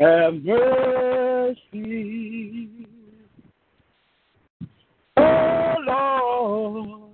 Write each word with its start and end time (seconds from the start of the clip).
have 0.00 0.34
mercy. 0.42 1.58
Oh 5.18 5.74
Lord, 5.86 7.10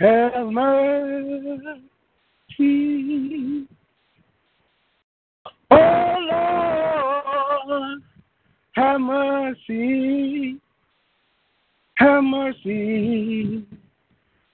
have 0.00 0.46
mercy. 0.48 1.78
Oh 5.70 6.16
Lord, 7.68 8.02
have 8.72 9.00
mercy. 9.00 10.58
Have 11.98 12.24
mercy 12.24 13.64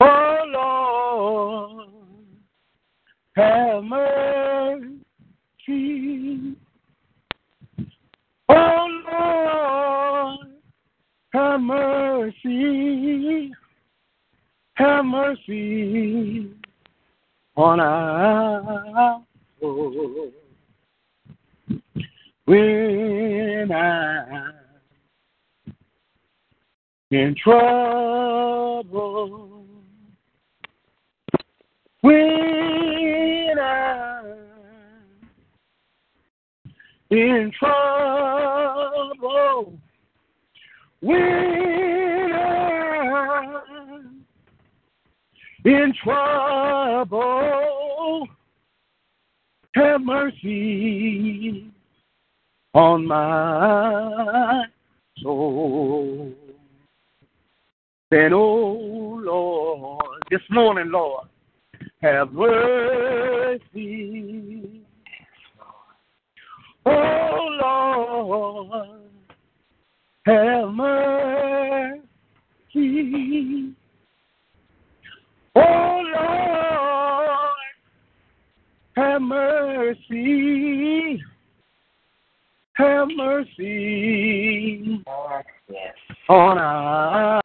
Oh 0.00 0.44
Lord, 0.52 1.88
have 3.36 3.84
mercy. 3.84 4.98
Oh 8.50 8.86
Lord, 9.10 10.48
have 11.32 11.60
mercy. 11.62 13.50
Have 14.74 15.06
mercy 15.06 16.50
on 17.56 17.80
our 17.80 19.22
soul. 19.58 20.32
When 22.46 23.72
I'm 23.72 24.52
in 27.10 27.34
trouble, 27.42 28.84
when 32.02 33.58
I'm 33.58 34.26
in 37.08 37.50
trouble, 37.58 38.92
when 41.00 42.32
I'm 42.34 44.26
in 45.64 45.94
trouble, 46.02 47.18
have 49.74 50.02
mercy 50.02 51.73
on 52.74 53.06
my 53.06 54.64
soul. 55.22 56.34
Then, 58.10 58.34
oh 58.34 59.20
Lord, 59.22 60.22
this 60.30 60.42
morning, 60.50 60.90
Lord, 60.90 61.28
have 62.02 62.32
mercy. 62.32 63.62
Oh 66.86 67.48
Lord, 67.62 69.00
have 70.26 70.68
mercy. 70.68 72.02
Oh 75.56 76.02
Lord, 76.14 77.56
have 78.96 79.22
mercy. 79.22 81.22
Have 82.74 83.06
mercy 83.16 85.00
on 86.28 86.58
our, 86.58 87.40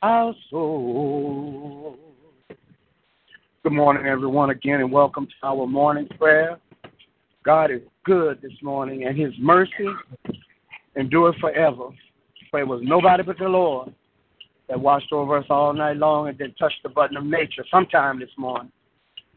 our 0.00 0.34
soul. 0.48 1.98
Good 3.62 3.72
morning, 3.72 4.06
everyone, 4.06 4.48
again, 4.48 4.80
and 4.80 4.90
welcome 4.90 5.26
to 5.26 5.46
our 5.46 5.66
morning 5.66 6.08
prayer. 6.18 6.58
God 7.44 7.70
is 7.70 7.82
good 8.06 8.40
this 8.40 8.54
morning, 8.62 9.04
and 9.04 9.14
His 9.14 9.34
mercy 9.38 9.88
endure 10.96 11.34
forever. 11.38 11.88
For 12.50 12.60
it 12.60 12.66
was 12.66 12.80
nobody 12.82 13.24
but 13.24 13.36
the 13.36 13.44
Lord 13.44 13.92
that 14.70 14.80
watched 14.80 15.12
over 15.12 15.36
us 15.36 15.46
all 15.50 15.74
night 15.74 15.98
long 15.98 16.28
and 16.28 16.38
then 16.38 16.54
touched 16.58 16.82
the 16.82 16.88
button 16.88 17.18
of 17.18 17.26
nature 17.26 17.66
sometime 17.70 18.18
this 18.18 18.30
morning 18.38 18.72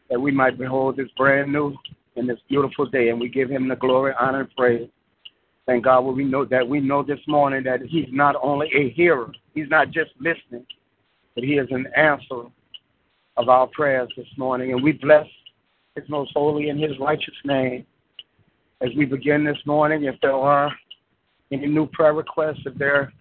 that 0.08 0.18
we 0.18 0.30
might 0.30 0.56
behold 0.56 0.96
this 0.96 1.10
brand 1.18 1.52
new 1.52 1.76
and 2.18 2.28
this 2.28 2.38
beautiful 2.48 2.86
day. 2.86 3.08
And 3.08 3.20
we 3.20 3.28
give 3.28 3.50
him 3.50 3.68
the 3.68 3.76
glory, 3.76 4.12
honor, 4.20 4.40
and 4.40 4.56
praise. 4.56 4.88
Thank 5.66 5.84
God 5.84 6.00
we 6.00 6.24
know 6.24 6.44
that 6.46 6.66
we 6.66 6.80
know 6.80 7.02
this 7.02 7.20
morning 7.26 7.62
that 7.64 7.82
he's 7.82 8.08
not 8.10 8.36
only 8.42 8.68
a 8.74 8.90
hearer, 8.90 9.30
he's 9.54 9.68
not 9.68 9.90
just 9.90 10.10
listening, 10.18 10.64
but 11.34 11.44
he 11.44 11.54
is 11.54 11.68
an 11.70 11.86
answer 11.94 12.44
of 13.36 13.48
our 13.48 13.66
prayers 13.68 14.08
this 14.16 14.26
morning. 14.36 14.72
And 14.72 14.82
we 14.82 14.92
bless 14.92 15.26
his 15.94 16.08
most 16.08 16.32
holy 16.34 16.70
and 16.70 16.80
his 16.80 16.98
righteous 16.98 17.34
name. 17.44 17.86
As 18.80 18.90
we 18.96 19.04
begin 19.04 19.44
this 19.44 19.58
morning, 19.66 20.04
if 20.04 20.14
there 20.22 20.34
are 20.34 20.72
any 21.52 21.66
new 21.66 21.86
prayer 21.86 22.14
requests, 22.14 22.62
if 22.64 22.74
there 22.74 22.94
are 22.94 23.12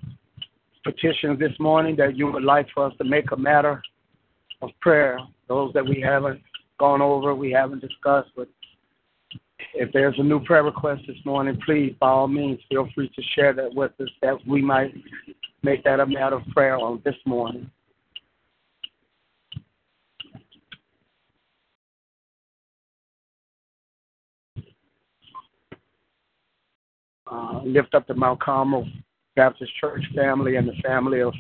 petitions 0.84 1.40
this 1.40 1.58
morning 1.60 1.96
that 1.98 2.16
you 2.16 2.32
would 2.32 2.44
like 2.44 2.68
for 2.74 2.86
us 2.86 2.94
to 2.98 3.04
make 3.04 3.32
a 3.32 3.38
matter 3.38 3.82
of 4.62 4.70
prayer, 4.80 5.20
those 5.48 5.74
that 5.74 5.86
we 5.86 6.00
haven't 6.00 6.42
gone 6.80 7.02
over, 7.02 7.34
we 7.36 7.52
haven't 7.52 7.82
discussed, 7.82 8.30
but 8.36 8.48
if 9.74 9.92
there's 9.92 10.18
a 10.20 10.24
new 10.24 10.40
prayer 10.44 10.64
request 10.64 11.04
this 11.08 11.18
morning, 11.26 11.60
please, 11.66 11.96
by 12.00 12.10
all 12.10 12.28
means, 12.28 12.60
feel 12.70 12.88
free 12.94 13.10
to 13.10 13.22
share 13.36 13.54
that 13.54 13.74
with 13.74 13.92
us 14.00 14.10
that 14.22 14.38
we 14.48 14.62
might 14.62 14.94
make 15.64 15.84
that 15.84 16.00
a 16.00 16.06
matter 16.06 16.38
of 16.38 16.46
prayer 16.54 16.78
on 16.78 17.02
this 17.04 17.16
morning. 17.26 17.70
Uh, 27.30 27.62
lift 27.66 27.94
up 27.94 28.08
the 28.08 28.14
Mount 28.14 28.40
Carmel 28.40 28.88
Baptist 29.36 29.72
Church 29.82 30.04
family 30.16 30.56
and 30.56 30.68
the 30.68 30.82
family 30.82 31.22
of 31.22 31.34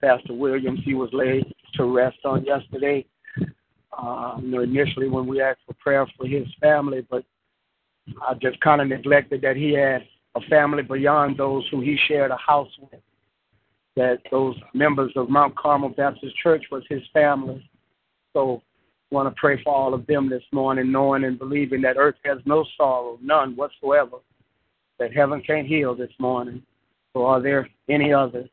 Pastor 0.00 0.32
Williams. 0.32 0.80
He 0.84 0.94
was 0.94 1.10
laid 1.12 1.44
to 1.74 1.84
rest 1.84 2.18
on 2.24 2.44
yesterday. 2.44 3.04
Uh, 3.96 4.38
you 4.40 4.48
know, 4.48 4.60
initially 4.60 5.08
when 5.08 5.26
we 5.26 5.40
asked 5.40 5.60
for 5.66 5.74
prayer 5.74 6.06
for 6.16 6.26
his 6.26 6.46
family, 6.60 7.06
but 7.10 7.24
I 8.26 8.34
just 8.34 8.60
kind 8.60 8.80
of 8.80 8.88
neglected 8.88 9.42
that 9.42 9.56
he 9.56 9.72
had 9.72 10.02
a 10.34 10.40
family 10.42 10.82
beyond 10.82 11.36
those 11.36 11.64
who 11.70 11.80
he 11.80 11.98
shared 12.08 12.30
a 12.30 12.36
house 12.36 12.70
with. 12.80 13.00
That 13.96 14.18
those 14.30 14.56
members 14.72 15.12
of 15.14 15.30
Mount 15.30 15.56
Carmel 15.56 15.90
Baptist 15.90 16.36
Church 16.42 16.64
was 16.70 16.82
his 16.88 17.02
family. 17.12 17.68
So 18.32 18.60
I 19.10 19.14
want 19.14 19.34
to 19.34 19.40
pray 19.40 19.62
for 19.62 19.72
all 19.72 19.94
of 19.94 20.06
them 20.06 20.28
this 20.28 20.42
morning, 20.52 20.90
knowing 20.90 21.24
and 21.24 21.38
believing 21.38 21.80
that 21.82 21.96
earth 21.96 22.16
has 22.24 22.38
no 22.44 22.64
sorrow, 22.76 23.18
none 23.22 23.54
whatsoever, 23.54 24.16
that 24.98 25.14
heaven 25.14 25.40
can't 25.46 25.68
heal 25.68 25.94
this 25.94 26.10
morning. 26.18 26.62
So 27.12 27.24
are 27.24 27.40
there 27.40 27.68
any 27.88 28.12
others? 28.12 28.48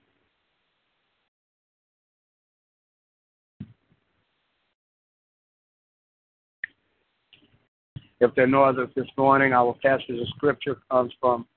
If 8.22 8.36
there 8.36 8.44
are 8.44 8.48
no 8.48 8.64
others 8.64 8.90
this 8.96 9.08
morning, 9.18 9.52
our 9.52 9.74
passage 9.84 10.10
of 10.12 10.28
scripture 10.36 10.78
comes 10.92 11.12
from 11.20 11.48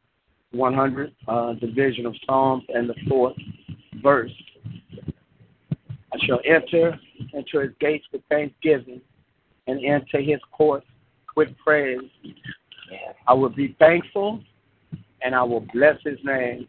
100, 0.53 1.13
uh, 1.29 1.53
division 1.55 2.07
of 2.07 2.15
Psalms, 2.25 2.65
and 2.71 2.89
the 2.89 2.95
fourth 3.07 3.37
verse. 4.03 4.33
I 4.99 6.27
shall 6.27 6.41
enter 6.47 6.99
into 7.35 7.59
his 7.59 7.71
gates 7.81 8.07
with 8.13 8.23
thanksgiving 8.31 9.03
and 9.67 9.85
enter 9.85 10.23
his 10.23 10.41
courts 10.53 10.87
with 11.37 11.49
praise. 11.63 12.01
I 13.27 13.35
will 13.35 13.51
be 13.51 13.77
thankful 13.79 14.41
and 15.21 15.35
I 15.35 15.43
will 15.43 15.67
bless 15.75 15.97
his 16.03 16.19
name. 16.25 16.67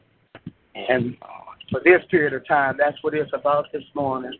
And 0.75 1.15
for 1.71 1.79
this 1.85 2.01
period 2.11 2.33
of 2.33 2.45
time, 2.45 2.75
that's 2.77 3.01
what 3.01 3.13
it's 3.13 3.31
about 3.33 3.71
this 3.71 3.83
morning. 3.93 4.37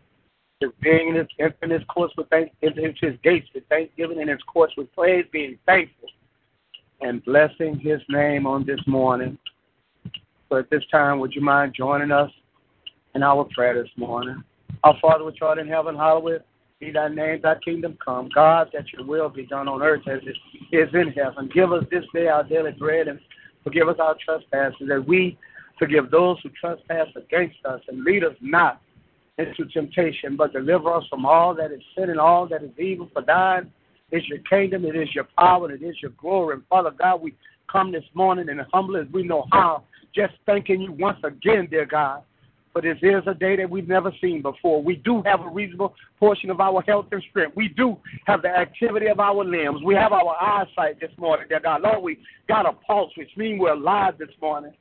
Just 0.62 0.80
being 0.80 1.08
in 1.10 1.16
his, 1.16 1.52
in 1.62 1.70
his 1.70 1.82
courts 1.88 2.14
with 2.16 2.28
thank, 2.30 2.52
into 2.62 2.80
his 3.00 3.16
gates 3.22 3.48
with 3.54 3.64
thanksgiving 3.68 4.20
and 4.20 4.30
his 4.30 4.42
courts 4.46 4.74
with 4.76 4.92
praise, 4.94 5.26
being 5.30 5.58
thankful 5.66 6.08
and 7.02 7.22
blessing 7.24 7.78
his 7.78 8.00
name 8.08 8.46
on 8.46 8.64
this 8.64 8.80
morning. 8.86 9.36
So 10.48 10.56
at 10.56 10.70
this 10.70 10.82
time, 10.90 11.20
would 11.20 11.34
you 11.34 11.42
mind 11.42 11.74
joining 11.76 12.10
us 12.10 12.30
in 13.14 13.22
our 13.22 13.44
prayer 13.54 13.82
this 13.82 13.90
morning? 13.96 14.42
Our 14.84 14.96
Father 15.00 15.24
which 15.24 15.42
art 15.42 15.58
in 15.58 15.68
heaven, 15.68 15.94
hallowed 15.94 16.42
be 16.78 16.90
thy 16.90 17.08
name, 17.08 17.40
thy 17.42 17.56
kingdom 17.64 17.96
come. 18.04 18.28
God, 18.34 18.68
that 18.72 18.92
your 18.92 19.04
will 19.04 19.28
be 19.28 19.46
done 19.46 19.66
on 19.66 19.82
earth 19.82 20.06
as 20.06 20.20
it 20.24 20.36
is 20.76 20.94
in 20.94 21.12
heaven. 21.12 21.50
Give 21.52 21.72
us 21.72 21.84
this 21.90 22.04
day 22.14 22.28
our 22.28 22.44
daily 22.44 22.72
bread 22.72 23.08
and 23.08 23.18
forgive 23.64 23.88
us 23.88 23.96
our 23.98 24.14
trespasses, 24.24 24.88
that 24.88 25.06
we 25.06 25.38
forgive 25.78 26.10
those 26.10 26.38
who 26.42 26.50
trespass 26.50 27.08
against 27.16 27.56
us, 27.64 27.80
and 27.88 28.04
lead 28.04 28.24
us 28.24 28.34
not 28.40 28.80
into 29.38 29.66
temptation, 29.66 30.36
but 30.36 30.52
deliver 30.52 30.92
us 30.92 31.04
from 31.10 31.26
all 31.26 31.54
that 31.54 31.72
is 31.72 31.80
sin 31.96 32.10
and 32.10 32.18
all 32.18 32.46
that 32.48 32.62
is 32.62 32.70
evil. 32.78 33.08
For 33.12 33.22
thine 33.22 33.70
is 34.10 34.22
your 34.28 34.38
kingdom, 34.50 34.84
it 34.84 34.96
is 34.96 35.14
your 35.14 35.28
power, 35.38 35.68
and 35.68 35.82
it 35.82 35.86
is 35.86 35.96
your 36.00 36.12
glory. 36.12 36.54
And 36.54 36.66
Father 36.68 36.90
God, 36.90 37.20
we 37.20 37.34
come 37.70 37.92
this 37.92 38.04
morning 38.14 38.48
and 38.48 38.60
humble 38.72 38.96
as 38.96 39.06
we 39.12 39.22
know 39.22 39.46
how, 39.52 39.82
just 40.14 40.34
thanking 40.46 40.80
you 40.80 40.92
once 40.92 41.18
again, 41.24 41.68
dear 41.70 41.86
God. 41.86 42.22
For 42.72 42.82
this 42.82 42.98
is 43.00 43.22
a 43.26 43.32
day 43.32 43.56
that 43.56 43.70
we've 43.70 43.88
never 43.88 44.12
seen 44.20 44.42
before. 44.42 44.82
We 44.82 44.96
do 44.96 45.22
have 45.24 45.40
a 45.40 45.48
reasonable 45.48 45.94
portion 46.20 46.50
of 46.50 46.60
our 46.60 46.82
health 46.82 47.06
and 47.10 47.22
strength. 47.30 47.56
We 47.56 47.68
do 47.68 47.96
have 48.26 48.42
the 48.42 48.48
activity 48.48 49.06
of 49.06 49.18
our 49.18 49.42
limbs. 49.42 49.82
We 49.82 49.94
have 49.94 50.12
our 50.12 50.36
eyesight 50.38 51.00
this 51.00 51.10
morning, 51.16 51.46
dear 51.48 51.60
God. 51.60 51.80
Lord, 51.80 52.02
we 52.02 52.18
got 52.48 52.68
a 52.68 52.72
pulse, 52.72 53.12
which 53.16 53.30
means 53.34 53.58
we're 53.58 53.72
alive 53.72 54.18
this 54.18 54.28
morning. 54.42 54.72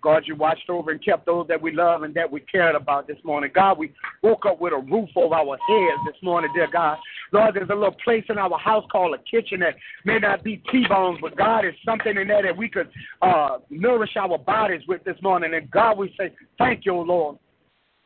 God, 0.00 0.24
you 0.26 0.36
watched 0.36 0.70
over 0.70 0.90
and 0.90 1.04
kept 1.04 1.26
those 1.26 1.46
that 1.48 1.60
we 1.60 1.72
love 1.72 2.02
and 2.02 2.14
that 2.14 2.30
we 2.30 2.40
cared 2.40 2.74
about 2.74 3.06
this 3.08 3.18
morning. 3.24 3.50
God, 3.54 3.78
we 3.78 3.92
woke 4.22 4.46
up 4.46 4.60
with 4.60 4.72
a 4.72 4.78
roof 4.78 5.08
over 5.16 5.34
our 5.34 5.58
heads 5.68 6.00
this 6.06 6.22
morning, 6.22 6.50
dear 6.54 6.68
God. 6.72 6.98
Lord, 7.32 7.54
there's 7.54 7.70
a 7.70 7.74
little 7.74 7.96
place 8.04 8.24
in 8.28 8.38
our 8.38 8.58
house 8.58 8.84
called 8.92 9.14
a 9.14 9.18
kitchen 9.18 9.60
that 9.60 9.74
may 10.04 10.18
not 10.18 10.44
be 10.44 10.62
T-bones, 10.70 11.18
but 11.20 11.36
God 11.36 11.64
is 11.64 11.74
something 11.84 12.16
in 12.16 12.28
there 12.28 12.42
that 12.42 12.56
we 12.56 12.68
could 12.68 12.88
uh, 13.22 13.58
nourish 13.70 14.16
our 14.16 14.38
bodies 14.38 14.82
with 14.86 15.02
this 15.04 15.16
morning. 15.22 15.54
And 15.54 15.70
God, 15.70 15.98
we 15.98 16.14
say, 16.18 16.32
thank 16.58 16.86
you, 16.86 16.94
Lord. 16.94 17.38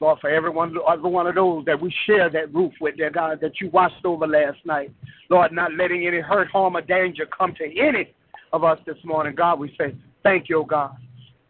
Lord, 0.00 0.18
for 0.20 0.30
everyone, 0.30 0.74
every 0.90 1.10
one 1.10 1.28
of 1.28 1.36
those 1.36 1.64
that 1.66 1.80
we 1.80 1.94
share 2.06 2.28
that 2.30 2.52
roof 2.52 2.72
with, 2.80 2.96
dear 2.96 3.10
God, 3.10 3.38
that 3.40 3.60
you 3.60 3.70
watched 3.70 4.04
over 4.04 4.26
last 4.26 4.58
night. 4.64 4.90
Lord, 5.30 5.52
not 5.52 5.74
letting 5.74 6.06
any 6.06 6.18
hurt, 6.18 6.48
harm, 6.48 6.76
or 6.76 6.80
danger 6.80 7.24
come 7.26 7.54
to 7.54 7.64
any 7.78 8.12
of 8.52 8.64
us 8.64 8.78
this 8.84 8.96
morning. 9.04 9.34
God, 9.36 9.60
we 9.60 9.72
say, 9.78 9.94
thank 10.24 10.48
you, 10.48 10.64
God. 10.68 10.96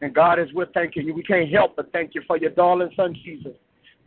And 0.02 0.12
God, 0.12 0.40
as 0.40 0.49
we're 0.52 0.66
thanking 0.66 1.06
you, 1.06 1.14
we 1.14 1.22
can't 1.22 1.49
help 1.49 1.76
but 1.76 1.90
thank 1.93 2.14
you 2.14 2.22
for 2.26 2.37
your 2.37 2.50
darling 2.50 2.90
son, 2.96 3.14
Jesus, 3.25 3.52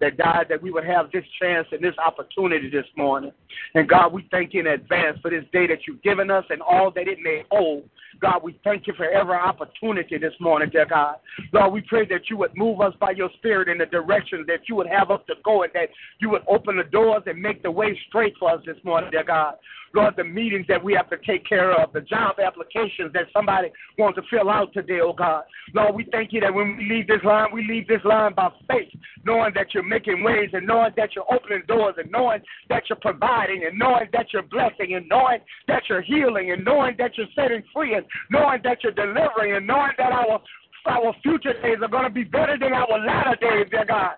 that 0.01 0.18
died 0.18 0.47
that 0.50 0.62
we 0.62 0.69
would 0.69 0.83
have 0.83 1.09
this 1.12 1.24
chance 1.42 1.68
and 1.71 1.81
this 1.81 1.95
opportunity 2.06 2.69
this 2.69 2.86
morning. 2.97 3.31
And 3.75 3.88
God, 3.88 4.12
we 4.12 4.27
thank 4.30 4.53
you 4.53 4.59
in 4.59 4.68
advance 4.68 5.18
for 5.21 5.31
this 5.31 5.45
day 5.53 5.68
that 5.68 5.88
you've 5.88 6.03
given 6.03 6.30
us 6.30 6.44
and 6.50 6.62
all 6.62 6.92
that 6.92 7.07
it 7.07 7.19
may 7.24 7.45
hold. 7.50 7.89
God, 8.19 8.44
we 8.44 8.59
thank 8.63 8.88
you 8.88 8.94
for 8.95 9.09
every 9.09 9.36
opportunity 9.36 10.18
this 10.18 10.33
morning, 10.42 10.69
dear 10.69 10.86
God. 10.86 11.15
Lord, 11.53 11.71
we 11.71 11.81
pray 11.81 12.06
that 12.07 12.30
you 12.30 12.38
would 12.38 12.56
move 12.57 12.81
us 12.81 12.94
by 13.00 13.12
your 13.12 13.30
spirit 13.38 13.69
in 13.69 13.77
the 13.77 13.86
direction 13.86 14.44
that 14.47 14.68
you 14.68 14.75
would 14.75 14.88
have 14.88 15.12
us 15.12 15.21
to 15.27 15.36
go 15.44 15.63
and 15.63 15.71
that 15.74 15.89
you 16.19 16.30
would 16.30 16.44
open 16.50 16.75
the 16.77 16.83
doors 16.83 17.24
and 17.25 17.42
make 17.42 17.63
the 17.63 17.71
way 17.71 17.97
straight 18.09 18.33
for 18.38 18.51
us 18.51 18.62
this 18.65 18.77
morning, 18.83 19.12
dear 19.12 19.24
God. 19.24 19.56
Lord, 19.95 20.15
the 20.18 20.24
meetings 20.24 20.65
that 20.68 20.83
we 20.83 20.94
have 20.94 21.09
to 21.09 21.18
take 21.25 21.47
care 21.47 21.71
of, 21.71 21.94
the 21.94 22.01
job 22.01 22.36
applications 22.39 23.13
that 23.13 23.27
somebody 23.33 23.69
wants 23.97 24.18
to 24.18 24.24
fill 24.30 24.50
out 24.50 24.74
today, 24.74 25.00
oh 25.01 25.13
God. 25.13 25.44
Lord, 25.74 25.95
we 25.95 26.06
thank 26.12 26.33
you 26.33 26.42
that 26.42 26.53
when 26.53 26.77
we 26.77 26.89
leave 26.89 27.07
this 27.07 27.24
line, 27.24 27.50
we 27.53 27.65
leave 27.68 27.88
this 27.88 28.03
line 28.03 28.33
by 28.33 28.50
faith, 28.68 28.92
knowing 29.25 29.53
that 29.56 29.74
you're 29.74 29.83
making 29.83 30.24
ways 30.24 30.50
and 30.53 30.68
knowing 30.68 30.92
that 30.97 31.15
you're 31.15 31.31
opening 31.33 31.63
doors 31.68 31.95
and 31.97 32.12
knowing 32.12 32.42
that 32.69 32.83
you're 32.89 33.00
providing 33.01 33.65
and 33.65 33.80
knowing 33.80 34.07
that 34.12 34.27
you're 34.33 34.44
blessing 34.44 34.95
and 34.95 35.07
knowing 35.07 35.39
that 35.68 35.83
you're 35.89 36.01
healing 36.01 36.51
and 36.51 36.65
knowing 36.65 36.95
that 36.97 37.18
you're 37.18 37.27
setting 37.36 37.63
free 37.74 37.95
and 37.95 38.06
knowing 38.30 38.59
that 38.63 38.83
you're 38.83 38.92
delivering 38.92 39.56
and 39.56 39.65
knowing 39.65 39.94
that 39.97 40.12
our 40.12 40.42
our 40.88 41.15
future 41.24 41.53
days 41.63 41.77
are 41.81 41.88
going 41.88 42.03
to 42.03 42.12
be 42.12 42.24
better 42.24 42.57
than 42.59 42.71
our 42.71 43.00
latter 43.00 43.36
days, 43.42 43.65
dear 43.71 43.86
God. 43.86 44.15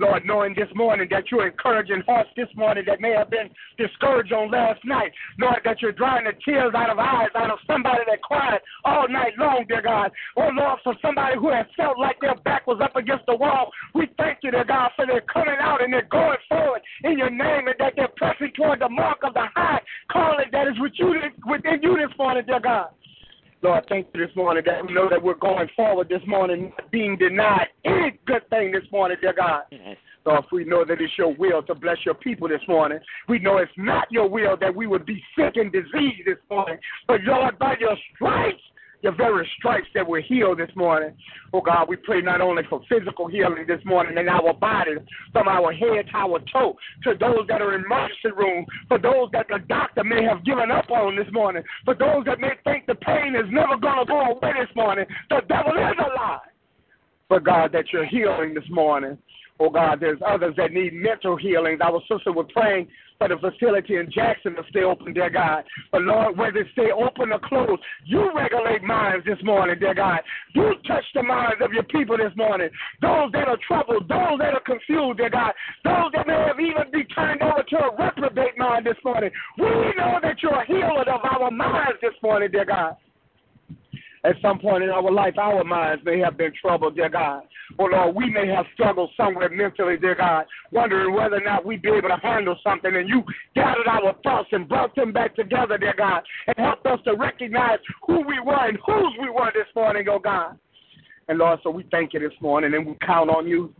Lord, 0.00 0.24
knowing 0.24 0.54
this 0.54 0.68
morning 0.74 1.08
that 1.10 1.24
you're 1.30 1.46
encouraging 1.46 2.02
hearts 2.06 2.30
this 2.34 2.48
morning 2.56 2.84
that 2.86 3.00
may 3.00 3.12
have 3.12 3.28
been 3.28 3.50
discouraged 3.76 4.32
on 4.32 4.50
last 4.50 4.80
night. 4.84 5.12
Lord, 5.38 5.60
that 5.64 5.82
you're 5.82 5.92
drying 5.92 6.24
the 6.24 6.32
tears 6.42 6.72
out 6.74 6.88
of 6.88 6.98
eyes 6.98 7.28
out 7.36 7.50
of 7.50 7.58
somebody 7.66 8.00
that 8.08 8.22
cried 8.22 8.60
all 8.84 9.06
night 9.08 9.34
long, 9.38 9.66
dear 9.68 9.82
God. 9.82 10.10
Oh, 10.38 10.48
Lord, 10.52 10.78
for 10.82 10.94
somebody 11.02 11.36
who 11.36 11.52
has 11.52 11.66
felt 11.76 11.98
like 11.98 12.18
their 12.20 12.34
back 12.36 12.66
was 12.66 12.80
up 12.82 12.96
against 12.96 13.26
the 13.26 13.36
wall, 13.36 13.70
we 13.94 14.08
thank 14.16 14.38
you, 14.42 14.50
dear 14.50 14.64
God, 14.64 14.90
for 14.96 15.06
their 15.06 15.20
coming 15.20 15.56
out 15.60 15.82
and 15.82 15.92
they're 15.92 16.08
going 16.10 16.38
forward 16.48 16.80
in 17.04 17.18
your 17.18 17.30
name 17.30 17.68
and 17.68 17.76
that 17.78 17.92
they're 17.96 18.08
pressing 18.16 18.52
toward 18.56 18.80
the 18.80 18.88
mark 18.88 19.18
of 19.22 19.34
the 19.34 19.44
high 19.54 19.80
calling 20.10 20.46
that 20.50 20.66
is 20.66 20.78
within 20.80 21.82
you 21.82 21.96
this 21.96 22.16
morning, 22.18 22.44
dear 22.46 22.60
God. 22.60 22.88
Lord, 23.62 23.84
thank 23.88 24.06
you 24.14 24.26
this 24.26 24.34
morning 24.34 24.62
that 24.66 24.86
we 24.86 24.94
know 24.94 25.08
that 25.10 25.22
we're 25.22 25.34
going 25.34 25.68
forward 25.76 26.08
this 26.08 26.22
morning, 26.26 26.72
being 26.90 27.16
denied 27.18 27.66
any 27.84 28.18
good 28.26 28.48
thing 28.48 28.72
this 28.72 28.84
morning, 28.90 29.18
dear 29.20 29.34
God. 29.34 29.64
Lord, 30.24 30.44
if 30.44 30.52
we 30.52 30.64
know 30.64 30.84
that 30.84 31.00
it's 31.00 31.12
your 31.18 31.34
will 31.34 31.62
to 31.64 31.74
bless 31.74 31.98
your 32.04 32.14
people 32.14 32.48
this 32.48 32.62
morning, 32.68 32.98
we 33.28 33.38
know 33.38 33.58
it's 33.58 33.72
not 33.76 34.10
your 34.10 34.28
will 34.28 34.56
that 34.60 34.74
we 34.74 34.86
would 34.86 35.04
be 35.04 35.22
sick 35.36 35.56
and 35.56 35.70
diseased 35.70 36.26
this 36.26 36.38
morning. 36.50 36.78
But 37.06 37.20
Lord, 37.24 37.58
by 37.58 37.74
your 37.78 37.96
stripes, 38.14 38.62
your 39.02 39.14
very 39.14 39.48
stripes 39.58 39.88
that 39.94 40.06
we're 40.06 40.20
healed 40.20 40.58
this 40.58 40.70
morning. 40.76 41.14
Oh 41.52 41.60
God, 41.60 41.88
we 41.88 41.96
pray 41.96 42.20
not 42.20 42.40
only 42.40 42.62
for 42.68 42.80
physical 42.88 43.28
healing 43.28 43.64
this 43.66 43.80
morning 43.84 44.18
in 44.18 44.28
our 44.28 44.52
bodies, 44.52 44.98
from 45.32 45.48
our 45.48 45.72
head 45.72 46.06
to 46.10 46.16
our 46.16 46.38
toe, 46.52 46.76
to 47.04 47.14
those 47.18 47.46
that 47.48 47.62
are 47.62 47.74
in 47.74 47.84
emergency 47.84 48.30
room, 48.36 48.66
for 48.88 48.98
those 48.98 49.28
that 49.32 49.46
the 49.48 49.58
doctor 49.68 50.04
may 50.04 50.22
have 50.24 50.44
given 50.44 50.70
up 50.70 50.90
on 50.90 51.16
this 51.16 51.28
morning, 51.32 51.62
for 51.84 51.94
those 51.94 52.24
that 52.26 52.40
may 52.40 52.52
think 52.64 52.86
the 52.86 52.94
pain 52.94 53.34
is 53.34 53.46
never 53.50 53.74
to 53.74 54.04
go 54.06 54.20
away 54.20 54.52
this 54.58 54.74
morning. 54.76 55.06
The 55.28 55.40
devil 55.48 55.72
is 55.72 55.96
a 55.98 56.08
lie. 56.16 56.38
But 57.28 57.44
God, 57.44 57.70
that 57.72 57.92
you're 57.92 58.06
healing 58.06 58.54
this 58.54 58.68
morning. 58.68 59.16
Oh 59.60 59.68
God, 59.68 60.00
there's 60.00 60.18
others 60.26 60.54
that 60.56 60.72
need 60.72 60.94
mental 60.94 61.36
healing. 61.36 61.76
Our 61.82 62.00
sister 62.10 62.32
was 62.32 62.46
praying 62.54 62.88
for 63.18 63.28
the 63.28 63.36
facility 63.36 63.96
in 63.96 64.10
Jackson 64.10 64.56
to 64.56 64.62
stay 64.70 64.82
open, 64.82 65.12
dear 65.12 65.28
God. 65.28 65.64
But 65.92 66.00
Lord, 66.00 66.38
whether 66.38 66.60
it 66.60 66.68
stay 66.72 66.90
open 66.90 67.30
or 67.30 67.40
closed, 67.40 67.82
you 68.06 68.30
regulate 68.34 68.82
minds 68.82 69.26
this 69.26 69.36
morning, 69.44 69.76
dear 69.78 69.92
God. 69.92 70.20
You 70.54 70.72
touch 70.88 71.04
the 71.14 71.22
minds 71.22 71.60
of 71.60 71.74
your 71.74 71.82
people 71.82 72.16
this 72.16 72.32
morning. 72.36 72.70
Those 73.02 73.30
that 73.32 73.48
are 73.48 73.58
troubled, 73.68 74.08
those 74.08 74.38
that 74.38 74.54
are 74.54 74.64
confused, 74.64 75.18
dear 75.18 75.28
God. 75.28 75.52
Those 75.84 76.10
that 76.14 76.26
may 76.26 76.40
have 76.48 76.58
even 76.58 76.90
been 76.90 77.06
turned 77.08 77.42
over 77.42 77.62
to 77.62 77.76
a 77.76 78.02
reprobate 78.02 78.56
mind 78.56 78.86
this 78.86 78.96
morning. 79.04 79.30
We 79.58 79.68
know 79.98 80.20
that 80.22 80.42
you're 80.42 80.54
a 80.54 80.66
healer 80.66 81.02
of 81.02 81.20
our 81.22 81.50
minds 81.50 81.98
this 82.00 82.14
morning, 82.22 82.48
dear 82.50 82.64
God. 82.64 82.96
At 84.22 84.36
some 84.42 84.58
point 84.58 84.84
in 84.84 84.90
our 84.90 85.10
life, 85.10 85.38
our 85.38 85.64
minds 85.64 86.04
may 86.04 86.18
have 86.18 86.36
been 86.36 86.52
troubled, 86.60 86.96
dear 86.96 87.08
God. 87.08 87.44
Or, 87.78 87.90
Lord, 87.90 88.14
we 88.14 88.28
may 88.28 88.48
have 88.48 88.66
struggled 88.74 89.10
somewhere 89.16 89.48
mentally, 89.48 89.96
dear 89.96 90.14
God, 90.14 90.44
wondering 90.72 91.14
whether 91.14 91.36
or 91.36 91.44
not 91.44 91.64
we'd 91.64 91.80
be 91.80 91.88
able 91.88 92.10
to 92.10 92.18
handle 92.22 92.56
something. 92.62 92.94
And 92.94 93.08
you 93.08 93.22
gathered 93.54 93.86
our 93.88 94.14
thoughts 94.22 94.48
and 94.52 94.68
brought 94.68 94.94
them 94.94 95.12
back 95.12 95.34
together, 95.36 95.78
dear 95.78 95.94
God, 95.96 96.22
and 96.46 96.56
helped 96.58 96.86
us 96.86 96.98
to 97.06 97.14
recognize 97.14 97.78
who 98.06 98.20
we 98.26 98.40
were 98.40 98.68
and 98.68 98.78
whose 98.84 99.14
we 99.20 99.30
were 99.30 99.50
this 99.54 99.68
morning, 99.74 100.06
oh 100.10 100.18
God. 100.18 100.58
And, 101.28 101.38
Lord, 101.38 101.60
so 101.62 101.70
we 101.70 101.86
thank 101.90 102.12
you 102.12 102.20
this 102.20 102.38
morning 102.42 102.74
and 102.74 102.86
we 102.86 102.96
count 103.06 103.30
on 103.30 103.46
you 103.46 103.72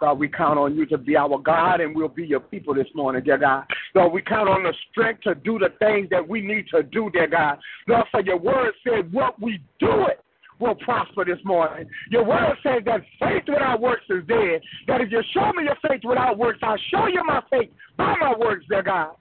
God, 0.00 0.18
we 0.18 0.28
count 0.28 0.58
on 0.58 0.76
you 0.76 0.86
to 0.86 0.98
be 0.98 1.16
our 1.16 1.38
God 1.38 1.80
and 1.80 1.94
we'll 1.94 2.08
be 2.08 2.26
your 2.26 2.40
people 2.40 2.74
this 2.74 2.88
morning, 2.94 3.22
dear 3.24 3.38
God. 3.38 3.64
Lord, 3.94 4.12
we 4.12 4.22
count 4.22 4.48
on 4.48 4.62
the 4.62 4.74
strength 4.90 5.22
to 5.22 5.34
do 5.34 5.58
the 5.58 5.70
things 5.78 6.08
that 6.10 6.26
we 6.26 6.40
need 6.40 6.66
to 6.74 6.82
do, 6.82 7.10
dear 7.10 7.26
God. 7.26 7.58
Lord, 7.86 8.04
for 8.10 8.20
your 8.20 8.38
word 8.38 8.72
said, 8.82 9.12
what 9.12 9.40
we 9.40 9.60
do 9.78 10.06
it 10.06 10.20
will 10.58 10.74
prosper 10.76 11.24
this 11.24 11.38
morning. 11.44 11.88
Your 12.10 12.24
word 12.24 12.56
says 12.62 12.82
that 12.86 13.00
faith 13.18 13.44
without 13.46 13.80
works 13.80 14.04
is 14.10 14.24
dead. 14.26 14.60
That 14.86 15.00
if 15.00 15.10
you 15.10 15.22
show 15.32 15.52
me 15.52 15.64
your 15.64 15.76
faith 15.88 16.02
without 16.04 16.38
works, 16.38 16.60
I'll 16.62 16.78
show 16.90 17.06
you 17.06 17.22
my 17.24 17.42
faith 17.50 17.70
by 17.96 18.14
my 18.20 18.34
works, 18.36 18.64
dear 18.68 18.82
God. 18.82 19.16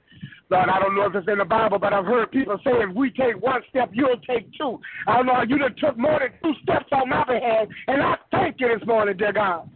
Lord, 0.50 0.70
I 0.70 0.80
don't 0.80 0.96
know 0.96 1.06
if 1.06 1.16
it's 1.16 1.28
in 1.28 1.40
the 1.40 1.46
Bible, 1.46 1.80
but 1.80 1.94
I've 1.94 2.06
heard 2.06 2.32
people 2.32 2.58
say 2.64 2.72
if 2.74 2.96
we 2.96 3.10
take 3.12 3.42
one 3.42 3.62
step, 3.70 3.90
you'll 3.94 4.20
take 4.28 4.52
two. 4.58 4.80
I 5.08 5.18
don't 5.18 5.26
know, 5.26 5.42
you 5.48 5.58
done 5.58 5.76
took 5.80 5.98
more 5.98 6.20
than 6.20 6.30
two 6.44 6.60
steps 6.62 6.86
on 6.92 7.10
my 7.10 7.24
behalf, 7.24 7.68
and 7.88 8.04
I 8.04 8.16
thank 8.30 8.58
you 8.60 8.68
this 8.68 8.86
morning, 8.86 9.18
dear 9.18 9.34
God. 9.34 9.70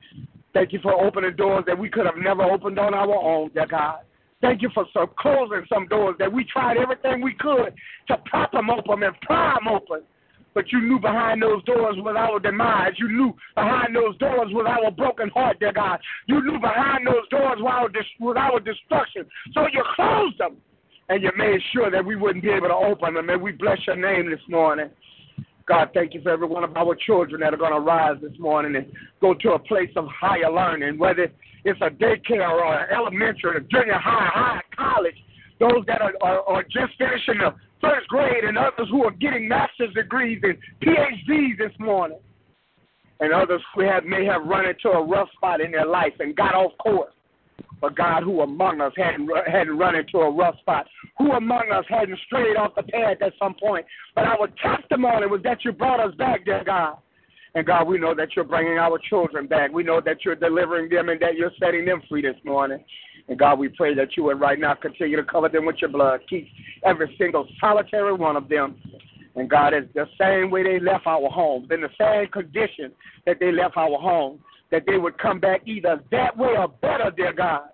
Thank 0.58 0.74
you 0.74 0.80
for 0.82 1.00
opening 1.06 1.36
doors 1.36 1.66
that 1.68 1.78
we 1.78 1.88
could 1.88 2.08
have 2.08 2.18
never 2.18 2.42
opened 2.42 2.80
on 2.80 2.92
our 2.96 3.14
own, 3.14 3.52
dear 3.54 3.68
God. 3.68 4.00
Thank 4.42 4.64
you 4.64 4.72
for 4.74 4.86
some 4.92 5.06
closing 5.20 5.64
some 5.72 5.86
doors 5.86 6.16
that 6.18 6.34
we 6.34 6.46
tried 6.46 6.78
everything 6.78 7.22
we 7.22 7.36
could 7.36 7.76
to 8.08 8.18
prop 8.26 8.54
them 8.54 8.72
open 8.72 9.04
and 9.04 9.14
pry 9.22 9.54
them 9.54 9.72
open. 9.72 10.02
But 10.56 10.72
you 10.72 10.82
knew 10.82 10.98
behind 10.98 11.44
those 11.44 11.64
doors 11.66 11.98
was 12.00 12.16
our 12.18 12.40
demise. 12.40 12.94
You 12.98 13.08
knew 13.08 13.36
behind 13.54 13.96
those 13.96 14.18
doors 14.18 14.50
was 14.52 14.66
our 14.68 14.90
broken 14.90 15.30
heart, 15.30 15.60
dear 15.60 15.74
God. 15.74 16.00
You 16.26 16.44
knew 16.44 16.60
behind 16.60 17.06
those 17.06 17.30
doors 17.30 17.60
was 17.60 17.92
our, 18.20 18.26
was 18.26 18.38
our 18.40 18.60
destruction. 18.60 19.28
So 19.54 19.68
you 19.72 19.84
closed 19.96 20.40
them 20.40 20.58
and 21.10 21.22
you 21.22 21.30
made 21.38 21.62
sure 21.72 21.92
that 21.92 22.04
we 22.04 22.16
wouldn't 22.16 22.44
be 22.44 22.50
able 22.50 22.70
to 22.70 22.74
open 22.74 23.14
them. 23.14 23.30
And 23.30 23.44
we 23.44 23.52
bless 23.52 23.78
your 23.86 23.96
name 23.96 24.32
this 24.32 24.42
morning. 24.50 24.90
God, 25.68 25.90
thank 25.94 26.14
you 26.14 26.22
for 26.22 26.32
every 26.32 26.48
one 26.48 26.64
of 26.64 26.76
our 26.78 26.96
children 26.96 27.42
that 27.42 27.54
are 27.54 27.58
going 27.58 27.74
to 27.74 27.80
rise 27.80 28.16
this 28.22 28.38
morning 28.40 28.78
and 28.78 28.86
go 29.20 29.34
to 29.34 29.52
a 29.52 29.60
place 29.60 29.90
of 29.98 30.08
higher 30.08 30.50
learning, 30.50 30.98
whether 30.98 31.30
it's 31.66 31.82
a 31.82 31.90
daycare 31.90 32.50
or 32.50 32.74
an 32.74 32.88
elementary, 32.96 33.58
or 33.58 33.60
junior 33.60 33.98
high, 33.98 34.30
high 34.34 34.62
college, 34.76 35.16
those 35.60 35.84
that 35.88 36.02
are, 36.02 36.14
are, 36.22 36.42
are 36.48 36.64
just 36.64 36.98
finishing 36.98 37.40
the 37.40 37.54
first 37.82 38.08
grade 38.08 38.46
and 38.46 38.58
others 38.58 38.88
who 38.90 39.04
are 39.04 39.12
getting 39.12 39.50
master's 39.50 39.94
degrees 39.94 40.40
and 40.44 40.58
PhDs 40.82 41.58
this 41.58 41.78
morning. 41.80 42.20
And 43.20 43.34
others 43.34 43.62
who 43.76 43.82
have, 43.82 44.06
may 44.06 44.26
have 44.26 44.46
run 44.46 44.68
into 44.68 44.90
a 44.90 45.04
rough 45.04 45.30
spot 45.36 45.60
in 45.60 45.72
their 45.72 45.88
life 45.88 46.14
and 46.20 46.36
got 46.36 46.54
off 46.54 46.72
course. 46.78 47.14
But 47.80 47.96
God, 47.96 48.24
who 48.24 48.42
among 48.42 48.82
us 48.82 48.94
hadn't, 48.98 49.30
hadn't 49.48 49.78
run 49.78 49.96
into 49.96 50.18
a 50.18 50.32
rough 50.32 50.58
spot? 50.60 50.88
Who 51.20 51.32
among 51.32 51.72
us 51.72 51.86
hadn't 51.90 52.18
strayed 52.26 52.58
off 52.58 52.76
the 52.76 52.84
path 52.84 53.18
at 53.22 53.34
some 53.40 53.54
point? 53.54 53.86
But 54.16 54.26
our 54.26 54.48
testimony 54.62 55.28
was 55.28 55.42
that 55.44 55.64
you 55.64 55.72
brought 55.72 56.00
us 56.00 56.16
back, 56.16 56.46
dear 56.46 56.64
God. 56.64 56.98
And 57.56 57.66
God, 57.66 57.88
we 57.88 57.98
know 57.98 58.14
that 58.14 58.36
you're 58.36 58.46
bringing 58.46 58.78
our 58.78 59.00
children 59.10 59.48
back. 59.48 59.72
We 59.72 59.84
know 59.84 60.02
that 60.06 60.24
you're 60.24 60.36
delivering 60.36 60.90
them 60.90 61.10
and 61.10 61.20
that 61.22 61.36
you're 61.36 61.52
setting 61.60 61.86
them 61.86 62.02
free 62.08 62.22
this 62.22 62.36
morning. 62.44 62.84
And 63.28 63.38
God, 63.38 63.60
we 63.60 63.68
pray 63.70 63.94
that 63.96 64.16
you 64.16 64.24
would 64.24 64.40
right 64.40 64.60
now 64.60 64.76
continue 64.76 65.18
to 65.18 65.24
cover 65.24 65.50
them 65.50 65.66
with 65.66 65.78
your 65.82 65.90
blood. 65.90 66.22
Keep 66.30 66.48
every 66.86 67.16
single 67.18 67.48
solitary 67.60 68.14
one 68.14 68.36
of 68.36 68.48
them. 68.48 68.76
And 69.36 69.50
God, 69.50 69.74
it's 69.74 69.92
the 69.94 70.06
same 70.20 70.50
way 70.50 70.64
they 70.64 70.80
left 70.80 71.06
our 71.06 71.30
homes, 71.30 71.70
in 71.72 71.82
the 71.82 71.90
same 72.00 72.28
condition 72.32 72.92
that 73.26 73.40
they 73.40 73.52
left 73.52 73.78
our 73.78 74.00
homes, 74.00 74.40
that 74.72 74.84
they 74.86 74.98
would 74.98 75.18
come 75.18 75.40
back 75.40 75.62
either 75.66 76.02
that 76.12 76.38
way 76.38 76.56
or 76.58 76.68
better, 76.68 77.12
dear 77.16 77.34
God. 77.34 77.70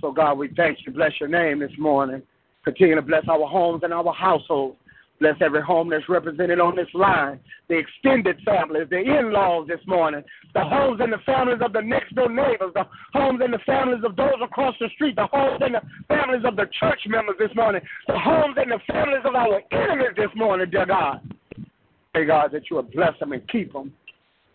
So, 0.00 0.12
God, 0.12 0.34
we 0.34 0.48
thank 0.56 0.78
you. 0.84 0.92
Bless 0.92 1.12
your 1.20 1.28
name 1.28 1.60
this 1.60 1.72
morning. 1.78 2.22
Continue 2.64 2.96
to 2.96 3.02
bless 3.02 3.24
our 3.28 3.46
homes 3.46 3.82
and 3.84 3.92
our 3.94 4.12
households. 4.12 4.76
Bless 5.18 5.36
every 5.40 5.62
home 5.62 5.88
that's 5.88 6.06
represented 6.10 6.60
on 6.60 6.76
this 6.76 6.88
line, 6.92 7.40
the 7.68 7.78
extended 7.78 8.38
families, 8.44 8.86
the 8.90 8.98
in 8.98 9.32
laws 9.32 9.66
this 9.66 9.80
morning, 9.86 10.22
the 10.52 10.60
homes 10.60 11.00
and 11.02 11.10
the 11.10 11.18
families 11.24 11.60
of 11.64 11.72
the 11.72 11.80
next 11.80 12.14
door 12.14 12.28
neighbors, 12.28 12.72
the 12.74 12.84
homes 13.14 13.40
and 13.42 13.54
the 13.54 13.58
families 13.64 14.04
of 14.04 14.14
those 14.14 14.36
across 14.42 14.74
the 14.78 14.90
street, 14.94 15.16
the 15.16 15.26
homes 15.32 15.62
and 15.62 15.74
the 15.76 15.80
families 16.06 16.42
of 16.44 16.56
the 16.56 16.66
church 16.78 17.00
members 17.06 17.36
this 17.38 17.54
morning, 17.56 17.80
the 18.08 18.18
homes 18.18 18.56
and 18.58 18.70
the 18.70 18.78
families 18.86 19.22
of 19.24 19.34
our 19.34 19.62
enemies 19.72 20.12
this 20.16 20.28
morning, 20.36 20.68
dear 20.70 20.84
God. 20.84 21.20
Pray, 22.12 22.26
God, 22.26 22.50
that 22.52 22.68
you 22.68 22.76
would 22.76 22.92
bless 22.92 23.18
them 23.18 23.32
and 23.32 23.48
keep 23.48 23.72
them. 23.72 23.94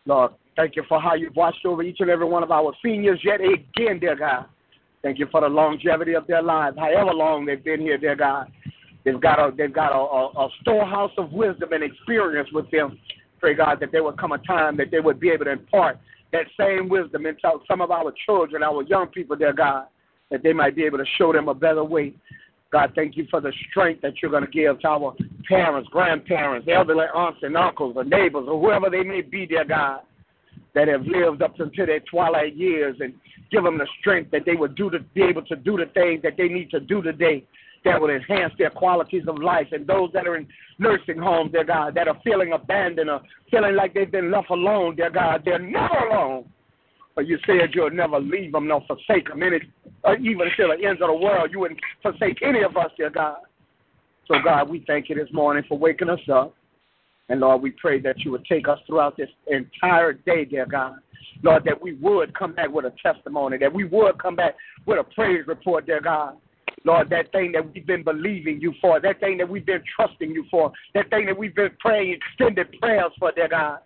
Lord, 0.06 0.34
thank 0.56 0.76
you 0.76 0.84
for 0.88 1.00
how 1.02 1.16
you've 1.16 1.36
watched 1.36 1.66
over 1.66 1.84
each 1.84 1.98
and 2.00 2.10
every 2.10 2.26
one 2.26 2.44
of 2.44 2.52
our 2.52 2.74
seniors 2.84 3.20
yet 3.24 3.40
again, 3.42 4.00
dear 4.00 4.16
God. 4.16 4.46
Thank 5.02 5.18
you 5.18 5.28
for 5.32 5.42
the 5.42 5.48
longevity 5.48 6.14
of 6.14 6.28
their 6.28 6.44
lives, 6.44 6.78
however 6.78 7.14
long 7.14 7.46
they've 7.46 7.64
been 7.64 7.82
here, 7.82 7.98
dear 7.98 8.16
God. 8.16 8.52
They've 9.04 9.20
got 9.20 9.40
a 9.40 9.52
they've 9.56 9.74
got 9.74 9.94
a, 9.94 9.98
a, 9.98 10.46
a 10.46 10.50
storehouse 10.62 11.12
of 11.18 11.32
wisdom 11.32 11.74
and 11.74 11.84
experience 11.84 12.50
with 12.54 12.70
them. 12.70 13.00
Pray 13.40 13.56
God 13.56 13.80
that 13.80 13.92
there 13.92 14.04
would 14.04 14.20
come 14.20 14.32
a 14.32 14.38
time 14.40 14.78
that 14.78 14.92
they 14.92 15.00
would 15.00 15.20
be 15.20 15.30
able 15.30 15.46
to 15.46 15.52
impart 15.52 15.98
that 16.32 16.46
same 16.60 16.88
wisdom 16.88 17.26
into 17.26 17.50
some 17.68 17.82
of 17.82 17.90
our 17.90 18.14
children, 18.26 18.64
our 18.64 18.84
young 18.84 19.08
people, 19.08 19.36
dear 19.36 19.54
God, 19.54 19.88
that 20.30 20.44
they 20.44 20.54
might 20.54 20.76
be 20.76 20.84
able 20.84 21.00
to 21.00 21.06
show 21.18 21.34
them 21.34 21.48
a 21.50 21.54
better 21.54 21.84
way. 21.84 22.14
God, 22.72 22.94
thank 22.96 23.18
you 23.18 23.28
for 23.30 23.42
the 23.42 23.52
strength 23.70 24.02
that 24.02 24.14
you're 24.22 24.32
going 24.32 24.46
to 24.46 24.52
give 24.52 24.80
to 24.82 24.88
our 24.88 25.16
parents, 25.50 25.90
grandparents, 25.92 26.68
elderly 26.72 27.06
aunts 27.14 27.40
and 27.42 27.58
uncles, 27.58 27.96
or 27.98 28.06
neighbors, 28.06 28.46
or 28.48 28.62
whoever 28.62 28.90
they 28.90 29.04
may 29.04 29.22
be, 29.22 29.46
dear 29.46 29.66
God, 29.66 30.02
that 30.74 30.88
have 30.88 31.06
lived 31.06 31.42
up 31.42 31.60
until 31.60 31.86
their 31.86 32.00
twilight 32.02 32.56
years, 32.56 32.96
and 33.00 33.14
give 33.52 33.64
them 33.64 33.78
the 33.78 33.88
strength 34.00 34.32
that 34.32 34.46
they 34.46 34.56
would 34.56 34.76
do 34.76 34.90
to 34.90 35.00
be 35.00 35.22
able 35.22 35.44
to 35.44 35.56
do 35.56 35.78
the 35.78 35.88
things 35.94 36.22
that 36.24 36.38
they 36.38 36.48
need 36.48 36.70
to 36.72 36.80
do 36.80 37.02
today 37.02 37.46
that 37.84 38.00
will 38.00 38.10
enhance 38.10 38.54
their 38.58 38.70
qualities 38.70 39.24
of 39.28 39.38
life. 39.40 39.68
And 39.72 39.88
those 39.88 40.12
that 40.14 40.28
are 40.28 40.38
in 40.38 40.48
nursing 40.78 41.18
homes, 41.18 41.52
dear 41.52 41.64
God, 41.64 41.96
that 41.96 42.08
are 42.08 42.20
feeling 42.24 42.54
abandoned 42.54 43.10
or 43.10 43.22
feeling 43.50 43.76
like 43.76 43.94
they've 43.94 44.12
been 44.12 44.32
left 44.32 44.50
alone, 44.50 44.96
dear 44.96 45.10
God, 45.10 45.42
they're 45.44 45.60
never 45.60 46.08
alone. 46.10 46.46
But 47.16 47.28
you 47.28 47.38
said 47.46 47.72
you'll 47.74 47.90
never 47.90 48.20
leave 48.20 48.54
them 48.54 48.68
nor 48.68 48.84
forsake 48.88 49.28
them. 49.28 49.44
Any, 49.44 49.60
or 50.04 50.16
even 50.18 50.48
until 50.48 50.70
the 50.70 50.88
ends 50.88 51.02
of 51.02 51.10
the 51.10 51.16
world, 51.16 51.50
you 51.52 51.60
wouldn't 51.60 51.80
forsake 52.02 52.42
any 52.42 52.62
of 52.62 52.78
us, 52.78 52.92
dear 52.98 53.10
God. 53.10 53.38
So, 54.28 54.36
God, 54.44 54.70
we 54.70 54.84
thank 54.88 55.10
you 55.10 55.16
this 55.16 55.28
morning 55.34 55.64
for 55.68 55.78
waking 55.78 56.10
us 56.10 56.22
up. 56.32 56.56
And, 57.32 57.40
Lord, 57.40 57.62
we 57.62 57.72
pray 57.72 57.98
that 58.02 58.20
you 58.20 58.32
would 58.32 58.44
take 58.44 58.68
us 58.68 58.78
throughout 58.86 59.16
this 59.16 59.30
entire 59.48 60.12
day, 60.12 60.44
dear 60.44 60.66
God. 60.66 60.98
Lord, 61.44 61.64
that 61.64 61.82
we 61.82 61.94
would 61.94 62.38
come 62.38 62.54
back 62.54 62.70
with 62.70 62.84
a 62.84 62.94
testimony, 63.02 63.58
that 63.58 63.74
we 63.74 63.86
would 63.86 64.22
come 64.22 64.36
back 64.36 64.58
with 64.86 65.00
a 65.00 65.04
praise 65.16 65.48
report, 65.48 65.86
dear 65.86 66.02
God. 66.02 66.36
Lord, 66.84 67.10
that 67.10 67.32
thing 67.32 67.54
that 67.54 67.74
we've 67.74 67.88
been 67.88 68.04
believing 68.04 68.60
you 68.60 68.74
for, 68.82 69.00
that 69.00 69.22
thing 69.22 69.38
that 69.38 69.48
we've 69.48 69.66
been 69.66 69.82
trusting 69.96 70.30
you 70.30 70.44
for, 70.52 70.74
that 70.94 71.10
thing 71.10 71.26
that 71.28 71.38
we've 71.38 71.56
been 71.56 71.72
praying 71.80 72.18
extended 72.20 72.68
prayers 72.82 73.14
for, 73.18 73.32
dear 73.32 73.48
God. 73.48 73.80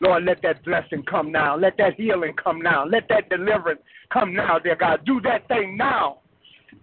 Lord, 0.00 0.24
let 0.24 0.42
that 0.42 0.64
blessing 0.64 1.04
come 1.08 1.30
now. 1.30 1.56
Let 1.56 1.76
that 1.76 1.94
healing 1.94 2.34
come 2.42 2.60
now. 2.60 2.84
Let 2.84 3.06
that 3.08 3.28
deliverance 3.28 3.82
come 4.12 4.34
now, 4.34 4.58
dear 4.58 4.74
God. 4.74 5.04
Do 5.06 5.20
that 5.20 5.46
thing 5.46 5.76
now 5.76 6.18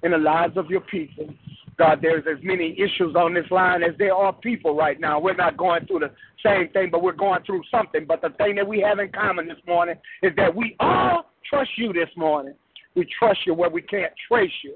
in 0.04 0.12
the 0.12 0.18
lives 0.18 0.56
of 0.56 0.70
your 0.70 0.82
people. 0.82 1.34
God, 1.78 2.00
there's 2.02 2.24
as 2.30 2.44
many 2.44 2.74
issues 2.74 3.16
on 3.16 3.36
this 3.36 3.46
line 3.52 3.84
as 3.84 3.92
there 4.00 4.16
are 4.16 4.34
people 4.34 4.76
right 4.76 5.00
now. 5.00 5.20
We're 5.20 5.36
not 5.36 5.58
going 5.58 5.86
through 5.86 6.00
the 6.00 6.12
same 6.44 6.70
thing, 6.70 6.90
but 6.92 7.04
we're 7.04 7.12
going 7.12 7.44
through 7.46 7.62
something. 7.70 8.06
But 8.08 8.22
the 8.22 8.30
thing 8.38 8.56
that 8.56 8.68
we 8.68 8.80
have 8.82 8.98
in 8.98 9.12
common 9.12 9.48
this 9.48 9.60
morning 9.68 9.96
is 10.24 10.32
that 10.38 10.54
we 10.56 10.76
all 10.80 11.26
trust 11.48 11.70
you 11.78 11.94
this 11.94 12.10
morning. 12.18 12.56
We 12.96 13.08
trust 13.20 13.40
you 13.46 13.54
where 13.54 13.70
we 13.70 13.84
can't 13.84 14.12
trace 14.28 14.52
you. 14.64 14.76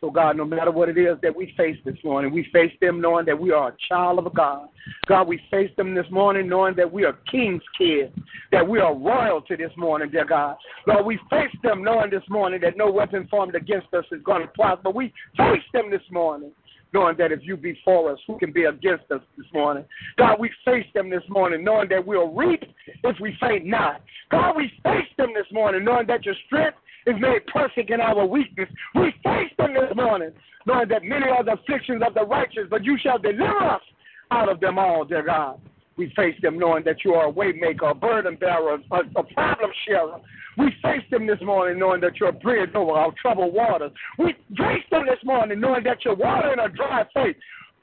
So, 0.00 0.10
God, 0.10 0.36
no 0.36 0.44
matter 0.44 0.70
what 0.70 0.88
it 0.88 0.96
is 0.96 1.16
that 1.22 1.34
we 1.34 1.52
face 1.56 1.76
this 1.84 1.96
morning, 2.04 2.32
we 2.32 2.48
face 2.52 2.72
them 2.80 3.00
knowing 3.00 3.26
that 3.26 3.38
we 3.38 3.50
are 3.50 3.70
a 3.70 3.76
child 3.88 4.18
of 4.18 4.32
God. 4.32 4.68
God, 5.06 5.26
we 5.26 5.40
face 5.50 5.70
them 5.76 5.94
this 5.94 6.06
morning 6.10 6.48
knowing 6.48 6.76
that 6.76 6.90
we 6.90 7.04
are 7.04 7.14
king's 7.30 7.62
kids, 7.76 8.14
that 8.52 8.66
we 8.66 8.78
are 8.78 8.94
royalty 8.94 9.56
this 9.56 9.72
morning, 9.76 10.10
dear 10.10 10.24
God. 10.24 10.56
Lord, 10.86 11.04
we 11.04 11.18
face 11.28 11.54
them 11.64 11.82
knowing 11.82 12.10
this 12.10 12.22
morning 12.28 12.60
that 12.62 12.76
no 12.76 12.90
weapon 12.90 13.26
formed 13.28 13.56
against 13.56 13.92
us 13.92 14.04
is 14.12 14.22
going 14.22 14.42
to 14.42 14.48
prosper. 14.48 14.82
But 14.84 14.94
we 14.94 15.12
face 15.36 15.64
them 15.72 15.90
this 15.90 16.02
morning 16.10 16.52
knowing 16.94 17.16
that 17.18 17.32
if 17.32 17.40
you 17.42 17.56
be 17.56 17.78
for 17.84 18.12
us, 18.12 18.18
who 18.26 18.38
can 18.38 18.52
be 18.52 18.64
against 18.64 19.10
us 19.10 19.20
this 19.36 19.46
morning? 19.52 19.84
God, 20.16 20.38
we 20.38 20.50
face 20.64 20.86
them 20.94 21.10
this 21.10 21.22
morning, 21.28 21.62
knowing 21.64 21.88
that 21.90 22.06
we'll 22.06 22.32
reap 22.32 22.62
if 23.04 23.16
we 23.20 23.36
faint 23.40 23.66
not. 23.66 24.00
God, 24.30 24.56
we 24.56 24.72
face 24.82 25.08
them 25.16 25.30
this 25.34 25.46
morning, 25.52 25.84
knowing 25.84 26.06
that 26.06 26.24
your 26.24 26.34
strength 26.46 26.78
is 27.08 27.20
made 27.20 27.46
perfect 27.46 27.90
in 27.90 28.00
our 28.00 28.26
weakness. 28.26 28.68
We 28.94 29.12
face 29.24 29.50
them 29.56 29.74
this 29.74 29.94
morning, 29.96 30.32
knowing 30.66 30.88
that 30.88 31.02
many 31.02 31.26
are 31.26 31.42
the 31.42 31.54
afflictions 31.54 32.02
of 32.06 32.14
the 32.14 32.24
righteous, 32.24 32.64
but 32.68 32.84
you 32.84 32.98
shall 33.02 33.18
deliver 33.18 33.58
us 33.58 33.82
out 34.30 34.48
of 34.48 34.60
them 34.60 34.78
all, 34.78 35.04
dear 35.04 35.22
God. 35.22 35.60
We 35.96 36.12
face 36.14 36.36
them 36.42 36.58
knowing 36.58 36.84
that 36.84 37.04
you 37.04 37.14
are 37.14 37.28
a 37.28 37.32
waymaker, 37.32 37.90
a 37.90 37.94
burden 37.94 38.36
bearer, 38.36 38.78
a, 38.90 38.98
a 39.16 39.24
problem 39.24 39.70
sharer. 39.86 40.20
We 40.56 40.66
face 40.82 41.02
them 41.10 41.26
this 41.26 41.40
morning 41.42 41.78
knowing 41.78 42.00
that 42.02 42.20
you're 42.20 42.28
a 42.28 42.32
bridge 42.32 42.70
over 42.74 42.92
our 42.92 43.12
troubled 43.20 43.54
waters. 43.54 43.90
We 44.18 44.34
face 44.56 44.84
them 44.90 45.06
this 45.06 45.18
morning 45.24 45.60
knowing 45.60 45.84
that 45.84 46.04
you're 46.04 46.14
water 46.14 46.52
in 46.52 46.58
a 46.58 46.68
dry 46.68 47.04
place, 47.12 47.34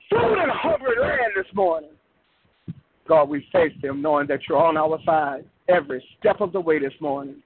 food 0.09 0.37
and 0.37 0.51
hungry 0.51 0.95
land 1.01 1.33
this 1.35 1.53
morning. 1.53 1.89
God, 3.07 3.29
we 3.29 3.47
face 3.51 3.73
them 3.81 4.01
knowing 4.01 4.27
that 4.27 4.41
you're 4.47 4.63
on 4.63 4.77
our 4.77 4.97
side 5.05 5.45
every 5.67 6.03
step 6.19 6.41
of 6.41 6.53
the 6.53 6.59
way 6.59 6.79
this 6.79 6.93
morning. 6.99 7.41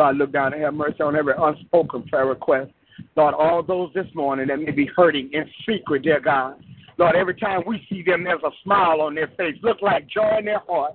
God, 0.00 0.16
look 0.16 0.32
down 0.32 0.54
and 0.54 0.62
have 0.62 0.72
mercy 0.72 1.02
on 1.02 1.14
every 1.14 1.34
unspoken 1.36 2.04
prayer 2.04 2.24
request. 2.24 2.70
Lord, 3.16 3.34
all 3.34 3.62
those 3.62 3.92
this 3.92 4.06
morning 4.14 4.46
that 4.46 4.58
may 4.58 4.70
be 4.70 4.86
hurting 4.96 5.28
in 5.34 5.44
secret, 5.68 6.04
dear 6.04 6.20
God. 6.20 6.54
Lord, 6.96 7.16
every 7.16 7.34
time 7.34 7.60
we 7.66 7.86
see 7.86 8.02
them, 8.02 8.24
there's 8.24 8.42
a 8.42 8.50
smile 8.64 9.02
on 9.02 9.14
their 9.14 9.28
face, 9.36 9.56
look 9.62 9.82
like 9.82 10.08
joy 10.08 10.38
in 10.38 10.46
their 10.46 10.62
heart. 10.66 10.94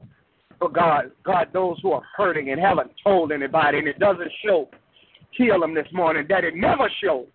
But 0.59 0.73
God, 0.73 1.11
God, 1.23 1.49
those 1.53 1.77
who 1.83 1.91
are 1.91 2.01
hurting 2.17 2.49
and 2.49 2.59
haven't 2.59 2.93
told 3.03 3.31
anybody 3.31 3.77
and 3.77 3.87
it 3.87 3.99
doesn't 3.99 4.31
show, 4.43 4.71
heal 5.29 5.59
them 5.59 5.75
this 5.75 5.85
morning 5.93 6.25
that 6.29 6.43
it 6.43 6.55
never 6.55 6.89
shows. 7.03 7.27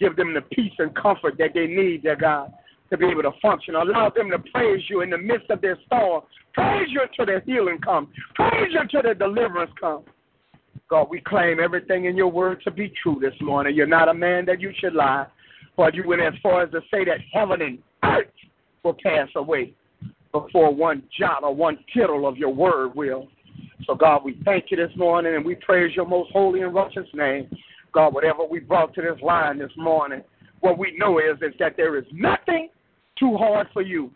Give 0.00 0.16
them 0.16 0.34
the 0.34 0.40
peace 0.40 0.72
and 0.80 0.96
comfort 0.96 1.38
that 1.38 1.50
they 1.54 1.68
need, 1.68 2.02
dear 2.02 2.16
God, 2.16 2.52
to 2.90 2.98
be 2.98 3.06
able 3.06 3.22
to 3.22 3.30
function. 3.40 3.76
Allow 3.76 4.10
them 4.10 4.30
to 4.30 4.40
praise 4.52 4.82
you 4.90 5.02
in 5.02 5.10
the 5.10 5.18
midst 5.18 5.48
of 5.48 5.60
their 5.60 5.78
storm. 5.86 6.22
Praise 6.54 6.88
you 6.90 7.02
until 7.08 7.26
their 7.26 7.40
healing 7.42 7.78
comes. 7.78 8.08
Praise 8.34 8.72
you 8.72 8.80
until 8.80 9.02
their 9.02 9.14
deliverance 9.14 9.70
comes. 9.80 10.06
God, 10.94 11.08
we 11.10 11.20
claim 11.20 11.58
everything 11.58 12.04
in 12.04 12.16
your 12.16 12.28
word 12.28 12.62
to 12.62 12.70
be 12.70 12.92
true 13.02 13.18
this 13.20 13.34
morning. 13.40 13.74
You're 13.74 13.84
not 13.84 14.08
a 14.08 14.14
man 14.14 14.46
that 14.46 14.60
you 14.60 14.72
should 14.78 14.94
lie. 14.94 15.26
But 15.76 15.92
you 15.92 16.06
went 16.06 16.22
as 16.22 16.34
far 16.40 16.62
as 16.62 16.70
to 16.70 16.82
say 16.88 17.04
that 17.04 17.18
heaven 17.32 17.62
and 17.62 17.78
earth 18.04 18.28
will 18.84 18.96
pass 19.02 19.26
away 19.34 19.74
before 20.30 20.72
one 20.72 21.02
jot 21.18 21.42
or 21.42 21.52
one 21.52 21.80
tittle 21.92 22.28
of 22.28 22.36
your 22.36 22.54
word 22.54 22.94
will. 22.94 23.26
So, 23.88 23.96
God, 23.96 24.22
we 24.24 24.40
thank 24.44 24.66
you 24.70 24.76
this 24.76 24.92
morning 24.96 25.34
and 25.34 25.44
we 25.44 25.56
praise 25.56 25.96
your 25.96 26.06
most 26.06 26.30
holy 26.30 26.60
and 26.60 26.72
righteous 26.72 27.08
name. 27.12 27.50
God, 27.92 28.14
whatever 28.14 28.44
we 28.48 28.60
brought 28.60 28.94
to 28.94 29.02
this 29.02 29.20
line 29.20 29.58
this 29.58 29.72
morning, 29.76 30.22
what 30.60 30.78
we 30.78 30.96
know 30.96 31.18
is, 31.18 31.38
is 31.42 31.54
that 31.58 31.76
there 31.76 31.98
is 31.98 32.04
nothing 32.12 32.68
too 33.18 33.36
hard 33.36 33.66
for 33.72 33.82
you. 33.82 34.12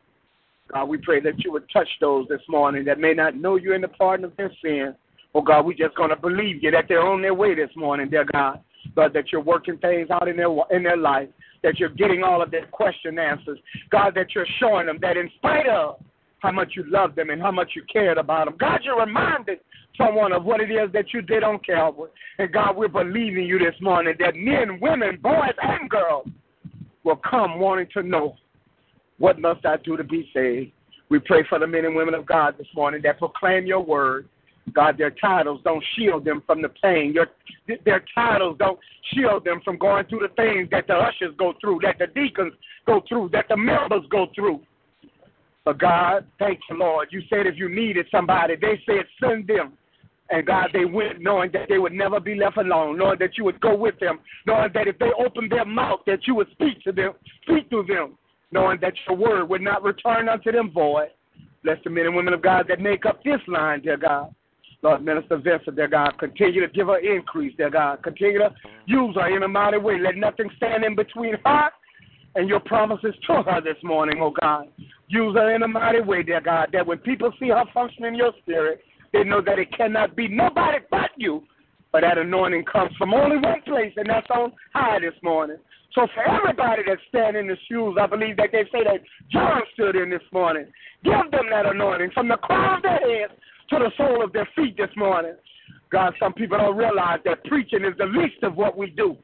God, 0.72 0.84
we 0.84 0.98
pray 0.98 1.18
that 1.22 1.42
you 1.42 1.50
would 1.50 1.68
touch 1.72 1.88
those 2.00 2.28
this 2.28 2.42
morning 2.48 2.84
that 2.84 3.00
may 3.00 3.14
not 3.14 3.34
know 3.34 3.56
you 3.56 3.72
in 3.72 3.80
the 3.80 3.88
pardon 3.88 4.24
of 4.24 4.36
their 4.36 4.52
sins. 4.62 4.94
Oh 5.34 5.42
God, 5.42 5.66
we 5.66 5.74
just 5.74 5.94
gonna 5.96 6.16
believe 6.16 6.62
you 6.62 6.70
that 6.70 6.86
they're 6.88 7.06
on 7.06 7.22
their 7.22 7.34
way 7.34 7.54
this 7.54 7.70
morning, 7.76 8.08
dear 8.08 8.24
God. 8.32 8.60
God, 8.96 9.12
that 9.12 9.30
you're 9.30 9.42
working 9.42 9.76
things 9.78 10.08
out 10.10 10.28
in 10.28 10.36
their 10.36 10.48
in 10.70 10.82
their 10.82 10.96
life, 10.96 11.28
that 11.62 11.78
you're 11.78 11.88
getting 11.90 12.22
all 12.22 12.42
of 12.42 12.50
their 12.50 12.66
question 12.66 13.18
answers. 13.18 13.58
God, 13.90 14.14
that 14.14 14.34
you're 14.34 14.46
showing 14.58 14.86
them 14.86 14.98
that 15.02 15.16
in 15.16 15.30
spite 15.36 15.68
of 15.68 16.00
how 16.38 16.52
much 16.52 16.72
you 16.76 16.84
love 16.88 17.14
them 17.14 17.30
and 17.30 17.42
how 17.42 17.50
much 17.50 17.72
you 17.74 17.82
cared 17.92 18.16
about 18.16 18.46
them, 18.46 18.56
God, 18.58 18.80
you're 18.84 18.98
reminded 19.04 19.58
someone 19.96 20.32
of 20.32 20.44
what 20.44 20.60
it 20.60 20.70
is 20.70 20.90
that 20.92 21.12
you 21.12 21.20
did 21.20 21.42
on 21.42 21.58
Calvary. 21.58 22.10
And 22.38 22.52
God, 22.52 22.76
we're 22.76 22.88
believing 22.88 23.44
you 23.44 23.58
this 23.58 23.74
morning 23.80 24.14
that 24.20 24.36
men, 24.36 24.78
women, 24.80 25.18
boys, 25.20 25.54
and 25.60 25.90
girls 25.90 26.28
will 27.02 27.20
come 27.28 27.58
wanting 27.58 27.88
to 27.94 28.02
know 28.02 28.36
What 29.18 29.40
must 29.40 29.66
I 29.66 29.76
do 29.78 29.96
to 29.96 30.04
be 30.04 30.30
saved? 30.32 30.72
We 31.08 31.18
pray 31.18 31.44
for 31.48 31.58
the 31.58 31.66
men 31.66 31.84
and 31.84 31.96
women 31.96 32.14
of 32.14 32.26
God 32.26 32.56
this 32.56 32.68
morning 32.74 33.00
that 33.02 33.18
proclaim 33.18 33.66
your 33.66 33.80
word. 33.80 34.28
God, 34.74 34.96
their 34.98 35.10
titles 35.10 35.60
don't 35.64 35.84
shield 35.96 36.24
them 36.24 36.42
from 36.46 36.62
the 36.62 36.68
pain. 36.68 37.12
Your, 37.12 37.28
their 37.84 38.04
titles 38.14 38.56
don't 38.58 38.78
shield 39.12 39.44
them 39.44 39.60
from 39.64 39.78
going 39.78 40.06
through 40.06 40.20
the 40.20 40.34
things 40.34 40.68
that 40.70 40.86
the 40.86 40.94
ushers 40.94 41.34
go 41.38 41.54
through, 41.60 41.80
that 41.82 41.98
the 41.98 42.06
deacons 42.06 42.52
go 42.86 43.02
through, 43.08 43.30
that 43.32 43.46
the 43.48 43.56
members 43.56 44.02
go 44.10 44.26
through. 44.34 44.60
But 45.64 45.78
God, 45.78 46.26
thank 46.38 46.60
you, 46.70 46.78
Lord. 46.78 47.08
You 47.10 47.20
said 47.28 47.46
if 47.46 47.56
you 47.56 47.68
needed 47.68 48.06
somebody, 48.10 48.54
they 48.56 48.80
said 48.86 49.04
send 49.20 49.46
them. 49.46 49.74
And 50.30 50.46
God, 50.46 50.68
they 50.72 50.84
went 50.84 51.20
knowing 51.20 51.50
that 51.52 51.68
they 51.68 51.78
would 51.78 51.92
never 51.92 52.20
be 52.20 52.34
left 52.34 52.58
alone, 52.58 52.98
knowing 52.98 53.18
that 53.18 53.38
you 53.38 53.44
would 53.44 53.60
go 53.60 53.74
with 53.74 53.98
them, 53.98 54.18
knowing 54.46 54.70
that 54.74 54.86
if 54.86 54.98
they 54.98 55.10
opened 55.18 55.50
their 55.50 55.64
mouth, 55.64 56.00
that 56.06 56.26
you 56.26 56.34
would 56.34 56.50
speak 56.52 56.82
to 56.84 56.92
them, 56.92 57.12
speak 57.42 57.70
to 57.70 57.82
them, 57.88 58.18
knowing 58.52 58.78
that 58.80 58.92
your 59.06 59.16
word 59.16 59.48
would 59.48 59.62
not 59.62 59.82
return 59.82 60.28
unto 60.28 60.52
them 60.52 60.70
void. 60.70 61.08
Bless 61.64 61.78
the 61.82 61.90
men 61.90 62.06
and 62.06 62.14
women 62.14 62.34
of 62.34 62.42
God 62.42 62.66
that 62.68 62.80
make 62.80 63.06
up 63.06 63.22
this 63.24 63.40
line, 63.46 63.80
dear 63.82 63.96
God. 63.96 64.34
Lord, 64.82 65.04
Minister 65.04 65.38
Vincent, 65.38 65.74
dear 65.74 65.88
God, 65.88 66.18
continue 66.18 66.60
to 66.60 66.72
give 66.72 66.86
her 66.86 66.98
increase, 66.98 67.54
dear 67.56 67.70
God. 67.70 68.02
Continue 68.02 68.38
to 68.38 68.54
use 68.86 69.14
her 69.16 69.36
in 69.36 69.42
a 69.42 69.48
mighty 69.48 69.78
way. 69.78 69.98
Let 69.98 70.16
nothing 70.16 70.48
stand 70.56 70.84
in 70.84 70.94
between 70.94 71.34
her 71.44 71.70
and 72.36 72.48
your 72.48 72.60
promises 72.60 73.14
to 73.26 73.42
her 73.42 73.60
this 73.60 73.82
morning, 73.82 74.20
oh 74.22 74.32
God. 74.40 74.68
Use 75.08 75.34
her 75.34 75.54
in 75.54 75.62
a 75.62 75.68
mighty 75.68 76.00
way, 76.00 76.22
dear 76.22 76.40
God, 76.40 76.68
that 76.72 76.86
when 76.86 76.98
people 76.98 77.32
see 77.40 77.48
her 77.48 77.64
functioning 77.74 78.14
in 78.14 78.18
your 78.18 78.32
spirit, 78.42 78.80
they 79.12 79.24
know 79.24 79.40
that 79.40 79.58
it 79.58 79.76
cannot 79.76 80.14
be 80.14 80.28
nobody 80.28 80.78
but 80.90 81.10
you. 81.16 81.42
But 81.90 82.02
that 82.02 82.18
anointing 82.18 82.66
comes 82.70 82.94
from 82.96 83.14
only 83.14 83.38
one 83.38 83.62
place, 83.62 83.94
and 83.96 84.08
that's 84.08 84.26
on 84.30 84.52
high 84.74 85.00
this 85.00 85.14
morning. 85.22 85.56
So 85.94 86.06
for 86.14 86.22
everybody 86.22 86.82
that's 86.86 87.00
standing 87.08 87.42
in 87.42 87.48
the 87.48 87.56
shoes, 87.68 87.96
I 88.00 88.06
believe 88.06 88.36
that 88.36 88.50
they 88.52 88.64
say 88.70 88.84
that 88.84 89.00
John 89.32 89.62
stood 89.72 89.96
in 89.96 90.10
this 90.10 90.22
morning. 90.32 90.66
Give 91.02 91.30
them 91.32 91.46
that 91.50 91.66
anointing 91.66 92.10
from 92.12 92.28
the 92.28 92.36
crown 92.36 92.76
of 92.76 92.82
their 92.82 92.98
heads 92.98 93.32
to 93.70 93.78
the 93.78 93.90
sole 93.96 94.22
of 94.22 94.32
their 94.32 94.48
feet 94.56 94.76
this 94.76 94.90
morning. 94.96 95.34
God, 95.90 96.14
some 96.20 96.32
people 96.32 96.58
don't 96.58 96.76
realize 96.76 97.20
that 97.24 97.44
preaching 97.44 97.84
is 97.84 97.94
the 97.98 98.06
least 98.06 98.42
of 98.42 98.56
what 98.56 98.76
we 98.76 98.90
do. 98.90 99.16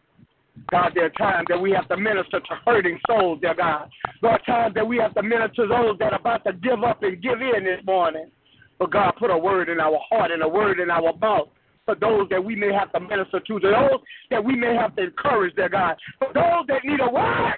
God, 0.70 0.92
there 0.94 1.06
are 1.06 1.10
times 1.10 1.46
that 1.48 1.60
we 1.60 1.72
have 1.72 1.88
to 1.88 1.96
minister 1.96 2.40
to 2.40 2.54
hurting 2.64 2.98
souls, 3.08 3.40
dear 3.40 3.54
God. 3.54 3.90
There 4.22 4.30
are 4.30 4.38
times 4.40 4.74
that 4.74 4.86
we 4.86 4.98
have 4.98 5.14
to 5.14 5.22
minister 5.22 5.62
to 5.62 5.68
those 5.68 5.98
that 5.98 6.12
are 6.12 6.20
about 6.20 6.44
to 6.44 6.52
give 6.52 6.82
up 6.84 7.02
and 7.02 7.20
give 7.20 7.40
in 7.40 7.64
this 7.64 7.80
morning. 7.84 8.30
But 8.78 8.92
God, 8.92 9.12
put 9.18 9.30
a 9.30 9.38
word 9.38 9.68
in 9.68 9.80
our 9.80 9.98
heart 10.08 10.30
and 10.30 10.42
a 10.42 10.48
word 10.48 10.80
in 10.80 10.90
our 10.90 11.12
mouth 11.20 11.48
for 11.84 11.94
those 11.94 12.28
that 12.30 12.42
we 12.42 12.56
may 12.56 12.72
have 12.72 12.92
to 12.92 13.00
minister 13.00 13.40
to, 13.40 13.60
to 13.60 13.70
those 13.70 14.00
that 14.30 14.42
we 14.42 14.56
may 14.56 14.74
have 14.74 14.96
to 14.96 15.04
encourage, 15.04 15.54
dear 15.54 15.68
God, 15.68 15.96
for 16.18 16.28
those 16.32 16.66
that 16.68 16.84
need 16.84 17.00
a 17.00 17.10
word 17.10 17.54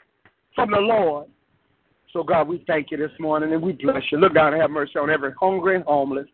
from 0.54 0.70
the 0.70 0.78
Lord. 0.78 1.26
So, 2.12 2.22
God, 2.22 2.48
we 2.48 2.64
thank 2.66 2.90
you 2.90 2.96
this 2.96 3.10
morning 3.20 3.52
and 3.52 3.62
we 3.62 3.72
bless 3.72 4.02
you. 4.10 4.18
Look 4.18 4.34
down 4.34 4.52
and 4.52 4.62
have 4.62 4.70
mercy 4.70 4.98
on 4.98 5.10
every 5.10 5.32
hungry 5.38 5.76
and 5.76 5.84
homeless. 5.84 6.26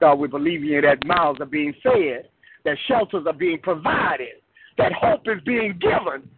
God, 0.00 0.14
we 0.16 0.28
believe 0.28 0.62
in 0.62 0.68
you 0.68 0.80
that 0.82 1.06
mouths 1.06 1.40
are 1.40 1.46
being 1.46 1.74
fed, 1.82 2.28
that 2.64 2.76
shelters 2.86 3.24
are 3.26 3.32
being 3.32 3.58
provided, 3.58 4.42
that 4.78 4.92
hope 4.92 5.22
is 5.26 5.42
being 5.44 5.78
given, 5.80 6.28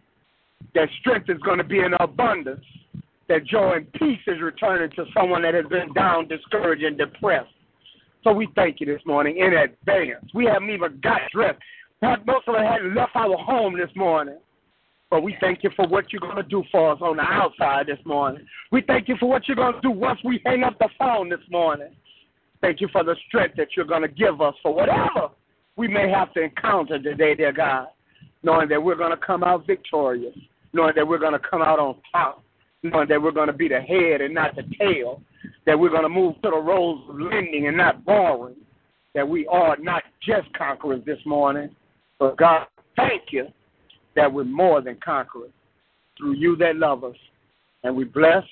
that 0.75 0.87
strength 0.99 1.29
is 1.29 1.39
going 1.39 1.57
to 1.57 1.63
be 1.63 1.79
in 1.79 1.93
abundance, 1.99 2.63
that 3.27 3.45
joy 3.45 3.73
and 3.77 3.91
peace 3.93 4.19
is 4.27 4.41
returning 4.41 4.89
to 4.91 5.05
someone 5.13 5.41
that 5.41 5.53
has 5.53 5.65
been 5.65 5.93
down, 5.93 6.27
discouraged, 6.27 6.83
and 6.83 6.97
depressed. 6.97 7.49
So 8.23 8.33
we 8.33 8.47
thank 8.55 8.79
you 8.79 8.85
this 8.85 9.01
morning 9.05 9.37
in 9.37 9.53
advance. 9.53 10.25
We 10.33 10.45
haven't 10.45 10.69
even 10.69 10.99
got 11.01 11.21
dressed. 11.31 11.59
Most 12.01 12.47
of 12.47 12.55
us 12.55 12.61
hadn't 12.67 12.95
left 12.95 13.15
our 13.15 13.37
home 13.37 13.77
this 13.77 13.89
morning. 13.95 14.37
But 15.09 15.23
we 15.23 15.35
thank 15.41 15.63
you 15.63 15.71
for 15.75 15.87
what 15.87 16.11
you're 16.13 16.19
going 16.19 16.35
to 16.35 16.43
do 16.43 16.63
for 16.71 16.91
us 16.91 16.99
on 17.01 17.17
the 17.17 17.23
outside 17.23 17.87
this 17.87 17.97
morning. 18.05 18.45
We 18.71 18.81
thank 18.81 19.07
you 19.07 19.15
for 19.19 19.27
what 19.27 19.47
you're 19.47 19.55
going 19.55 19.73
to 19.73 19.81
do 19.81 19.89
once 19.89 20.19
we 20.23 20.39
hang 20.45 20.63
up 20.63 20.77
the 20.77 20.89
phone 20.99 21.29
this 21.29 21.39
morning. 21.49 21.89
Thank 22.61 22.81
you 22.81 22.89
for 22.91 23.03
the 23.03 23.15
strength 23.27 23.55
that 23.57 23.69
you're 23.75 23.85
going 23.85 24.01
to 24.01 24.07
give 24.07 24.41
us 24.41 24.53
for 24.61 24.73
whatever 24.73 25.29
we 25.77 25.87
may 25.87 26.09
have 26.09 26.33
to 26.33 26.41
encounter 26.41 26.99
today, 26.99 27.35
dear 27.35 27.53
God, 27.53 27.87
knowing 28.43 28.67
that 28.69 28.83
we're 28.83 28.95
going 28.95 29.11
to 29.11 29.25
come 29.25 29.43
out 29.43 29.65
victorious, 29.65 30.35
knowing 30.73 30.93
that 30.95 31.07
we're 31.07 31.19
going 31.19 31.33
to 31.33 31.39
come 31.39 31.61
out 31.61 31.79
on 31.79 31.95
top, 32.11 32.43
knowing 32.83 33.07
that 33.07 33.21
we're 33.21 33.31
going 33.31 33.47
to 33.47 33.53
be 33.53 33.69
the 33.69 33.79
head 33.79 34.19
and 34.19 34.33
not 34.33 34.55
the 34.55 34.63
tail, 34.77 35.21
that 35.65 35.79
we're 35.79 35.89
going 35.89 36.03
to 36.03 36.09
move 36.09 36.35
to 36.41 36.49
the 36.49 36.57
roles 36.57 37.09
of 37.09 37.19
lending 37.19 37.67
and 37.67 37.77
not 37.77 38.03
borrowing, 38.03 38.55
that 39.15 39.27
we 39.27 39.47
are 39.47 39.77
not 39.77 40.03
just 40.21 40.51
conquerors 40.53 41.01
this 41.05 41.19
morning, 41.25 41.73
but 42.19 42.37
God, 42.37 42.67
thank 42.97 43.23
you 43.31 43.47
that 44.17 44.31
we're 44.31 44.43
more 44.43 44.81
than 44.81 44.97
conquerors. 45.03 45.51
Through 46.17 46.33
you 46.33 46.57
that 46.57 46.75
love 46.75 47.05
us. 47.05 47.15
And 47.83 47.95
we 47.95 48.03
bless 48.03 48.43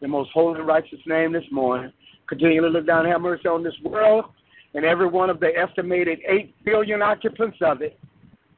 the 0.00 0.08
most 0.08 0.30
holy 0.34 0.58
and 0.58 0.66
righteous 0.66 0.98
name 1.06 1.32
this 1.32 1.44
morning. 1.52 1.92
Continue 2.28 2.62
to 2.62 2.68
look 2.68 2.86
down 2.86 3.00
and 3.00 3.12
have 3.12 3.20
mercy 3.20 3.48
on 3.48 3.62
this 3.62 3.74
world 3.84 4.26
and 4.74 4.84
every 4.84 5.06
one 5.06 5.30
of 5.30 5.40
the 5.40 5.50
estimated 5.56 6.18
8 6.28 6.54
billion 6.64 7.00
occupants 7.00 7.58
of 7.60 7.80
it, 7.80 7.98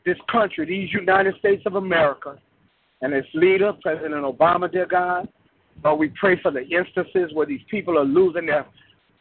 this 0.04 0.16
country, 0.30 0.64
these 0.66 0.92
United 0.92 1.34
States 1.38 1.62
of 1.66 1.74
America, 1.74 2.38
and 3.02 3.12
its 3.12 3.28
leader, 3.34 3.72
President 3.82 4.24
Obama, 4.24 4.70
dear 4.70 4.86
God. 4.86 5.28
Lord, 5.84 5.98
we 5.98 6.08
pray 6.18 6.40
for 6.40 6.50
the 6.50 6.62
instances 6.62 7.34
where 7.34 7.46
these 7.46 7.60
people 7.70 7.98
are 7.98 8.04
losing 8.04 8.46
their 8.46 8.66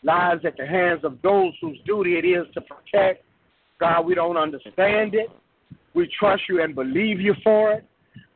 lives 0.04 0.46
at 0.46 0.56
the 0.56 0.66
hands 0.66 1.04
of 1.04 1.22
those 1.22 1.52
whose 1.60 1.78
duty 1.86 2.18
it 2.18 2.24
is 2.24 2.46
to 2.54 2.62
protect. 2.62 3.26
God, 3.80 4.06
we 4.06 4.16
don't 4.16 4.38
understand 4.38 5.16
it. 5.16 5.30
We 5.94 6.10
trust 6.18 6.44
you 6.48 6.64
and 6.64 6.74
believe 6.74 7.20
you 7.20 7.36
for 7.44 7.74
it. 7.74 7.86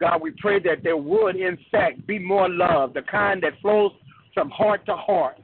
God, 0.01 0.21
we 0.21 0.31
pray 0.31 0.59
that 0.59 0.83
there 0.83 0.97
would, 0.97 1.35
in 1.37 1.57
fact, 1.71 2.05
be 2.05 2.19
more 2.19 2.49
love, 2.49 2.93
the 2.93 3.01
kind 3.03 3.41
that 3.43 3.53
flows 3.61 3.91
from 4.33 4.49
heart 4.49 4.85
to 4.87 4.95
heart, 4.95 5.37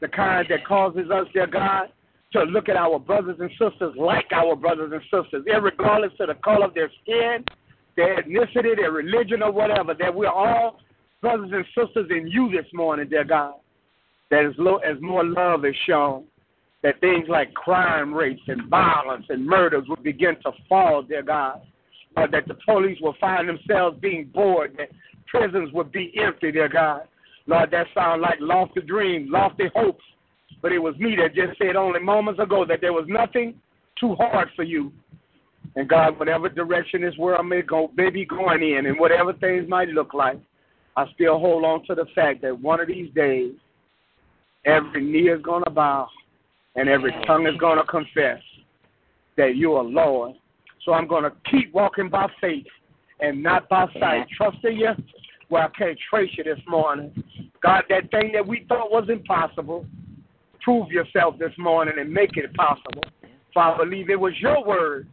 the 0.00 0.08
kind 0.08 0.46
that 0.50 0.66
causes 0.66 1.10
us, 1.10 1.26
dear 1.32 1.46
God, 1.46 1.88
to 2.32 2.42
look 2.42 2.68
at 2.68 2.76
our 2.76 2.98
brothers 2.98 3.36
and 3.40 3.50
sisters 3.50 3.94
like 3.96 4.26
our 4.32 4.56
brothers 4.56 4.92
and 4.92 5.02
sisters, 5.02 5.44
regardless 5.62 6.12
of 6.20 6.28
the 6.28 6.34
color 6.34 6.66
of 6.66 6.74
their 6.74 6.90
skin, 7.02 7.44
their 7.96 8.22
ethnicity, 8.22 8.76
their 8.76 8.92
religion, 8.92 9.42
or 9.42 9.52
whatever, 9.52 9.94
that 9.94 10.14
we're 10.14 10.28
all 10.28 10.78
brothers 11.20 11.50
and 11.52 11.64
sisters 11.74 12.08
in 12.10 12.28
you 12.28 12.50
this 12.50 12.66
morning, 12.74 13.08
dear 13.08 13.24
God. 13.24 13.54
That 14.30 14.44
as, 14.44 14.52
low, 14.58 14.76
as 14.78 14.96
more 15.00 15.24
love 15.24 15.64
is 15.64 15.74
shown, 15.86 16.24
that 16.82 17.00
things 17.00 17.26
like 17.28 17.54
crime 17.54 18.12
rates 18.12 18.42
and 18.48 18.68
violence 18.68 19.24
and 19.28 19.46
murders 19.46 19.84
will 19.88 19.96
begin 19.96 20.36
to 20.42 20.52
fall, 20.68 21.02
dear 21.02 21.22
God. 21.22 21.62
Or 22.16 22.28
that 22.28 22.48
the 22.48 22.56
police 22.66 22.98
will 23.00 23.14
find 23.20 23.48
themselves 23.48 23.98
being 24.00 24.30
bored, 24.34 24.74
that 24.78 24.88
prisons 25.26 25.72
will 25.72 25.84
be 25.84 26.12
empty, 26.22 26.52
dear 26.52 26.68
God. 26.68 27.02
Lord, 27.46 27.70
that 27.70 27.86
sounds 27.94 28.22
like 28.22 28.38
lofty 28.40 28.80
dreams, 28.80 29.28
lofty 29.30 29.70
hopes. 29.74 30.04
But 30.62 30.72
it 30.72 30.78
was 30.78 30.96
me 30.96 31.16
that 31.16 31.34
just 31.34 31.58
said 31.58 31.76
only 31.76 32.00
moments 32.00 32.40
ago 32.40 32.64
that 32.66 32.80
there 32.80 32.92
was 32.92 33.04
nothing 33.08 33.54
too 34.00 34.14
hard 34.14 34.48
for 34.56 34.62
you. 34.62 34.92
And 35.76 35.88
God, 35.88 36.18
whatever 36.18 36.48
direction 36.48 37.02
this 37.02 37.16
world 37.18 37.46
may 37.46 37.62
go, 37.62 37.90
may 37.96 38.10
be 38.10 38.24
going 38.24 38.62
in, 38.62 38.86
and 38.86 38.98
whatever 38.98 39.32
things 39.34 39.68
might 39.68 39.88
look 39.88 40.14
like, 40.14 40.38
I 40.96 41.04
still 41.14 41.38
hold 41.38 41.64
on 41.64 41.84
to 41.86 41.94
the 41.94 42.06
fact 42.14 42.40
that 42.42 42.58
one 42.58 42.80
of 42.80 42.88
these 42.88 43.12
days, 43.14 43.52
every 44.64 45.04
knee 45.04 45.28
is 45.28 45.42
going 45.42 45.62
to 45.64 45.70
bow 45.70 46.08
and 46.74 46.88
every 46.88 47.12
tongue 47.26 47.46
is 47.46 47.56
going 47.58 47.78
to 47.78 47.84
confess 47.84 48.40
that 49.36 49.56
you 49.56 49.74
are 49.74 49.84
Lord. 49.84 50.34
So 50.84 50.92
I'm 50.92 51.06
going 51.06 51.24
to 51.24 51.32
keep 51.50 51.72
walking 51.74 52.08
by 52.08 52.28
faith 52.40 52.66
and 53.20 53.42
not 53.42 53.68
by 53.68 53.86
sight, 54.00 54.26
trusting 54.36 54.76
you 54.76 54.92
where 55.48 55.64
I 55.64 55.68
can't 55.68 55.98
trace 56.10 56.30
you 56.36 56.44
this 56.44 56.62
morning. 56.66 57.12
God, 57.62 57.84
that 57.88 58.10
thing 58.10 58.32
that 58.34 58.46
we 58.46 58.64
thought 58.68 58.90
was 58.90 59.08
impossible, 59.08 59.86
prove 60.62 60.90
yourself 60.90 61.38
this 61.38 61.52
morning 61.58 61.94
and 61.98 62.12
make 62.12 62.36
it 62.36 62.52
possible. 62.54 63.04
For 63.52 63.62
I 63.62 63.76
believe 63.76 64.10
it 64.10 64.18
was 64.20 64.34
your 64.40 64.64
word 64.64 65.08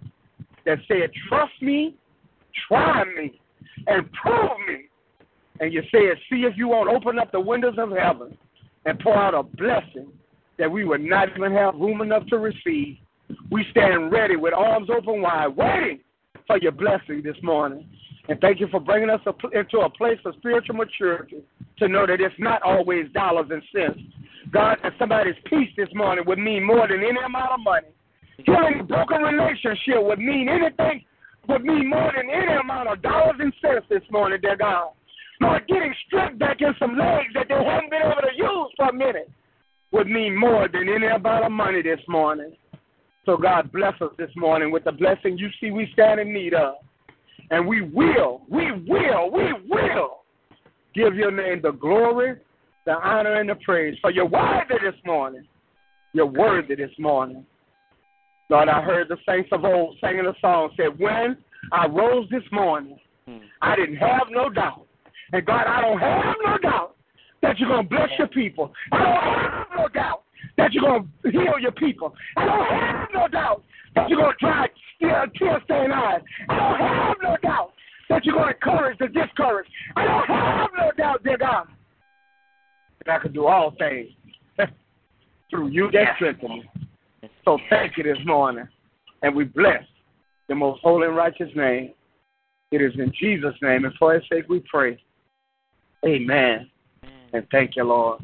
that 0.66 0.80
said, 0.88 1.12
Trust 1.30 1.54
me, 1.62 1.96
try 2.68 3.04
me, 3.04 3.40
and 3.88 4.12
prove 4.14 4.58
me. 4.68 4.86
And 5.60 5.72
you 5.72 5.82
said, 5.92 6.18
See 6.30 6.44
if 6.44 6.58
you 6.58 6.68
won't 6.68 6.90
open 6.90 7.20
up 7.20 7.32
the 7.32 7.40
windows 7.40 7.76
of 7.78 7.92
heaven 7.92 8.38
and 8.86 9.00
pour 9.00 9.16
out 9.16 9.34
a 9.34 9.44
blessing 9.44 10.12
that 10.58 10.70
we 10.70 10.84
would 10.84 11.02
not 11.02 11.30
even 11.36 11.52
have 11.52 11.76
room 11.76 12.02
enough 12.02 12.26
to 12.28 12.38
receive. 12.38 12.98
We 13.52 13.66
stand 13.72 14.12
ready 14.12 14.36
with 14.36 14.54
arms 14.54 14.90
open 14.90 15.22
wide, 15.22 15.56
waiting 15.56 16.00
for 16.48 16.58
your 16.58 16.72
blessing 16.72 17.22
this 17.24 17.38
morning. 17.42 17.88
And 18.30 18.40
thank 18.40 18.60
you 18.60 18.68
for 18.72 18.80
bringing 18.80 19.10
us 19.10 19.20
into 19.54 19.80
a 19.80 19.90
place 19.90 20.20
of 20.26 20.36
spiritual 20.38 20.76
maturity 20.76 21.44
to 21.80 21.88
know 21.88 22.08
that 22.08 22.22
it's 22.22 22.36
not 22.40 22.62
always 22.62 23.12
dollars 23.14 23.48
and 23.50 23.62
cents. 23.76 24.00
God, 24.52 24.78
that 24.84 24.94
somebody's 24.98 25.36
peace 25.46 25.70
this 25.76 25.90
morning 25.94 26.24
would 26.28 26.40
mean 26.40 26.64
more 26.64 26.88
than 26.88 27.00
any 27.00 27.20
amount 27.26 27.52
of 27.52 27.60
money. 27.60 27.88
Healing 28.46 28.80
a 28.82 28.84
broken 28.84 29.22
relationship 29.22 29.98
would 30.00 30.20
mean 30.20 30.48
anything, 30.48 31.04
would 31.50 31.64
mean 31.64 31.90
more 31.90 32.12
than 32.16 32.30
any 32.30 32.54
amount 32.54 32.90
of 32.90 33.02
dollars 33.02 33.36
and 33.40 33.54
cents 33.62 33.86
this 33.90 34.04
morning, 34.12 34.40
dear 34.42 34.56
God. 34.56 34.92
Lord, 35.42 35.68
getting 35.68 35.94
strength 36.08 36.40
back 36.40 36.62
in 36.62 36.74
some 36.80 36.98
legs 36.98 37.34
that 37.34 37.48
they 37.50 37.56
haven't 37.56 37.90
been 37.90 38.02
able 38.02 38.22
to 38.22 38.36
use 38.36 38.72
for 38.78 38.90
a 38.90 38.94
minute 38.94 39.30
would 39.92 40.08
mean 40.08 40.36
more 40.36 40.68
than 40.68 40.88
any 40.88 41.08
amount 41.08 41.46
of 41.46 41.52
money 41.52 41.82
this 41.82 42.00
morning. 42.08 42.54
So 43.26 43.38
God 43.38 43.72
bless 43.72 43.94
us 44.02 44.12
this 44.18 44.32
morning 44.36 44.72
with 44.72 44.86
the 44.86 44.92
blessing 44.92 45.38
you 45.38 45.50
see 45.60 45.72
we 45.72 45.90
stand 45.94 46.20
in 46.20 46.34
need 46.34 46.54
of. 46.54 46.76
And 47.54 47.68
we 47.68 47.82
will, 47.82 48.42
we 48.50 48.72
will, 48.72 49.30
we 49.32 49.54
will 49.70 50.24
give 50.96 51.14
your 51.14 51.30
name 51.30 51.62
the 51.62 51.70
glory, 51.70 52.38
the 52.88 52.94
honor 52.94 53.36
and 53.36 53.48
the 53.48 53.54
praise. 53.64 53.96
For 54.02 54.10
you're 54.10 54.26
worthy 54.26 54.74
this 54.84 55.00
morning. 55.06 55.46
You're 56.14 56.26
worthy 56.26 56.74
this 56.74 56.90
morning. 56.98 57.46
Lord, 58.50 58.70
I 58.70 58.82
heard 58.82 59.08
the 59.08 59.18
saints 59.30 59.50
of 59.52 59.66
old 59.66 59.98
singing 60.02 60.26
a 60.26 60.34
song 60.42 60.72
said, 60.76 60.98
When 60.98 61.38
I 61.72 61.86
rose 61.86 62.28
this 62.32 62.42
morning, 62.52 62.98
hmm. 63.28 63.38
I 63.62 63.76
didn't 63.76 63.98
have 63.98 64.30
no 64.32 64.50
doubt. 64.50 64.88
And 65.32 65.46
God, 65.46 65.68
I 65.68 65.82
don't 65.82 66.00
have 66.00 66.36
no 66.44 66.58
doubt 66.58 66.96
that 67.44 67.60
you're 67.60 67.70
going 67.70 67.88
to 67.88 67.90
bless 67.90 68.10
your 68.18 68.30
people. 68.30 68.74
I 68.92 68.98
don't 68.98 69.24
have 69.24 69.68
no 69.78 69.88
doubt 69.90 70.24
that 70.58 70.74
you're 70.74 70.82
going 70.82 71.08
to 71.24 71.32
heal 71.32 71.60
your 71.62 71.72
people. 71.72 72.16
I 72.36 72.46
don't 72.46 72.66
have 72.66 73.10
no 73.14 73.28
doubt 73.28 73.64
you're 74.08 74.20
going 74.20 74.34
to 74.40 74.46
dry 74.46 74.68
tear 75.38 75.62
stained 75.66 75.94
eyes. 75.94 76.22
I 76.50 76.56
don't 76.56 76.80
have 76.80 77.18
no 77.22 77.38
doubt 77.42 77.74
that 78.10 78.26
you're 78.26 78.36
going 78.36 78.54
to 78.54 78.56
encourage 78.56 78.98
the 79.00 79.08
discouraged. 79.08 79.70
I 79.96 80.06
don't 80.06 80.28
have 80.28 80.70
no 80.78 80.92
doubt, 80.98 81.24
dear 81.24 81.38
God, 81.38 81.68
that 83.06 83.14
I 83.14 83.20
can 83.20 83.34
do 83.34 83.48
all 83.48 83.76
things 83.78 84.10
through 85.50 85.70
you 85.70 85.90
that 85.92 86.16
strengthen 86.16 86.50
me. 86.50 86.70
So 87.46 87.58
thank 87.70 87.98
you 87.98 88.04
this 88.04 88.18
morning. 88.26 88.68
And 89.22 89.36
we 89.36 89.46
bless 89.46 89.84
the 90.50 90.56
most 90.56 90.82
holy 90.82 91.08
and 91.08 91.16
righteous 91.16 91.50
name. 91.56 91.94
It 92.72 92.82
is 92.82 92.94
in 92.98 93.14
Jesus' 93.20 93.56
name 93.62 93.86
and 93.86 93.94
for 93.96 94.14
his 94.14 94.24
sake 94.32 94.46
we 94.50 94.64
pray. 94.70 95.02
Amen. 96.06 96.70
And 97.34 97.48
thank 97.52 97.76
you, 97.76 97.84
Lord. 97.84 98.20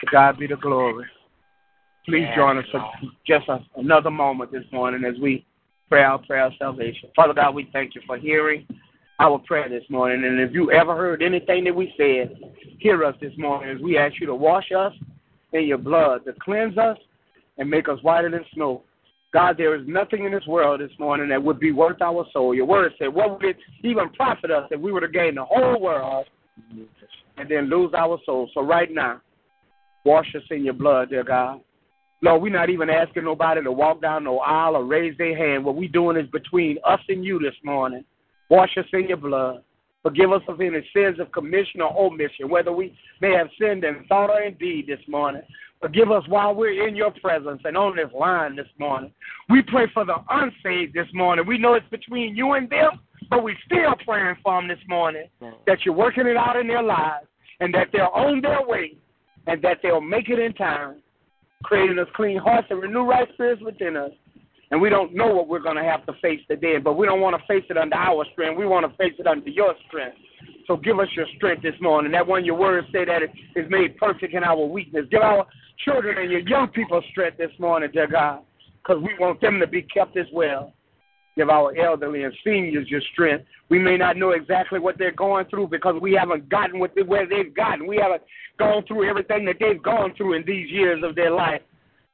To 0.00 0.06
God 0.10 0.38
be 0.38 0.46
the 0.46 0.56
glory. 0.56 1.04
Please 2.06 2.26
join 2.36 2.58
us 2.58 2.64
for 2.70 2.84
just 3.26 3.48
a, 3.48 3.58
another 3.76 4.10
moment 4.10 4.52
this 4.52 4.64
morning 4.72 5.04
as 5.04 5.18
we 5.20 5.44
pray 5.88 6.02
our 6.02 6.18
prayer 6.18 6.46
of 6.46 6.52
salvation. 6.58 7.08
Father 7.16 7.32
God, 7.32 7.54
we 7.54 7.68
thank 7.72 7.94
you 7.94 8.02
for 8.06 8.18
hearing 8.18 8.66
our 9.20 9.38
prayer 9.38 9.68
this 9.68 9.84
morning. 9.88 10.24
And 10.24 10.40
if 10.40 10.52
you 10.52 10.70
ever 10.70 10.94
heard 10.94 11.22
anything 11.22 11.64
that 11.64 11.74
we 11.74 11.94
said, 11.96 12.36
hear 12.78 13.04
us 13.04 13.14
this 13.20 13.32
morning 13.38 13.74
as 13.74 13.82
we 13.82 13.96
ask 13.96 14.20
you 14.20 14.26
to 14.26 14.34
wash 14.34 14.70
us 14.76 14.92
in 15.52 15.66
your 15.66 15.78
blood, 15.78 16.24
to 16.26 16.34
cleanse 16.42 16.76
us 16.76 16.98
and 17.56 17.70
make 17.70 17.88
us 17.88 17.98
whiter 18.02 18.30
than 18.30 18.44
snow. 18.52 18.82
God, 19.32 19.56
there 19.56 19.74
is 19.74 19.86
nothing 19.86 20.24
in 20.24 20.32
this 20.32 20.46
world 20.46 20.80
this 20.80 20.96
morning 20.98 21.28
that 21.30 21.42
would 21.42 21.58
be 21.58 21.72
worth 21.72 22.02
our 22.02 22.26
soul. 22.32 22.54
Your 22.54 22.66
word 22.66 22.92
said, 22.98 23.12
what 23.12 23.30
would 23.30 23.44
it 23.44 23.56
even 23.82 24.10
profit 24.10 24.50
us 24.50 24.68
if 24.70 24.80
we 24.80 24.92
were 24.92 25.00
to 25.00 25.08
gain 25.08 25.36
the 25.36 25.44
whole 25.44 25.80
world 25.80 26.26
and 27.36 27.48
then 27.48 27.70
lose 27.70 27.92
our 27.96 28.18
soul? 28.26 28.50
So 28.52 28.60
right 28.60 28.92
now, 28.92 29.20
wash 30.04 30.32
us 30.36 30.42
in 30.50 30.64
your 30.64 30.74
blood, 30.74 31.10
dear 31.10 31.24
God. 31.24 31.60
Lord, 32.22 32.42
we're 32.42 32.52
not 32.52 32.70
even 32.70 32.88
asking 32.88 33.24
nobody 33.24 33.62
to 33.62 33.72
walk 33.72 34.00
down 34.00 34.24
no 34.24 34.38
aisle 34.38 34.76
or 34.76 34.84
raise 34.84 35.16
their 35.18 35.36
hand. 35.36 35.64
What 35.64 35.76
we're 35.76 35.88
doing 35.88 36.16
is 36.16 36.28
between 36.30 36.78
us 36.84 37.00
and 37.08 37.24
you 37.24 37.38
this 37.38 37.54
morning. 37.62 38.04
Wash 38.48 38.76
us 38.78 38.86
in 38.92 39.08
your 39.08 39.18
blood. 39.18 39.62
Forgive 40.02 40.32
us 40.32 40.42
of 40.48 40.60
any 40.60 40.86
sins 40.94 41.18
of 41.18 41.32
commission 41.32 41.80
or 41.80 41.96
omission, 41.98 42.48
whether 42.48 42.72
we 42.72 42.96
may 43.20 43.32
have 43.32 43.48
sinned 43.58 43.84
in 43.84 44.04
thought 44.08 44.30
or 44.30 44.42
in 44.42 44.54
deed 44.54 44.86
this 44.86 45.00
morning. 45.08 45.42
Forgive 45.80 46.10
us 46.10 46.22
while 46.28 46.54
we're 46.54 46.86
in 46.88 46.94
your 46.96 47.10
presence 47.22 47.60
and 47.64 47.76
on 47.76 47.96
this 47.96 48.10
line 48.18 48.56
this 48.56 48.68
morning. 48.78 49.12
We 49.50 49.62
pray 49.62 49.86
for 49.92 50.04
the 50.04 50.16
unsaved 50.30 50.94
this 50.94 51.08
morning. 51.12 51.46
We 51.46 51.58
know 51.58 51.74
it's 51.74 51.88
between 51.90 52.36
you 52.36 52.52
and 52.52 52.70
them, 52.70 53.00
but 53.28 53.42
we're 53.42 53.56
still 53.66 53.94
praying 54.06 54.36
for 54.42 54.60
them 54.60 54.68
this 54.68 54.78
morning 54.88 55.24
that 55.66 55.78
you're 55.84 55.94
working 55.94 56.26
it 56.26 56.36
out 56.36 56.56
in 56.56 56.68
their 56.68 56.82
lives 56.82 57.26
and 57.60 57.72
that 57.74 57.88
they're 57.92 58.14
on 58.14 58.40
their 58.40 58.66
way 58.66 58.96
and 59.46 59.60
that 59.62 59.78
they'll 59.82 60.00
make 60.00 60.28
it 60.28 60.38
in 60.38 60.52
time, 60.54 60.96
creating 61.64 61.98
us 61.98 62.06
clean 62.14 62.38
hearts 62.38 62.68
and 62.70 62.80
renew 62.80 63.04
right 63.04 63.28
spirits 63.34 63.62
within 63.62 63.96
us. 63.96 64.10
And 64.70 64.80
we 64.80 64.90
don't 64.90 65.14
know 65.14 65.28
what 65.28 65.48
we're 65.48 65.60
going 65.60 65.76
to 65.76 65.84
have 65.84 66.04
to 66.06 66.12
face 66.20 66.40
today, 66.48 66.78
but 66.78 66.94
we 66.94 67.06
don't 67.06 67.20
want 67.20 67.36
to 67.40 67.46
face 67.46 67.64
it 67.70 67.76
under 67.76 67.96
our 67.96 68.24
strength. 68.32 68.58
We 68.58 68.66
want 68.66 68.90
to 68.90 68.96
face 68.96 69.14
it 69.18 69.26
under 69.26 69.48
your 69.48 69.74
strength. 69.86 70.16
So 70.66 70.76
give 70.76 70.98
us 70.98 71.08
your 71.16 71.26
strength 71.36 71.62
this 71.62 71.74
morning. 71.80 72.12
That 72.12 72.26
one 72.26 72.44
your 72.44 72.56
words 72.56 72.86
say 72.92 73.04
that 73.04 73.22
it 73.22 73.30
is 73.56 73.70
made 73.70 73.96
perfect 73.96 74.34
in 74.34 74.44
our 74.44 74.64
weakness. 74.64 75.06
Give 75.10 75.22
our 75.22 75.46
children 75.84 76.18
and 76.18 76.30
your 76.30 76.40
young 76.40 76.68
people 76.68 77.02
strength 77.10 77.38
this 77.38 77.50
morning, 77.58 77.90
dear 77.92 78.06
God, 78.06 78.40
because 78.82 79.02
we 79.02 79.10
want 79.18 79.40
them 79.40 79.60
to 79.60 79.66
be 79.66 79.82
kept 79.82 80.16
as 80.16 80.26
well. 80.32 80.72
Give 81.36 81.50
our 81.50 81.76
elderly 81.76 82.22
and 82.22 82.34
seniors 82.44 82.88
your 82.88 83.00
strength. 83.12 83.44
We 83.68 83.78
may 83.78 83.96
not 83.96 84.16
know 84.16 84.30
exactly 84.30 84.78
what 84.78 84.98
they're 84.98 85.10
going 85.10 85.46
through 85.46 85.68
because 85.68 85.96
we 86.00 86.12
haven't 86.12 86.48
gotten 86.48 86.78
what 86.78 86.94
they, 86.94 87.02
where 87.02 87.28
they've 87.28 87.54
gotten. 87.54 87.86
We 87.86 87.96
haven't 87.96 88.22
gone 88.58 88.84
through 88.86 89.08
everything 89.08 89.44
that 89.46 89.56
they've 89.58 89.82
gone 89.82 90.14
through 90.16 90.34
in 90.34 90.44
these 90.46 90.70
years 90.70 91.02
of 91.02 91.14
their 91.14 91.30
life. 91.30 91.62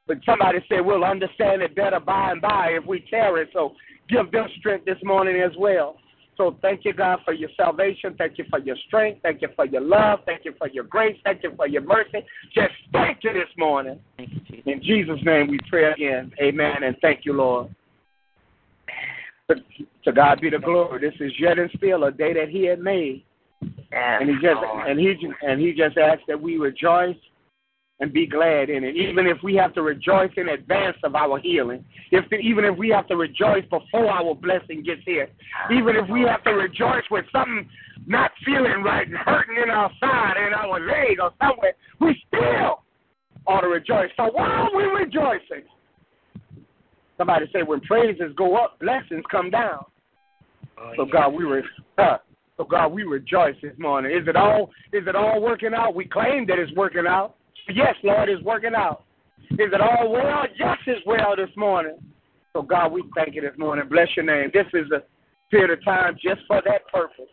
But 0.06 0.18
somebody 0.24 0.58
said 0.68 0.80
we'll 0.80 1.04
understand 1.04 1.62
it 1.62 1.76
better 1.76 2.00
by 2.00 2.32
and 2.32 2.40
by 2.40 2.70
if 2.70 2.86
we 2.86 3.04
tarry. 3.10 3.48
So 3.52 3.74
give 4.08 4.32
them 4.32 4.46
strength 4.58 4.86
this 4.86 4.98
morning 5.04 5.40
as 5.40 5.52
well. 5.58 5.96
So 6.36 6.56
thank 6.62 6.86
you, 6.86 6.94
God, 6.94 7.18
for 7.24 7.34
your 7.34 7.50
salvation. 7.54 8.14
Thank 8.16 8.38
you 8.38 8.46
for 8.48 8.58
your 8.58 8.76
strength. 8.86 9.20
Thank 9.22 9.42
you 9.42 9.48
for 9.54 9.66
your 9.66 9.82
love. 9.82 10.20
Thank 10.24 10.46
you 10.46 10.54
for 10.56 10.68
your 10.68 10.84
grace. 10.84 11.16
Thank 11.22 11.42
you 11.42 11.52
for 11.54 11.68
your 11.68 11.82
mercy. 11.82 12.24
Just 12.54 12.72
thank 12.92 13.18
you 13.22 13.34
this 13.34 13.50
morning. 13.58 14.00
Thank 14.16 14.30
you, 14.30 14.40
Jesus. 14.40 14.62
In 14.64 14.82
Jesus' 14.82 15.20
name 15.22 15.48
we 15.48 15.58
pray 15.68 15.92
again. 15.92 16.32
Amen. 16.42 16.82
And 16.82 16.96
thank 17.02 17.26
you, 17.26 17.34
Lord. 17.34 17.74
To, 20.04 20.12
God 20.12 20.40
be 20.40 20.50
the 20.50 20.58
glory. 20.58 21.00
This 21.00 21.14
is 21.20 21.32
yet 21.38 21.58
and 21.58 21.70
still 21.76 22.04
a 22.04 22.12
day 22.12 22.32
that 22.34 22.48
He 22.48 22.66
had 22.66 22.80
made, 22.80 23.24
and 23.60 24.28
He 24.28 24.34
just 24.36 24.60
and 24.88 24.98
He 24.98 25.14
and 25.42 25.60
He 25.60 25.72
just 25.72 25.98
asked 25.98 26.22
that 26.28 26.40
we 26.40 26.56
rejoice 26.56 27.16
and 28.00 28.12
be 28.12 28.26
glad 28.26 28.70
in 28.70 28.82
it. 28.82 28.96
Even 28.96 29.26
if 29.26 29.36
we 29.42 29.54
have 29.56 29.74
to 29.74 29.82
rejoice 29.82 30.30
in 30.36 30.48
advance 30.48 30.96
of 31.04 31.14
our 31.14 31.38
healing, 31.38 31.84
if 32.10 32.24
even 32.32 32.64
if 32.64 32.76
we 32.76 32.88
have 32.88 33.06
to 33.08 33.16
rejoice 33.16 33.64
before 33.64 34.10
our 34.10 34.34
blessing 34.34 34.82
gets 34.82 35.02
here, 35.04 35.28
even 35.70 35.96
if 35.96 36.08
we 36.08 36.22
have 36.22 36.42
to 36.44 36.50
rejoice 36.52 37.04
with 37.10 37.26
something 37.30 37.68
not 38.06 38.30
feeling 38.44 38.82
right 38.82 39.06
and 39.06 39.16
hurting 39.16 39.62
in 39.62 39.70
our 39.70 39.90
side, 40.00 40.34
in 40.46 40.54
our 40.54 40.80
leg, 40.80 41.20
or 41.20 41.30
somewhere, 41.40 41.74
we 42.00 42.16
still 42.26 42.82
ought 43.46 43.60
to 43.60 43.68
rejoice. 43.68 44.10
So 44.16 44.30
why 44.32 44.48
are 44.48 44.74
we 44.74 44.84
rejoicing? 44.84 45.64
Somebody 47.20 47.44
say 47.52 47.62
when 47.62 47.80
praises 47.80 48.32
go 48.34 48.56
up, 48.56 48.80
blessings 48.80 49.24
come 49.30 49.50
down. 49.50 49.84
Oh, 50.78 50.92
So 50.96 51.02
yes. 51.04 51.12
God, 51.12 51.28
we 51.34 51.44
re- 51.44 51.62
uh, 51.98 52.16
so 52.56 52.64
God, 52.64 52.88
we 52.88 53.02
rejoice 53.02 53.56
this 53.62 53.74
morning. 53.78 54.10
Is 54.10 54.26
it 54.26 54.36
all 54.36 54.70
is 54.94 55.06
it 55.06 55.14
all 55.14 55.42
working 55.42 55.74
out? 55.76 55.94
We 55.94 56.06
claim 56.06 56.46
that 56.46 56.58
it's 56.58 56.72
working 56.72 57.04
out. 57.06 57.34
Yes, 57.68 57.94
Lord, 58.02 58.30
it's 58.30 58.42
working 58.42 58.72
out. 58.74 59.04
Is 59.50 59.68
it 59.70 59.82
all 59.82 60.10
well? 60.10 60.44
Yes, 60.58 60.78
it's 60.86 61.04
well 61.04 61.36
this 61.36 61.54
morning. 61.58 61.98
So 62.54 62.62
God, 62.62 62.90
we 62.90 63.04
thank 63.14 63.34
you 63.34 63.42
this 63.42 63.58
morning. 63.58 63.84
Bless 63.86 64.08
your 64.16 64.24
name. 64.24 64.50
This 64.54 64.66
is 64.72 64.90
a 64.90 65.02
period 65.50 65.78
of 65.78 65.84
time 65.84 66.14
just 66.14 66.40
for 66.48 66.62
that 66.64 66.88
purpose. 66.90 67.28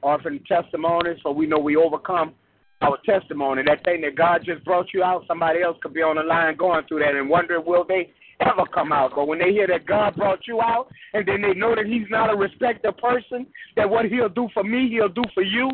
Offering 0.00 0.38
testimonies, 0.46 1.16
so 1.24 1.32
we 1.32 1.48
know 1.48 1.58
we 1.58 1.74
overcome 1.74 2.34
our 2.82 2.98
testimony. 3.04 3.62
That 3.66 3.82
thing 3.82 4.02
that 4.02 4.14
God 4.14 4.42
just 4.44 4.64
brought 4.64 4.94
you 4.94 5.02
out, 5.02 5.24
somebody 5.26 5.60
else 5.60 5.76
could 5.82 5.92
be 5.94 6.02
on 6.02 6.16
the 6.16 6.22
line 6.22 6.56
going 6.56 6.86
through 6.86 7.00
that 7.00 7.16
and 7.16 7.28
wondering 7.28 7.64
will 7.66 7.84
they 7.84 8.12
ever 8.40 8.64
come 8.72 8.92
out. 8.92 9.12
But 9.14 9.28
when 9.28 9.38
they 9.38 9.50
hear 9.50 9.66
that 9.68 9.86
God 9.86 10.16
brought 10.16 10.46
you 10.46 10.60
out 10.60 10.88
and 11.12 11.26
then 11.26 11.42
they 11.42 11.54
know 11.54 11.74
that 11.74 11.86
He's 11.86 12.06
not 12.10 12.32
a 12.32 12.36
respecter 12.36 12.92
person, 12.92 13.46
that 13.76 13.88
what 13.88 14.06
He'll 14.06 14.28
do 14.28 14.48
for 14.54 14.64
me, 14.64 14.88
He'll 14.90 15.08
do 15.08 15.24
for 15.34 15.42
you, 15.42 15.70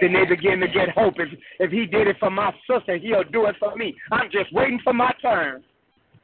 then 0.00 0.12
they 0.12 0.24
begin 0.24 0.60
to 0.60 0.68
get 0.68 0.90
hope. 0.90 1.14
If 1.18 1.28
if 1.58 1.70
He 1.70 1.86
did 1.86 2.06
it 2.06 2.16
for 2.20 2.30
my 2.30 2.52
sister, 2.70 2.96
He'll 2.98 3.24
do 3.24 3.46
it 3.46 3.56
for 3.58 3.74
me. 3.76 3.94
I'm 4.12 4.30
just 4.30 4.52
waiting 4.52 4.80
for 4.84 4.92
my 4.92 5.12
turn. 5.22 5.62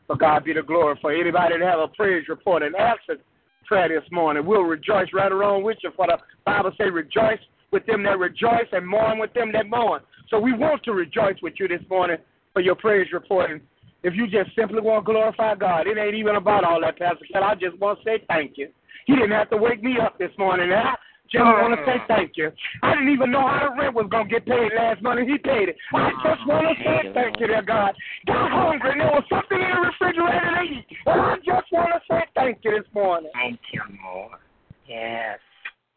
For 0.06 0.16
God 0.16 0.44
be 0.44 0.52
the 0.52 0.62
glory. 0.62 0.98
For 1.00 1.14
anybody 1.14 1.58
to 1.58 1.64
have 1.64 1.80
a 1.80 1.88
praise 1.88 2.28
report 2.28 2.62
and 2.62 2.76
answer 2.76 3.22
prayer 3.66 3.88
this 3.88 4.06
morning, 4.12 4.44
we'll 4.44 4.62
rejoice 4.62 5.08
right 5.14 5.32
along 5.32 5.64
with 5.64 5.78
you. 5.82 5.90
For 5.96 6.06
the 6.06 6.18
Bible 6.44 6.72
say, 6.76 6.90
rejoice 6.90 7.38
with 7.72 7.86
them 7.86 8.02
that 8.02 8.18
rejoice 8.18 8.68
and 8.72 8.86
mourn 8.86 9.18
with 9.18 9.32
them 9.32 9.50
that 9.52 9.66
mourn. 9.68 10.02
So 10.28 10.38
we 10.38 10.52
want 10.52 10.82
to 10.84 10.92
rejoice 10.92 11.36
with 11.42 11.54
you 11.58 11.68
this 11.68 11.80
morning 11.88 12.18
for 12.52 12.60
your 12.60 12.74
praise 12.74 13.08
report. 13.12 13.50
And 13.50 13.60
if 14.04 14.14
you 14.14 14.26
just 14.26 14.54
simply 14.54 14.80
want 14.80 15.04
to 15.04 15.12
glorify 15.12 15.54
God, 15.54 15.86
it 15.86 15.96
ain't 15.98 16.14
even 16.14 16.36
about 16.36 16.62
all 16.62 16.80
that, 16.82 16.98
Pastor 16.98 17.24
Kel. 17.32 17.42
I 17.42 17.54
just 17.54 17.78
want 17.78 17.98
to 17.98 18.04
say 18.04 18.24
thank 18.28 18.56
you. 18.56 18.68
He 19.06 19.14
didn't 19.14 19.32
have 19.32 19.50
to 19.50 19.56
wake 19.56 19.82
me 19.82 19.96
up 19.98 20.18
this 20.18 20.30
morning. 20.38 20.70
And 20.70 20.78
I 20.78 20.94
just 21.32 21.42
want 21.42 21.74
to 21.78 21.84
say 21.86 21.98
mm. 21.98 22.06
thank 22.06 22.32
you. 22.36 22.52
I 22.82 22.94
didn't 22.94 23.12
even 23.12 23.30
know 23.30 23.48
how 23.48 23.68
the 23.68 23.80
rent 23.80 23.94
was 23.94 24.06
going 24.10 24.28
to 24.28 24.30
get 24.30 24.46
paid 24.46 24.72
last 24.76 25.02
month, 25.02 25.20
and 25.20 25.28
he 25.28 25.38
paid 25.38 25.70
it. 25.70 25.76
I 25.94 26.10
mm. 26.10 26.22
just 26.22 26.46
want 26.46 26.76
to 26.76 26.84
say 26.84 27.12
thank 27.14 27.40
you, 27.40 27.46
dear 27.46 27.62
God. 27.62 27.94
Got 28.26 28.50
hungry, 28.50 28.92
and 28.92 29.00
there 29.00 29.08
was 29.08 29.24
something 29.30 29.58
in 29.58 29.70
the 29.72 29.88
refrigerator 29.88 30.52
to 30.52 30.62
eat. 30.62 30.86
And 31.06 31.20
I 31.20 31.36
just 31.36 31.72
want 31.72 31.90
to 31.94 32.00
say 32.08 32.24
thank 32.34 32.58
you 32.62 32.72
this 32.72 32.88
morning. 32.94 33.30
Thank 33.32 33.60
you, 33.72 33.80
Lord. 34.04 34.38
Yes. 34.86 35.38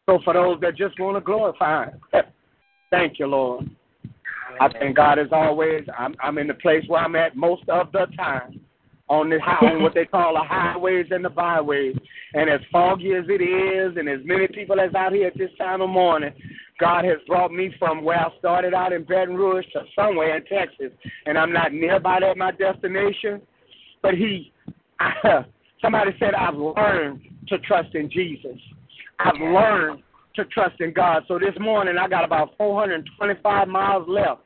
So 0.06 0.18
for 0.24 0.32
those 0.32 0.58
that 0.62 0.76
just 0.76 0.98
want 0.98 1.18
to 1.18 1.20
glorify 1.20 1.84
him, 1.84 2.00
thank 2.90 3.18
you, 3.18 3.26
Lord. 3.26 3.68
I 4.60 4.68
thank 4.68 4.96
God 4.96 5.18
as 5.18 5.28
always. 5.32 5.84
I'm 5.96 6.14
I'm 6.22 6.38
in 6.38 6.46
the 6.46 6.54
place 6.54 6.84
where 6.86 7.02
I'm 7.02 7.16
at 7.16 7.36
most 7.36 7.68
of 7.68 7.92
the 7.92 8.06
time. 8.16 8.60
On 9.10 9.30
the 9.30 9.40
high, 9.40 9.66
on 9.66 9.82
what 9.82 9.94
they 9.94 10.04
call 10.04 10.34
the 10.34 10.46
highways 10.46 11.06
and 11.10 11.24
the 11.24 11.30
byways. 11.30 11.96
And 12.34 12.50
as 12.50 12.60
foggy 12.70 13.14
as 13.14 13.24
it 13.28 13.42
is, 13.42 13.96
and 13.96 14.06
as 14.06 14.20
many 14.22 14.46
people 14.48 14.78
as 14.78 14.94
out 14.94 15.14
here 15.14 15.28
at 15.28 15.38
this 15.38 15.50
time 15.56 15.80
of 15.80 15.88
morning, 15.88 16.34
God 16.78 17.06
has 17.06 17.16
brought 17.26 17.50
me 17.50 17.74
from 17.78 18.04
where 18.04 18.18
I 18.18 18.28
started 18.38 18.74
out 18.74 18.92
in 18.92 19.04
Baton 19.04 19.34
Rouge 19.34 19.64
to 19.72 19.84
somewhere 19.96 20.36
in 20.36 20.44
Texas. 20.44 20.92
And 21.24 21.38
I'm 21.38 21.54
not 21.54 21.72
nearby 21.72 22.18
at 22.18 22.36
my 22.36 22.50
destination. 22.50 23.40
But 24.02 24.14
he 24.14 24.52
somebody 25.82 26.10
said 26.18 26.34
I've 26.34 26.56
learned 26.56 27.22
to 27.48 27.58
trust 27.60 27.94
in 27.94 28.10
Jesus. 28.10 28.58
I've 29.18 29.40
learned 29.40 30.02
to 30.38 30.44
trust 30.46 30.80
in 30.80 30.92
God. 30.92 31.24
So 31.28 31.38
this 31.38 31.54
morning 31.60 31.96
I 31.98 32.08
got 32.08 32.24
about 32.24 32.56
425 32.56 33.68
miles 33.68 34.06
left. 34.08 34.40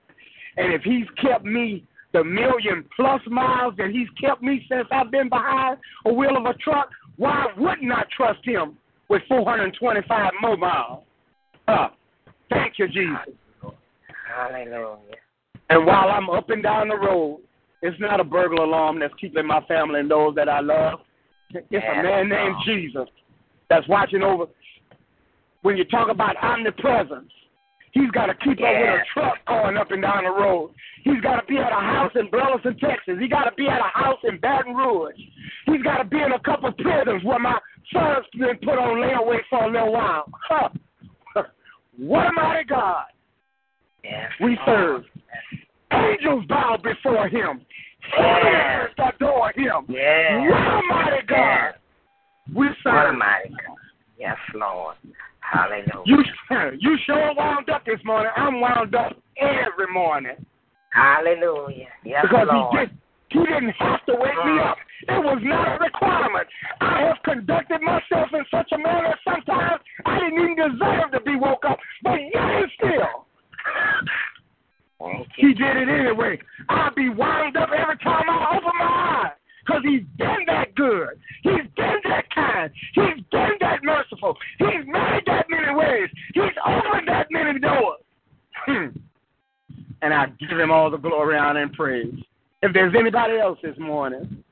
And 0.57 0.73
if 0.73 0.83
He's 0.83 1.07
kept 1.21 1.45
me 1.45 1.85
the 2.13 2.25
million 2.25 2.85
plus 2.97 3.21
miles 3.29 3.75
that 3.79 3.91
He's 3.91 4.09
kept 4.21 4.43
me 4.43 4.65
since 4.69 4.89
I've 4.91 5.11
been 5.11 5.29
behind 5.29 5.79
a 6.07 6.13
wheel 6.13 6.37
of 6.37 6.47
a 6.47 6.55
truck, 6.55 6.89
why 7.17 7.47
wouldn't 7.57 7.93
I 7.93 8.03
trust 8.17 8.41
Him 8.45 8.77
with 9.09 9.23
425 9.29 10.33
more 10.41 10.57
miles? 10.57 11.05
Uh, 11.69 11.89
thank 12.51 12.79
you, 12.79 12.89
Jesus. 12.89 13.35
Hallelujah. 14.35 14.97
And 15.71 15.87
while 15.87 16.09
I'm 16.09 16.29
up 16.31 16.51
and 16.51 16.63
down 16.63 16.89
the 16.89 16.97
road, 16.97 17.41
it's 17.83 17.99
not 18.01 18.21
a 18.21 18.25
burglar 18.25 18.65
alarm 18.65 19.01
that's 19.01 19.15
keeping 19.21 19.47
my 19.47 19.61
family 19.67 20.01
and 20.01 20.11
those 20.11 20.35
that 20.37 20.49
I 20.49 20.61
love. 20.61 21.01
It's 21.51 21.67
a 21.73 22.03
man 22.03 22.29
named 22.29 22.57
Jesus 22.67 23.09
that's 23.69 23.87
watching 23.89 24.23
over. 24.23 24.47
When 25.63 25.77
you 25.77 25.85
talk 25.85 26.11
about 26.11 26.37
omnipresence, 26.43 27.31
he's 27.93 28.11
got 28.11 28.27
to 28.27 28.35
keep 28.35 28.59
up 28.59 28.75
with 28.75 29.01
a 29.01 29.03
truck 29.15 29.35
going 29.47 29.77
up 29.77 29.91
and 29.91 30.03
down 30.03 30.25
the 30.25 30.31
road. 30.31 30.73
He's 31.05 31.21
got 31.21 31.41
to 31.41 31.47
be 31.47 31.59
at 31.59 31.73
a 31.73 31.81
house 31.81 32.13
in 32.15 32.31
Burleson, 32.31 32.77
Texas. 32.79 33.15
He 33.21 33.29
got 33.29 33.45
to 33.45 33.55
be 33.57 33.67
at 33.69 33.79
a 33.79 33.91
house 33.99 34.19
in 34.25 34.39
Baton 34.39 34.75
Rouge. 34.75 35.15
He's 35.67 35.83
got 35.83 35.99
to 35.99 36.05
be 36.05 36.17
in 36.17 36.33
a 36.33 36.41
couple 36.41 36.69
of 36.69 36.77
prisons 36.77 37.25
where 37.25 37.39
my 37.39 37.59
son's 37.93 38.27
been 38.39 38.59
put 38.63 38.79
on 38.79 38.99
layaway 38.99 39.39
for 39.49 39.65
a 39.65 39.71
little 39.71 39.93
while. 39.93 40.25
Huh. 40.49 40.69
What 41.99 42.27
a 42.27 42.33
mighty 42.33 42.65
God 42.65 43.05
we 44.41 44.59
oh, 44.61 44.67
serve. 44.67 45.03
Angels 45.93 46.45
bow 46.49 46.79
before 46.83 47.29
him. 47.29 47.61
Heavens 48.17 48.95
adore 48.99 49.53
him. 49.55 49.87
Yes. 49.89 50.41
What 50.49 50.59
a 50.59 50.81
mighty 50.89 51.27
God 51.27 51.73
we 52.55 52.67
serve. 52.83 52.95
What 52.95 53.07
a 53.07 53.13
mighty 53.13 53.51
God. 53.51 53.77
Yes, 54.19 54.37
Lord. 54.55 54.97
Hallelujah. 55.53 56.03
You, 56.07 56.25
you 56.81 56.97
sure 57.05 57.35
wound 57.37 57.69
up 57.69 57.85
this 57.85 58.01
morning. 58.05 58.33
I'm 58.37 58.61
wound 58.61 58.95
up 58.95 59.13
every 59.39 59.93
morning 59.93 60.37
Hallelujah. 60.93 61.89
Yes, 62.05 62.23
because 62.23 62.49
Lord. 62.53 62.73
he 62.73 62.87
did. 62.87 62.99
He 63.33 63.39
didn't 63.39 63.75
have 63.81 64.05
to 64.05 64.13
wake 64.13 64.45
me 64.45 64.61
mm. 64.61 64.71
up. 64.71 64.77
It 65.09 65.25
was 65.25 65.41
not 65.43 65.81
a 65.81 65.83
requirement. 65.83 66.47
I 66.83 67.09
have 67.09 67.17
conducted 67.25 67.81
myself 67.81 68.29
in 68.35 68.45
such 68.51 68.71
a 68.73 68.79
manner 68.79 69.17
sometimes 69.25 69.81
I 70.05 70.21
didn't 70.21 70.39
even 70.39 70.57
deserve 70.57 71.13
to 71.13 71.21
be 71.25 71.35
woke 71.37 71.65
up, 71.67 71.79
but 72.03 72.21
yet 72.21 72.69
still. 72.77 73.25
He 75.37 75.55
did 75.55 75.77
it 75.77 75.89
anyway. 75.89 76.39
I'll 76.69 76.95
be 76.95 77.09
wound 77.09 77.57
up 77.57 77.71
every 77.73 77.97
time 78.05 78.29
I 78.29 78.57
open 78.57 78.79
my 78.79 79.25
eyes 79.25 79.37
because 79.65 79.83
he's 79.83 80.05
been 80.19 80.45
that 80.47 80.75
good. 80.75 81.19
He's 81.43 81.67
been 81.75 81.99
that 82.05 82.29
kind. 82.35 82.71
He's 82.95 83.25
been 83.33 83.57
that 83.61 83.83
merciful. 83.83 84.37
He's 84.59 84.87
made 84.87 85.23
that 85.27 85.47
many 85.49 85.75
ways. 85.75 86.11
He's 86.35 86.57
opened 86.65 87.09
that 87.09 87.29
many 87.31 87.59
doors. 87.59 88.01
Hmm. 88.67 88.89
And 90.03 90.13
I 90.13 90.27
give 90.39 90.59
him 90.59 90.71
all 90.71 90.91
the 90.91 90.99
glory, 90.99 91.39
honor, 91.39 91.63
and 91.63 91.73
praise. 91.73 92.13
If 92.61 92.73
there's 92.73 92.95
anybody 92.99 93.39
else 93.39 93.59
this 93.63 93.79
morning, 93.79 94.45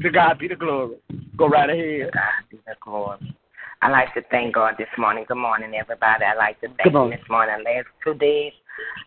to 0.00 0.10
God 0.10 0.38
be 0.38 0.48
the 0.48 0.56
glory. 0.56 0.96
Go 1.36 1.48
right 1.48 1.68
ahead. 1.68 2.12
God 2.12 2.50
be 2.50 2.58
the 2.66 2.74
glory. 2.80 3.34
I 3.82 3.90
like 3.90 4.14
to 4.14 4.22
thank 4.30 4.54
God 4.54 4.74
this 4.78 4.88
morning. 4.96 5.24
Good 5.28 5.36
morning, 5.36 5.74
everybody. 5.74 6.24
I 6.24 6.34
like 6.34 6.60
to 6.60 6.68
thank 6.68 6.94
Him 6.94 7.10
this 7.10 7.28
morning. 7.28 7.64
Last 7.64 7.86
two 8.02 8.14
days, 8.14 8.52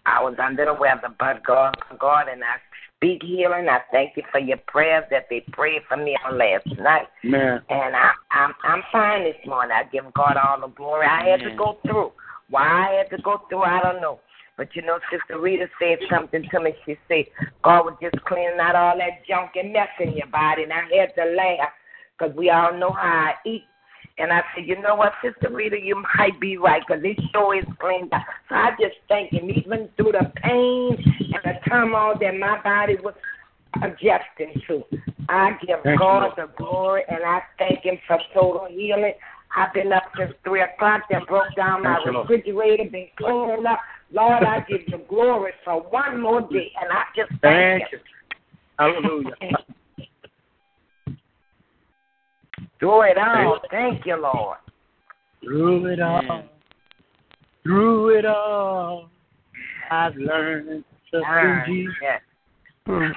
I 0.05 0.21
was 0.21 0.35
under 0.41 0.65
the 0.65 0.73
weather, 0.73 1.13
but 1.19 1.43
God, 1.45 1.75
God, 1.99 2.27
and 2.31 2.43
I 2.43 2.55
speak 2.97 3.21
healing. 3.23 3.67
I 3.67 3.79
thank 3.91 4.15
you 4.15 4.23
for 4.31 4.39
your 4.39 4.59
prayers 4.67 5.03
that 5.11 5.27
they 5.29 5.41
prayed 5.51 5.81
for 5.87 5.97
me 5.97 6.17
on 6.25 6.37
last 6.37 6.67
night. 6.79 7.07
Man. 7.23 7.61
And 7.69 7.95
I, 7.95 8.11
I'm 8.31 8.53
I'm 8.63 8.83
fine 8.91 9.23
this 9.23 9.35
morning. 9.45 9.75
I 9.75 9.89
give 9.91 10.05
God 10.13 10.37
all 10.37 10.61
the 10.61 10.73
glory. 10.73 11.05
I 11.07 11.29
had 11.29 11.39
to 11.41 11.55
go 11.57 11.77
through. 11.83 12.11
Why 12.49 12.89
I 12.89 12.93
had 12.97 13.15
to 13.15 13.21
go 13.21 13.41
through, 13.49 13.63
I 13.63 13.81
don't 13.81 14.01
know. 14.01 14.19
But 14.57 14.75
you 14.75 14.81
know, 14.81 14.99
Sister 15.11 15.39
Rita 15.39 15.67
said 15.79 15.99
something 16.09 16.47
to 16.51 16.59
me. 16.59 16.73
She 16.85 16.97
said 17.07 17.25
God 17.63 17.85
was 17.85 17.95
just 18.01 18.23
cleaning 18.25 18.59
out 18.59 18.75
all 18.75 18.97
that 18.97 19.25
junk 19.27 19.51
and 19.55 19.73
mess 19.73 19.89
in 19.99 20.13
your 20.13 20.27
body, 20.27 20.63
and 20.63 20.73
I 20.73 20.81
had 20.95 21.15
to 21.15 21.33
laugh 21.35 21.69
because 22.17 22.35
we 22.35 22.49
all 22.49 22.77
know 22.77 22.91
how 22.91 23.31
I 23.31 23.33
eat. 23.45 23.65
And 24.17 24.31
I 24.31 24.43
said, 24.53 24.67
you 24.67 24.79
know 24.81 24.95
what, 24.95 25.13
Sister 25.23 25.49
Rita, 25.51 25.77
you 25.81 26.03
might 26.17 26.39
be 26.39 26.57
right 26.57 26.83
because 26.85 27.01
this 27.01 27.15
sure 27.31 27.55
is 27.55 27.65
cleaned 27.79 28.13
out. 28.13 28.21
So 28.49 28.55
I 28.55 28.71
just 28.71 28.95
thank 29.07 29.31
Him, 29.31 29.49
even 29.49 29.89
through 29.97 30.11
the 30.11 30.31
pain 30.43 30.97
and 31.17 31.41
the 31.43 31.53
turmoil 31.67 32.15
that 32.19 32.37
my 32.37 32.61
body 32.61 32.97
was 33.01 33.15
adjusting 33.81 34.61
to. 34.67 34.83
I 35.29 35.51
give 35.65 35.79
Thank 35.83 35.99
God 35.99 36.23
Lord. 36.23 36.33
the 36.37 36.53
glory 36.57 37.03
and 37.07 37.23
I 37.23 37.41
thank 37.57 37.83
Him 37.83 37.97
for 38.05 38.19
total 38.33 38.67
healing. 38.69 39.13
I've 39.55 39.73
been 39.73 39.91
up 39.91 40.03
since 40.17 40.33
three 40.43 40.61
o'clock, 40.61 41.01
then 41.09 41.21
broke 41.27 41.55
down 41.55 41.83
my 41.83 41.99
Thank 42.03 42.15
you, 42.15 42.21
refrigerator, 42.21 42.89
been 42.89 43.07
cleaning 43.17 43.65
up. 43.65 43.79
Lord, 44.13 44.43
I 44.43 44.59
give 44.67 44.81
you 44.87 44.99
glory 45.07 45.53
for 45.63 45.81
one 45.81 46.21
more 46.21 46.41
day, 46.41 46.71
and 46.81 46.91
I 46.91 47.03
just 47.15 47.31
thank, 47.41 47.83
Thank 47.83 47.93
you. 47.93 47.99
Hallelujah. 48.77 49.35
Do 52.79 53.01
it 53.01 53.17
all. 53.17 53.59
Thank 53.69 54.05
you, 54.05 54.15
Lord. 54.15 54.57
Through 55.43 55.85
it 55.87 55.99
all, 56.01 56.43
through 57.63 58.17
it 58.17 58.25
all, 58.25 59.09
I've 59.89 60.15
learned 60.15 60.83
to 61.11 61.21
trust 61.21 61.67
in 61.67 61.75
Jesus. 61.75 61.95
yes. 62.01 62.21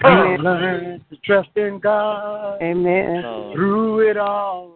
I've 0.04 0.40
learned 0.40 1.04
to 1.11 1.16
trust 1.24 1.50
in 1.57 1.80
God. 1.80 2.62
Amen. 2.62 3.22
Through 3.54 4.11
it 4.11 4.16
all. 4.16 4.72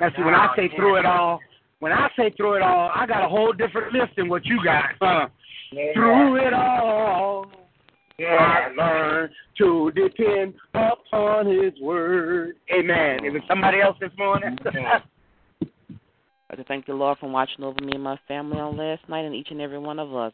Now, 0.00 0.10
see, 0.16 0.22
when 0.22 0.34
I 0.34 0.54
say 0.56 0.68
through 0.74 0.96
it 0.96 1.06
all, 1.06 1.40
when 1.80 1.92
I 1.92 2.08
say 2.16 2.30
through 2.36 2.54
it 2.54 2.62
all, 2.62 2.90
I 2.94 3.06
got 3.06 3.24
a 3.24 3.28
whole 3.28 3.52
different 3.52 3.92
list 3.92 4.12
than 4.16 4.28
what 4.28 4.44
you 4.44 4.62
got. 4.62 4.84
Huh? 5.00 5.28
Yeah. 5.72 5.92
Through 5.94 6.46
it 6.46 6.52
all, 6.52 7.46
yeah. 8.18 8.36
I 8.36 8.68
learned 8.76 9.32
to 9.58 9.90
depend 9.92 10.54
upon 10.74 11.46
His 11.46 11.72
word. 11.80 12.56
Amen. 12.72 13.24
Is 13.24 13.34
it 13.34 13.42
somebody 13.48 13.80
else 13.80 13.96
this 14.00 14.10
morning? 14.18 14.58
I'd 16.50 16.58
like 16.58 16.58
to 16.58 16.64
thank 16.64 16.86
the 16.86 16.92
Lord 16.92 17.18
for 17.18 17.30
watching 17.30 17.64
over 17.64 17.80
me 17.80 17.92
and 17.94 18.02
my 18.02 18.18
family 18.26 18.58
on 18.58 18.76
last 18.76 19.08
night 19.08 19.24
and 19.24 19.34
each 19.34 19.48
and 19.50 19.60
every 19.60 19.78
one 19.78 19.98
of 19.98 20.14
us. 20.14 20.32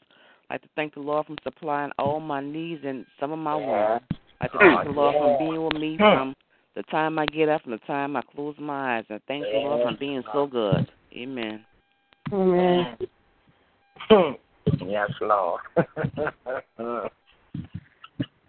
I'd 0.49 0.55
like 0.55 0.63
to 0.63 0.69
thank 0.75 0.95
the 0.95 1.01
Lord 1.01 1.27
for 1.27 1.37
supplying 1.45 1.93
all 1.99 2.21
my 2.21 2.41
needs 2.41 2.83
and 2.85 3.05
some 3.21 3.33
of 3.33 3.39
my 3.39 3.55
wants. 3.55 4.07
I'd 4.41 4.45
like 4.45 4.53
to 4.53 4.59
oh, 4.59 4.77
thank 4.77 4.85
the 4.85 5.01
Lord 5.01 5.15
for 5.15 5.39
being 5.39 5.63
with 5.63 5.75
me 5.75 5.97
from 5.99 6.35
the 6.77 6.83
time 6.85 7.19
I 7.19 7.27
get 7.27 7.49
up 7.49 7.65
and 7.65 7.73
the 7.73 7.79
time 7.87 8.17
I 8.17 8.23
close 8.35 8.55
my 8.61 8.99
eyes. 8.99 9.05
And 9.09 9.21
thank 9.27 9.45
the 9.45 9.59
Lord 9.59 9.93
for 9.93 9.99
being 9.99 10.23
so 10.33 10.47
good. 10.47 10.87
Amen. 11.17 11.65
Amen. 12.31 12.97
yes, 14.87 15.11
Lord. 15.23 15.63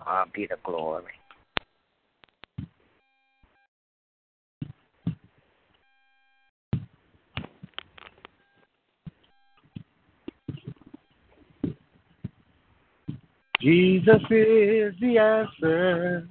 I'll 0.05 0.25
be 0.33 0.45
the 0.45 0.57
glory. 0.63 1.05
Jesus 13.59 14.21
is 14.29 14.93
the 15.01 15.17
answer 15.17 16.27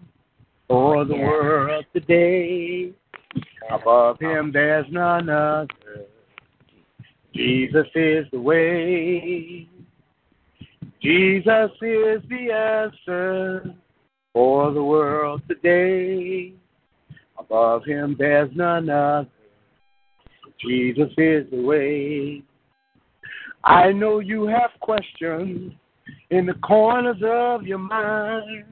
for 0.97 1.05
the 1.05 1.15
world 1.15 1.85
today. 1.93 2.91
Above 3.71 4.19
him 4.19 4.51
there's 4.51 4.87
none 4.91 5.29
other. 5.29 5.69
Jesus 7.35 7.87
is 7.95 8.25
the 8.33 8.41
way. 8.41 9.69
Jesus 11.03 11.71
is 11.83 12.23
the 12.31 12.51
answer 12.51 13.75
for 14.33 14.73
the 14.73 14.83
world 14.83 15.43
today. 15.47 16.55
Above 17.39 17.85
him 17.85 18.17
there's 18.19 18.51
none 18.57 18.89
other. 18.89 19.29
Jesus 20.67 21.11
is 21.19 21.45
the 21.51 21.61
way. 21.61 22.43
I 23.65 23.93
know 23.93 24.21
you 24.21 24.47
have 24.47 24.71
questions 24.81 25.75
in 26.31 26.47
the 26.47 26.55
corners 26.55 27.23
of 27.23 27.67
your 27.67 27.81
mind, 27.81 28.65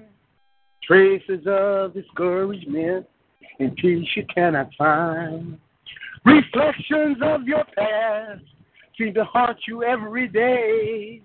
traces 0.86 1.46
of 1.46 1.94
discouragement 1.94 3.06
and 3.58 3.74
peace 3.76 4.08
you 4.16 4.24
cannot 4.34 4.70
find. 4.76 5.58
Reflections 6.24 7.18
of 7.22 7.44
your 7.44 7.64
past 7.76 8.42
seem 8.98 9.14
to 9.14 9.24
haunt 9.24 9.58
you 9.66 9.82
every 9.82 10.28
day. 10.28 11.22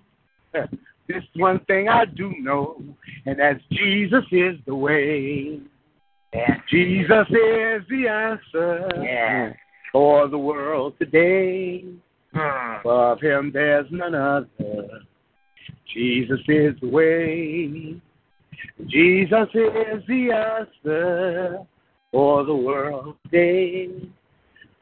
This 1.08 1.24
one 1.34 1.58
thing 1.64 1.88
I 1.88 2.04
do 2.04 2.32
know, 2.38 2.80
and 3.26 3.40
that's 3.40 3.58
Jesus 3.72 4.22
is 4.30 4.54
the 4.64 4.74
way. 4.76 5.58
Yes. 6.32 6.50
Jesus 6.70 7.26
is 7.30 7.82
the 7.88 8.06
answer 8.06 8.88
Yes. 9.02 9.56
for 9.90 10.28
the 10.28 10.38
world 10.38 10.94
today. 11.00 11.84
Mm. 12.32 12.80
Above 12.80 13.20
him 13.20 13.50
there's 13.52 13.86
none 13.90 14.14
other. 14.14 14.46
Jesus 15.92 16.38
is 16.46 16.74
the 16.80 16.88
way. 16.88 18.00
Jesus 18.86 19.48
is 19.54 20.02
the 20.08 20.30
answer 20.32 21.58
for 22.12 22.44
the 22.44 22.54
world 22.54 23.16
today. 23.24 23.88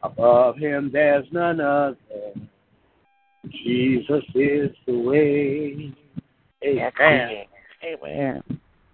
Above 0.02 0.56
him 0.56 0.90
there's 0.92 1.26
none 1.32 1.60
other. 1.60 1.96
Jesus 3.50 4.24
is 4.34 4.70
the 4.86 4.98
way. 4.98 5.94
Yes, 6.62 6.92
Amen. 7.00 7.28
he 7.28 7.86
is. 7.86 7.98
Amen. 8.02 8.42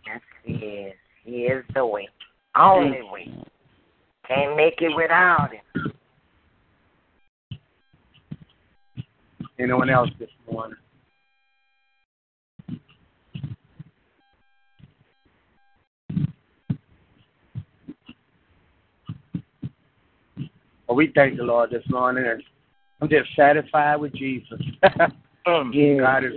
Yes, 0.07 0.20
he 0.44 0.53
is. 0.53 0.92
He 1.25 1.31
is 1.42 1.64
the 1.75 1.87
way. 1.87 2.09
Only 2.57 3.03
way. 3.11 3.33
Can't 4.29 4.57
make 4.57 4.81
it 4.81 4.94
without 4.94 5.51
him. 5.53 5.92
Anyone 9.59 9.90
else 9.90 10.11
this 10.18 10.31
morning? 10.51 10.77
Well, 20.88 20.97
we 20.97 21.12
thank 21.14 21.37
the 21.37 21.44
Lord 21.44 21.70
this 21.70 21.85
morning, 21.88 22.25
and 22.27 22.42
I'm 23.01 23.09
just 23.09 23.35
satisfied 23.37 23.97
with 23.97 24.14
Jesus. 24.14 24.61
Yeah. 25.47 25.99
God 25.99 26.25
is 26.25 26.33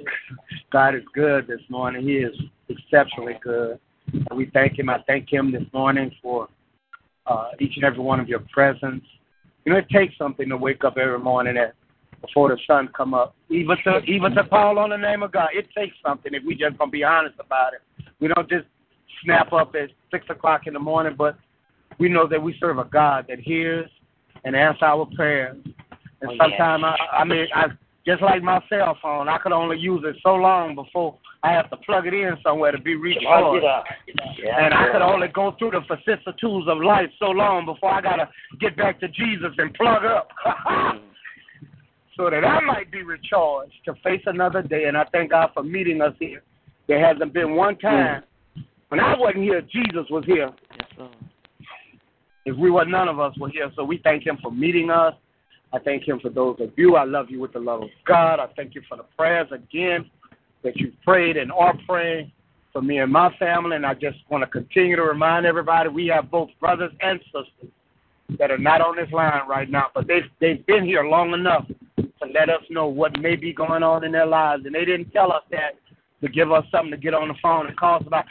God 0.69 0.93
is 0.93 1.03
good 1.13 1.47
this 1.47 1.61
morning. 1.69 2.05
He 2.05 2.15
is 2.15 2.35
exceptionally 2.67 3.39
good. 3.41 3.79
And 4.11 4.37
we 4.37 4.49
thank 4.53 4.77
Him. 4.77 4.89
I 4.89 5.01
thank 5.07 5.31
Him 5.31 5.49
this 5.49 5.63
morning 5.73 6.11
for 6.21 6.49
uh, 7.25 7.51
each 7.57 7.77
and 7.77 7.85
every 7.85 8.01
one 8.01 8.19
of 8.19 8.27
your 8.27 8.41
presence. 8.51 9.05
You 9.63 9.71
know, 9.71 9.79
it 9.79 9.87
takes 9.89 10.17
something 10.17 10.49
to 10.49 10.57
wake 10.57 10.83
up 10.83 10.97
every 10.97 11.19
morning 11.19 11.55
at, 11.55 11.73
before 12.19 12.49
the 12.49 12.57
sun 12.67 12.89
come 12.95 13.13
up. 13.13 13.33
Even 13.49 13.77
to 13.85 13.99
even 13.99 14.33
to 14.33 14.43
call 14.43 14.77
on 14.77 14.89
the 14.89 14.97
name 14.97 15.23
of 15.23 15.31
God, 15.31 15.49
it 15.53 15.67
takes 15.73 15.95
something. 16.05 16.33
If 16.33 16.43
we 16.45 16.55
just 16.55 16.77
gonna 16.77 16.91
be 16.91 17.05
honest 17.05 17.35
about 17.39 17.75
it, 17.75 17.81
we 18.19 18.27
don't 18.27 18.49
just 18.49 18.65
snap 19.23 19.53
up 19.53 19.73
at 19.75 19.89
six 20.11 20.25
o'clock 20.29 20.67
in 20.67 20.73
the 20.73 20.81
morning, 20.81 21.15
but 21.17 21.37
we 21.97 22.09
know 22.09 22.27
that 22.27 22.41
we 22.41 22.57
serve 22.59 22.77
a 22.77 22.85
God 22.85 23.25
that 23.29 23.39
hears 23.39 23.89
and 24.47 24.55
answer 24.55 24.85
our 24.85 25.05
prayers. 25.15 25.57
And 26.21 26.31
Oh, 26.31 26.33
yeah. 26.33 26.43
sometimes 26.43 26.83
I, 26.83 27.17
I 27.17 27.23
mean, 27.25 27.47
I 27.53 27.65
just 28.05 28.21
like 28.21 28.41
my 28.41 28.63
cell 28.69 28.97
phone, 29.01 29.27
I 29.27 29.37
could 29.37 29.51
only 29.51 29.77
use 29.77 30.01
it 30.05 30.15
so 30.23 30.35
long 30.35 30.73
before 30.73 31.17
I 31.43 31.51
have 31.51 31.69
to 31.69 31.77
plug 31.77 32.07
it 32.07 32.13
in 32.13 32.35
somewhere 32.41 32.71
to 32.71 32.79
be 32.79 32.95
recharged. 32.95 33.65
Yeah, 34.39 34.65
And 34.65 34.73
I 34.73 34.91
could 34.91 35.01
only 35.01 35.27
go 35.27 35.55
through 35.59 35.71
the 35.71 35.81
vicissitudes 35.81 36.67
of 36.67 36.79
life 36.79 37.09
so 37.19 37.27
long 37.27 37.65
before 37.65 37.91
I 37.91 38.01
gotta 38.01 38.29
get 38.59 38.77
back 38.77 38.99
to 39.01 39.09
Jesus 39.09 39.51
and 39.57 39.73
plug 39.73 40.05
up. 40.05 40.29
so 42.17 42.29
that 42.31 42.43
I 42.43 42.59
might 42.61 42.91
be 42.91 43.03
recharged 43.03 43.73
to 43.85 43.93
face 44.03 44.23
another 44.25 44.63
day. 44.63 44.85
And 44.85 44.97
I 44.97 45.05
thank 45.11 45.31
God 45.31 45.51
for 45.53 45.61
meeting 45.61 46.01
us 46.01 46.13
here. 46.19 46.41
There 46.87 47.05
hasn't 47.05 47.33
been 47.33 47.55
one 47.55 47.77
time 47.77 48.23
when 48.87 48.99
I 49.01 49.15
wasn't 49.17 49.43
here, 49.43 49.61
Jesus 49.61 50.05
was 50.09 50.23
here. 50.25 50.45
Lord. 50.47 50.86
If 52.47 52.55
we 52.55 52.71
were, 52.71 52.85
none 52.85 53.09
of 53.09 53.19
us 53.19 53.37
were 53.37 53.49
here. 53.49 53.69
So 53.75 53.83
we 53.83 53.97
thank 53.97 54.25
Him 54.25 54.37
for 54.41 54.51
meeting 54.51 54.89
us. 54.89 55.13
I 55.73 55.79
thank 55.79 56.07
Him 56.07 56.21
for 56.21 56.29
those 56.29 56.55
of 56.61 56.71
you. 56.77 56.95
I 56.95 57.03
love 57.03 57.29
you 57.29 57.41
with 57.41 57.51
the 57.51 57.59
love 57.59 57.83
of 57.83 57.89
God. 58.05 58.39
I 58.39 58.47
thank 58.55 58.73
you 58.73 58.81
for 58.87 58.95
the 58.95 59.03
prayers 59.17 59.49
again 59.51 60.09
that 60.63 60.77
you 60.77 60.93
prayed 61.03 61.35
and 61.35 61.51
are 61.51 61.77
praying 61.85 62.31
for 62.71 62.81
me 62.81 62.99
and 62.99 63.11
my 63.11 63.35
family. 63.35 63.75
And 63.75 63.85
I 63.85 63.95
just 63.95 64.19
want 64.29 64.43
to 64.43 64.47
continue 64.49 64.95
to 64.95 65.03
remind 65.03 65.45
everybody 65.45 65.89
we 65.89 66.07
have 66.07 66.31
both 66.31 66.49
brothers 66.61 66.93
and 67.01 67.19
sisters 67.25 67.69
that 68.39 68.49
are 68.49 68.57
not 68.57 68.79
on 68.79 68.95
this 68.95 69.11
line 69.11 69.41
right 69.49 69.69
now, 69.69 69.87
but 69.93 70.07
they've, 70.07 70.29
they've 70.39 70.65
been 70.67 70.85
here 70.85 71.03
long 71.03 71.33
enough 71.33 71.67
to 71.97 72.27
let 72.33 72.49
us 72.49 72.61
know 72.69 72.87
what 72.87 73.19
may 73.19 73.35
be 73.35 73.51
going 73.51 73.83
on 73.83 74.05
in 74.05 74.13
their 74.13 74.25
lives. 74.25 74.65
And 74.65 74.73
they 74.73 74.85
didn't 74.85 75.11
tell 75.11 75.33
us 75.33 75.43
that 75.51 75.75
to 76.21 76.29
give 76.29 76.51
us 76.51 76.63
something 76.71 76.91
to 76.91 76.97
get 76.97 77.13
on 77.13 77.27
the 77.27 77.35
phone 77.41 77.67
and 77.67 77.77
call 77.77 77.97
us 77.97 78.03
about, 78.07 78.25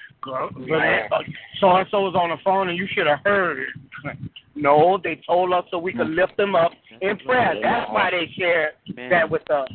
so 1.60 1.76
and 1.76 1.86
so 1.90 2.00
was 2.00 2.14
on 2.14 2.30
the 2.30 2.36
phone 2.44 2.68
and 2.68 2.76
you 2.78 2.86
should 2.92 3.06
have 3.06 3.20
heard 3.24 3.58
it. 3.60 3.68
No, 4.58 4.98
they 5.04 5.20
told 5.26 5.52
us 5.52 5.64
so 5.70 5.76
we 5.78 5.92
could 5.92 6.08
lift 6.08 6.34
them 6.38 6.54
up 6.54 6.72
in 7.02 7.18
prayer. 7.18 7.52
That's 7.62 7.90
why 7.90 8.10
they 8.10 8.26
shared 8.38 8.72
that 9.10 9.30
with 9.30 9.48
us. 9.50 9.68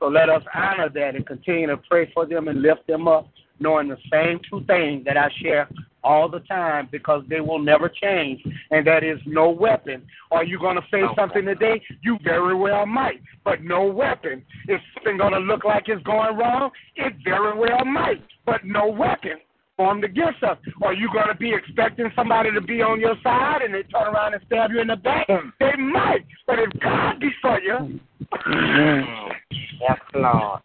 So 0.00 0.06
let 0.08 0.28
us 0.28 0.42
honor 0.52 0.88
that 0.92 1.14
and 1.14 1.24
continue 1.24 1.68
to 1.68 1.76
pray 1.76 2.10
for 2.12 2.26
them 2.26 2.48
and 2.48 2.60
lift 2.60 2.88
them 2.88 3.06
up, 3.06 3.28
knowing 3.60 3.86
the 3.86 3.96
same 4.10 4.40
two 4.50 4.64
things 4.66 5.04
that 5.04 5.16
I 5.16 5.28
share 5.40 5.68
all 6.04 6.28
the 6.28 6.40
time 6.40 6.88
because 6.92 7.24
they 7.28 7.40
will 7.40 7.58
never 7.58 7.88
change, 7.88 8.40
and 8.70 8.86
that 8.86 9.02
is 9.02 9.18
no 9.26 9.50
weapon. 9.50 10.02
Are 10.30 10.44
you 10.44 10.58
going 10.58 10.76
to 10.76 10.82
say 10.90 11.02
something 11.16 11.44
today? 11.44 11.82
You 12.02 12.18
very 12.22 12.54
well 12.54 12.86
might, 12.86 13.20
but 13.44 13.62
no 13.62 13.84
weapon. 13.86 14.44
Is 14.68 14.80
something 14.94 15.16
going 15.16 15.32
to 15.32 15.40
look 15.40 15.64
like 15.64 15.84
it's 15.88 16.02
going 16.04 16.36
wrong? 16.36 16.70
It 16.96 17.14
very 17.24 17.58
well 17.58 17.84
might, 17.84 18.22
but 18.46 18.64
no 18.64 18.88
weapon 18.88 19.38
formed 19.76 20.04
against 20.04 20.42
us. 20.42 20.56
Are 20.82 20.94
you 20.94 21.08
going 21.12 21.28
to 21.28 21.34
be 21.34 21.52
expecting 21.52 22.06
somebody 22.14 22.52
to 22.52 22.60
be 22.60 22.80
on 22.80 23.00
your 23.00 23.16
side 23.22 23.62
and 23.62 23.74
they 23.74 23.82
turn 23.82 24.14
around 24.14 24.34
and 24.34 24.42
stab 24.46 24.70
you 24.70 24.80
in 24.80 24.86
the 24.88 24.96
back? 24.96 25.26
Mm-hmm. 25.28 25.48
They 25.58 25.82
might, 25.82 26.24
but 26.46 26.58
if 26.58 26.80
God 26.80 27.18
be 27.18 27.30
for 27.42 27.60
you, 27.60 28.00
mm-hmm. 28.46 29.32
Yes, 29.80 29.98
Lord. 30.14 30.60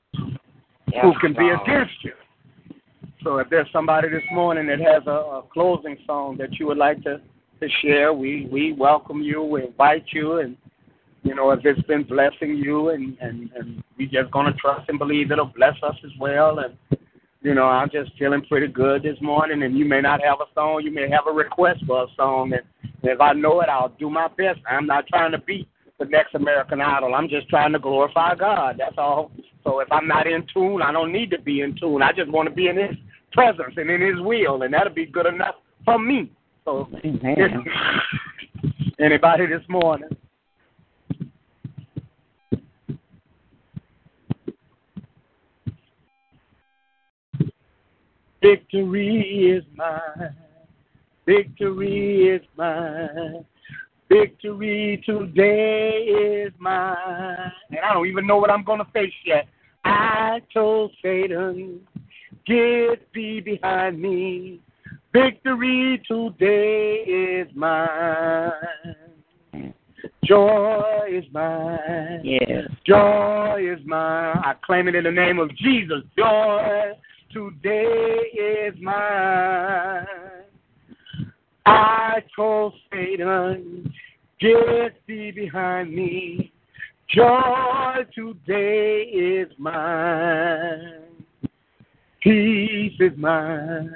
Yes, 0.91 1.03
who 1.03 1.13
can 1.19 1.33
be 1.33 1.49
against 1.49 2.03
you? 2.03 2.13
There's 3.49 3.67
somebody 3.73 4.09
this 4.09 4.23
morning 4.31 4.67
that 4.67 4.79
has 4.79 5.01
a, 5.07 5.09
a 5.09 5.43
closing 5.51 5.97
song 6.05 6.37
that 6.37 6.59
you 6.59 6.67
would 6.67 6.77
like 6.77 7.01
to, 7.03 7.19
to 7.61 7.67
share, 7.81 8.13
we, 8.13 8.47
we 8.51 8.73
welcome 8.73 9.21
you, 9.21 9.41
we 9.41 9.65
invite 9.65 10.05
you, 10.11 10.39
and 10.39 10.55
you 11.23 11.33
know 11.33 11.49
if 11.51 11.61
it's 11.63 11.81
been 11.87 12.03
blessing 12.03 12.55
you, 12.55 12.89
and 12.89 13.17
and 13.19 13.49
and 13.55 13.83
we 13.97 14.05
just 14.05 14.31
gonna 14.31 14.53
trust 14.53 14.87
and 14.87 14.99
believe 14.99 15.31
it'll 15.31 15.45
bless 15.45 15.75
us 15.81 15.95
as 16.05 16.11
well. 16.19 16.59
And 16.59 16.75
you 17.41 17.55
know 17.55 17.65
I'm 17.65 17.89
just 17.89 18.11
feeling 18.19 18.45
pretty 18.47 18.67
good 18.67 19.03
this 19.03 19.17
morning, 19.19 19.63
and 19.63 19.77
you 19.77 19.83
may 19.83 19.99
not 19.99 20.21
have 20.23 20.39
a 20.41 20.53
song, 20.53 20.81
you 20.83 20.91
may 20.91 21.09
have 21.09 21.25
a 21.27 21.33
request 21.33 21.83
for 21.87 22.03
a 22.03 22.07
song, 22.15 22.53
and 22.53 22.61
if 23.03 23.19
I 23.19 23.33
know 23.33 23.61
it, 23.61 23.69
I'll 23.69 23.95
do 23.99 24.09
my 24.09 24.27
best. 24.27 24.59
I'm 24.69 24.85
not 24.85 25.07
trying 25.07 25.31
to 25.31 25.39
beat 25.39 25.67
the 25.97 26.05
next 26.05 26.35
American 26.35 26.81
Idol. 26.81 27.15
I'm 27.15 27.27
just 27.27 27.49
trying 27.49 27.73
to 27.73 27.79
glorify 27.79 28.35
God. 28.35 28.75
That's 28.77 28.97
all. 28.97 29.31
So 29.63 29.79
if 29.79 29.91
I'm 29.91 30.07
not 30.07 30.27
in 30.27 30.45
tune, 30.53 30.81
I 30.81 30.91
don't 30.91 31.11
need 31.11 31.31
to 31.31 31.41
be 31.41 31.61
in 31.61 31.75
tune. 31.77 32.03
I 32.03 32.11
just 32.13 32.29
want 32.29 32.47
to 32.47 32.55
be 32.55 32.67
in 32.67 32.77
His 32.77 32.95
presence 33.31 33.73
and 33.77 33.89
in 33.89 34.01
His 34.01 34.19
will, 34.19 34.63
and 34.63 34.73
that'll 34.73 34.93
be 34.93 35.05
good 35.05 35.25
enough 35.25 35.55
for 35.85 35.99
me. 35.99 36.31
So, 36.65 36.87
Amen. 37.05 37.65
anybody 38.99 39.45
this 39.47 39.63
morning? 39.67 40.09
Victory 48.41 49.51
is 49.57 49.63
mine. 49.75 50.35
Victory 51.25 52.29
is 52.29 52.41
mine. 52.57 53.45
Victory 54.09 55.03
today 55.05 55.89
is 55.89 56.53
mine. 56.57 57.51
And 57.69 57.79
I 57.79 57.93
don't 57.93 58.07
even 58.07 58.25
know 58.25 58.37
what 58.37 58.49
I'm 58.49 58.63
going 58.63 58.79
to 58.79 58.91
face 58.91 59.13
yet. 59.25 59.47
I 59.83 60.41
told 60.53 60.91
Satan, 61.01 61.81
get 62.49 63.07
thee 63.13 63.41
behind 63.41 64.01
me. 64.01 64.59
Victory 65.13 66.01
today 66.07 66.95
is 67.07 67.47
mine. 67.55 68.51
Joy 70.23 71.07
is 71.11 71.25
mine. 71.31 72.21
Yes. 72.23 72.67
Joy 72.85 73.65
is 73.71 73.79
mine. 73.85 74.37
I 74.43 74.53
claim 74.63 74.87
it 74.87 74.95
in 74.95 75.03
the 75.03 75.11
name 75.11 75.39
of 75.39 75.55
Jesus. 75.57 75.99
Joy 76.17 76.93
today 77.31 78.17
is 78.33 78.73
mine. 78.81 80.05
I 81.65 82.23
told 82.35 82.73
Satan, 82.91 83.93
get 84.39 84.99
thee 85.07 85.31
behind 85.31 85.93
me. 85.93 86.51
Joy 87.09 88.05
today 88.15 89.01
is 89.01 89.49
mine. 89.57 91.08
Peace 92.21 92.99
is 92.99 93.17
mine. 93.17 93.95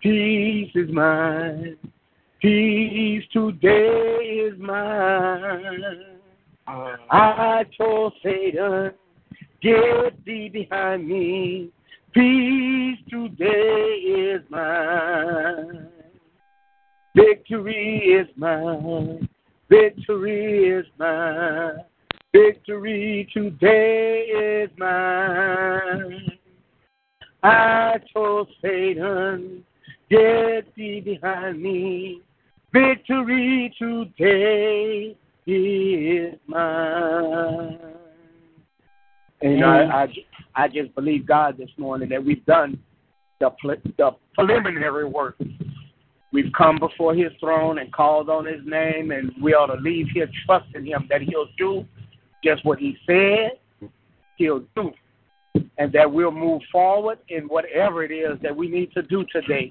Peace 0.00 0.70
is 0.74 0.88
mine. 0.90 1.76
Peace 2.40 3.24
today 3.32 4.46
is 4.48 4.58
mine. 4.58 5.82
I 6.68 7.64
told 7.76 8.12
Satan, 8.22 8.92
get 9.60 10.24
thee 10.24 10.48
behind 10.48 11.08
me. 11.08 11.70
Peace 12.14 12.98
today 13.10 13.94
is 14.04 14.42
mine. 14.48 15.88
Victory 17.16 17.98
is 17.98 18.28
mine. 18.36 19.28
Victory 19.68 20.68
is 20.68 20.86
mine. 20.98 21.78
Victory 22.32 23.28
today 23.34 24.20
is 24.20 24.70
mine. 24.78 26.38
I 27.42 27.96
told 28.12 28.48
Satan, 28.62 29.64
get 30.10 30.74
thee 30.74 31.00
behind 31.00 31.62
me. 31.62 32.20
Victory 32.72 33.74
today 33.78 35.16
is 35.46 36.34
mine. 36.46 37.78
And 39.42 39.64
I, 39.64 40.04
I, 40.04 40.06
I 40.54 40.68
just 40.68 40.94
believe 40.94 41.26
God 41.26 41.56
this 41.56 41.70
morning 41.78 42.10
that 42.10 42.22
we've 42.22 42.44
done 42.44 42.78
the, 43.40 43.50
the 43.96 44.10
preliminary 44.34 45.06
work. 45.06 45.36
We've 46.32 46.52
come 46.56 46.78
before 46.78 47.14
His 47.14 47.32
throne 47.40 47.78
and 47.78 47.90
called 47.92 48.28
on 48.28 48.44
His 48.44 48.60
name, 48.64 49.10
and 49.12 49.32
we 49.42 49.54
ought 49.54 49.74
to 49.74 49.80
leave 49.80 50.08
here 50.12 50.28
trusting 50.46 50.84
Him 50.84 51.06
that 51.08 51.22
He'll 51.22 51.48
do 51.56 51.86
just 52.44 52.64
what 52.64 52.78
He 52.78 52.96
said 53.06 53.52
He'll 54.36 54.64
do. 54.76 54.92
And 55.78 55.92
that 55.92 56.10
we'll 56.10 56.30
move 56.30 56.62
forward 56.70 57.18
in 57.28 57.44
whatever 57.44 58.04
it 58.04 58.12
is 58.12 58.38
that 58.42 58.54
we 58.54 58.68
need 58.68 58.92
to 58.92 59.02
do 59.02 59.24
today, 59.32 59.70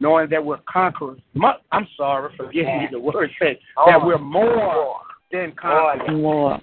knowing 0.00 0.30
that 0.30 0.44
we're 0.44 0.60
conquerors. 0.72 1.20
I'm 1.72 1.86
sorry, 1.96 2.32
forgive 2.36 2.66
me 2.66 2.88
the 2.90 3.00
word 3.00 3.30
says 3.40 3.56
that 3.86 4.04
we're 4.04 4.18
more 4.18 4.96
than 5.30 5.52
conquerors. 5.60 6.60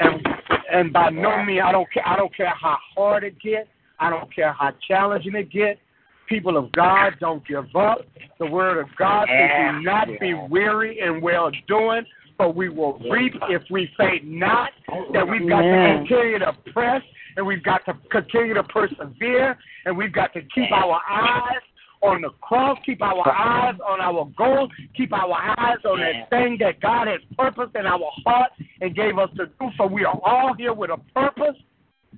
And 0.00 0.26
and 0.70 0.92
by 0.92 1.10
no 1.10 1.42
means 1.44 1.62
I 1.64 1.72
don't 1.72 1.90
care 1.92 2.06
I 2.06 2.16
don't 2.16 2.34
care 2.34 2.52
how 2.60 2.76
hard 2.94 3.24
it 3.24 3.38
gets, 3.40 3.68
I 3.98 4.10
don't 4.10 4.32
care 4.34 4.52
how 4.52 4.72
challenging 4.86 5.34
it 5.34 5.50
gets. 5.50 5.80
People 6.28 6.56
of 6.56 6.72
God, 6.72 7.14
don't 7.20 7.46
give 7.46 7.74
up. 7.76 7.98
The 8.40 8.46
word 8.46 8.78
of 8.80 8.88
God 8.98 9.28
says, 9.28 9.50
"Do 9.76 9.82
not 9.82 10.08
be 10.20 10.34
weary 10.34 11.00
in 11.00 11.20
well 11.20 11.50
doing, 11.68 12.04
for 12.36 12.52
we 12.52 12.68
will 12.68 12.98
reap 13.10 13.34
if 13.48 13.62
we 13.70 13.88
faint 13.96 14.24
not." 14.24 14.72
That 15.12 15.26
we've 15.26 15.48
got 15.48 15.62
to 15.62 15.94
continue 15.98 16.40
to 16.40 16.52
press, 16.72 17.02
and 17.36 17.46
we've 17.46 17.62
got 17.62 17.84
to 17.86 17.94
continue 18.10 18.54
to 18.54 18.62
persevere, 18.64 19.56
and 19.84 19.96
we've 19.96 20.12
got 20.12 20.32
to 20.34 20.40
keep 20.54 20.70
our 20.72 21.00
eyes 21.08 21.62
on 22.02 22.22
the 22.22 22.30
cross, 22.40 22.78
keep 22.84 23.02
our 23.02 23.28
eyes 23.28 23.74
on 23.86 24.00
our 24.00 24.30
goal, 24.36 24.68
keep 24.96 25.12
our 25.12 25.32
eyes 25.32 25.78
on 25.84 26.00
that 26.00 26.30
thing 26.30 26.56
that 26.60 26.80
God 26.80 27.08
has 27.08 27.20
purposed 27.36 27.74
in 27.74 27.86
our 27.86 28.10
heart 28.24 28.50
and 28.80 28.94
gave 28.94 29.18
us 29.18 29.30
to 29.36 29.46
do. 29.46 29.68
So 29.76 29.86
we 29.86 30.04
are 30.04 30.18
all 30.24 30.54
here 30.56 30.72
with 30.72 30.90
a 30.90 30.98
purpose, 31.14 31.56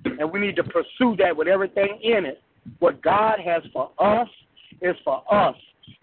and 0.05 0.31
we 0.31 0.39
need 0.39 0.55
to 0.57 0.63
pursue 0.63 1.15
that 1.17 1.35
with 1.35 1.47
everything 1.47 1.99
in 2.03 2.25
it. 2.25 2.41
What 2.79 3.01
God 3.01 3.39
has 3.39 3.63
for 3.73 3.91
us 3.99 4.27
is 4.81 4.95
for 5.03 5.23
us. 5.33 5.55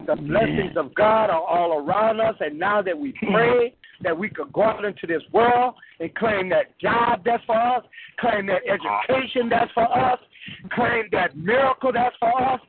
The 0.05 0.15
blessings 0.15 0.75
of 0.75 0.93
God 0.95 1.29
are 1.29 1.41
all 1.41 1.79
around 1.79 2.19
us, 2.19 2.35
and 2.39 2.59
now 2.59 2.81
that 2.81 2.97
we 2.97 3.13
pray 3.31 3.73
that 4.01 4.17
we 4.17 4.29
could 4.29 4.51
go 4.53 4.63
out 4.63 4.85
into 4.85 5.07
this 5.07 5.21
world 5.31 5.75
and 5.99 6.13
claim 6.15 6.49
that 6.49 6.77
job 6.79 7.21
that's 7.25 7.43
for 7.45 7.55
us, 7.55 7.83
claim 8.19 8.47
that 8.47 8.61
education 8.67 9.49
that's 9.49 9.71
for 9.73 9.83
us, 9.83 10.19
claim 10.73 11.05
that 11.11 11.35
miracle 11.37 11.91
that's 11.93 12.15
for 12.19 12.41
us. 12.41 12.59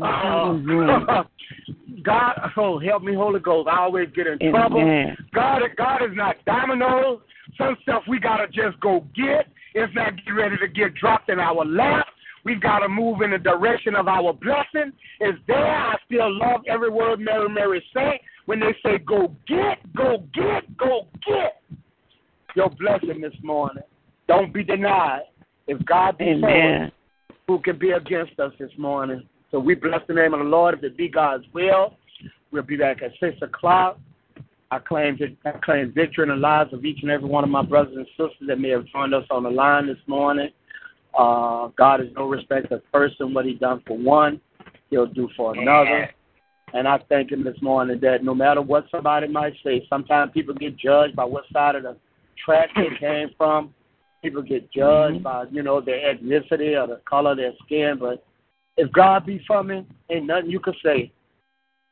Uh, 0.00 1.24
God, 2.04 2.40
oh, 2.56 2.78
help 2.78 3.02
me, 3.02 3.14
Holy 3.14 3.40
Ghost. 3.40 3.68
I 3.68 3.80
always 3.80 4.08
get 4.14 4.26
in 4.26 4.38
trouble. 4.50 4.80
Amen. 4.80 5.16
God, 5.34 5.62
God 5.76 6.02
is 6.02 6.14
not 6.14 6.36
Domino's. 6.46 7.20
Some 7.56 7.76
stuff 7.82 8.02
we 8.08 8.20
gotta 8.20 8.46
just 8.46 8.78
go 8.80 9.04
get. 9.14 9.46
It's 9.74 9.92
not 9.94 10.12
get 10.24 10.30
ready 10.30 10.56
to 10.58 10.68
get 10.68 10.94
dropped 10.94 11.30
in 11.30 11.40
our 11.40 11.64
lap. 11.64 12.06
We've 12.44 12.60
got 12.60 12.78
to 12.80 12.88
move 12.88 13.20
in 13.22 13.32
the 13.32 13.38
direction 13.38 13.94
of 13.94 14.08
our 14.08 14.32
blessing. 14.32 14.92
It's 15.20 15.38
there. 15.46 15.66
I 15.66 15.96
still 16.06 16.32
love 16.38 16.62
every 16.68 16.90
word 16.90 17.20
Mary 17.20 17.48
Mary 17.48 17.84
say 17.94 18.20
when 18.48 18.60
they 18.60 18.74
say 18.82 18.96
go 18.96 19.36
get, 19.46 19.76
go 19.94 20.24
get, 20.32 20.74
go 20.78 21.06
get 21.26 21.60
your 22.56 22.70
blessing 22.70 23.20
this 23.20 23.34
morning. 23.42 23.82
Don't 24.26 24.54
be 24.54 24.64
denied. 24.64 25.24
If 25.66 25.84
God 25.84 26.16
be 26.16 26.40
for 26.40 26.48
us, 26.86 26.90
who 27.46 27.58
can 27.58 27.78
be 27.78 27.90
against 27.90 28.40
us 28.40 28.54
this 28.58 28.70
morning? 28.78 29.28
So 29.50 29.58
we 29.60 29.74
bless 29.74 30.00
the 30.08 30.14
name 30.14 30.32
of 30.32 30.38
the 30.38 30.46
Lord. 30.46 30.78
If 30.78 30.82
it 30.82 30.96
be 30.96 31.10
God's 31.10 31.44
will, 31.52 31.98
we'll 32.50 32.62
be 32.62 32.78
back 32.78 33.02
at 33.02 33.10
six 33.20 33.36
o'clock. 33.42 34.00
I 34.70 34.78
claim 34.78 35.18
I 35.44 35.50
claim 35.62 35.92
victory 35.94 36.22
in 36.22 36.30
the 36.30 36.36
lives 36.36 36.72
of 36.72 36.86
each 36.86 37.00
and 37.02 37.10
every 37.10 37.28
one 37.28 37.44
of 37.44 37.50
my 37.50 37.62
brothers 37.62 37.96
and 37.96 38.06
sisters 38.16 38.48
that 38.48 38.58
may 38.58 38.70
have 38.70 38.86
joined 38.86 39.12
us 39.12 39.24
on 39.30 39.42
the 39.42 39.50
line 39.50 39.88
this 39.88 39.98
morning. 40.06 40.48
Uh, 41.12 41.68
God 41.76 42.00
is 42.00 42.08
no 42.16 42.26
respect 42.26 42.72
of 42.72 42.80
person. 42.92 43.34
What 43.34 43.44
He 43.44 43.54
done 43.54 43.82
for 43.86 43.98
one, 43.98 44.40
He'll 44.88 45.04
do 45.04 45.28
for 45.36 45.54
another. 45.54 46.08
And 46.74 46.86
I 46.86 46.98
thank 47.08 47.32
Him 47.32 47.44
this 47.44 47.60
morning 47.62 47.98
that 48.02 48.22
no 48.22 48.34
matter 48.34 48.60
what 48.62 48.86
somebody 48.90 49.28
might 49.28 49.54
say, 49.64 49.86
sometimes 49.88 50.32
people 50.32 50.54
get 50.54 50.76
judged 50.76 51.16
by 51.16 51.24
what 51.24 51.44
side 51.52 51.76
of 51.76 51.82
the 51.82 51.96
track 52.44 52.70
they 52.76 52.88
came 53.00 53.30
from. 53.36 53.74
People 54.22 54.42
get 54.42 54.70
judged 54.72 55.16
mm-hmm. 55.16 55.22
by 55.22 55.44
you 55.50 55.62
know 55.62 55.80
their 55.80 56.14
ethnicity 56.14 56.80
or 56.80 56.86
the 56.86 57.00
color 57.08 57.32
of 57.32 57.36
their 57.36 57.52
skin. 57.64 57.96
But 58.00 58.24
if 58.76 58.90
God 58.92 59.26
be 59.26 59.42
for 59.46 59.62
me, 59.62 59.86
ain't 60.10 60.26
nothing 60.26 60.50
you 60.50 60.60
can 60.60 60.74
say. 60.84 61.12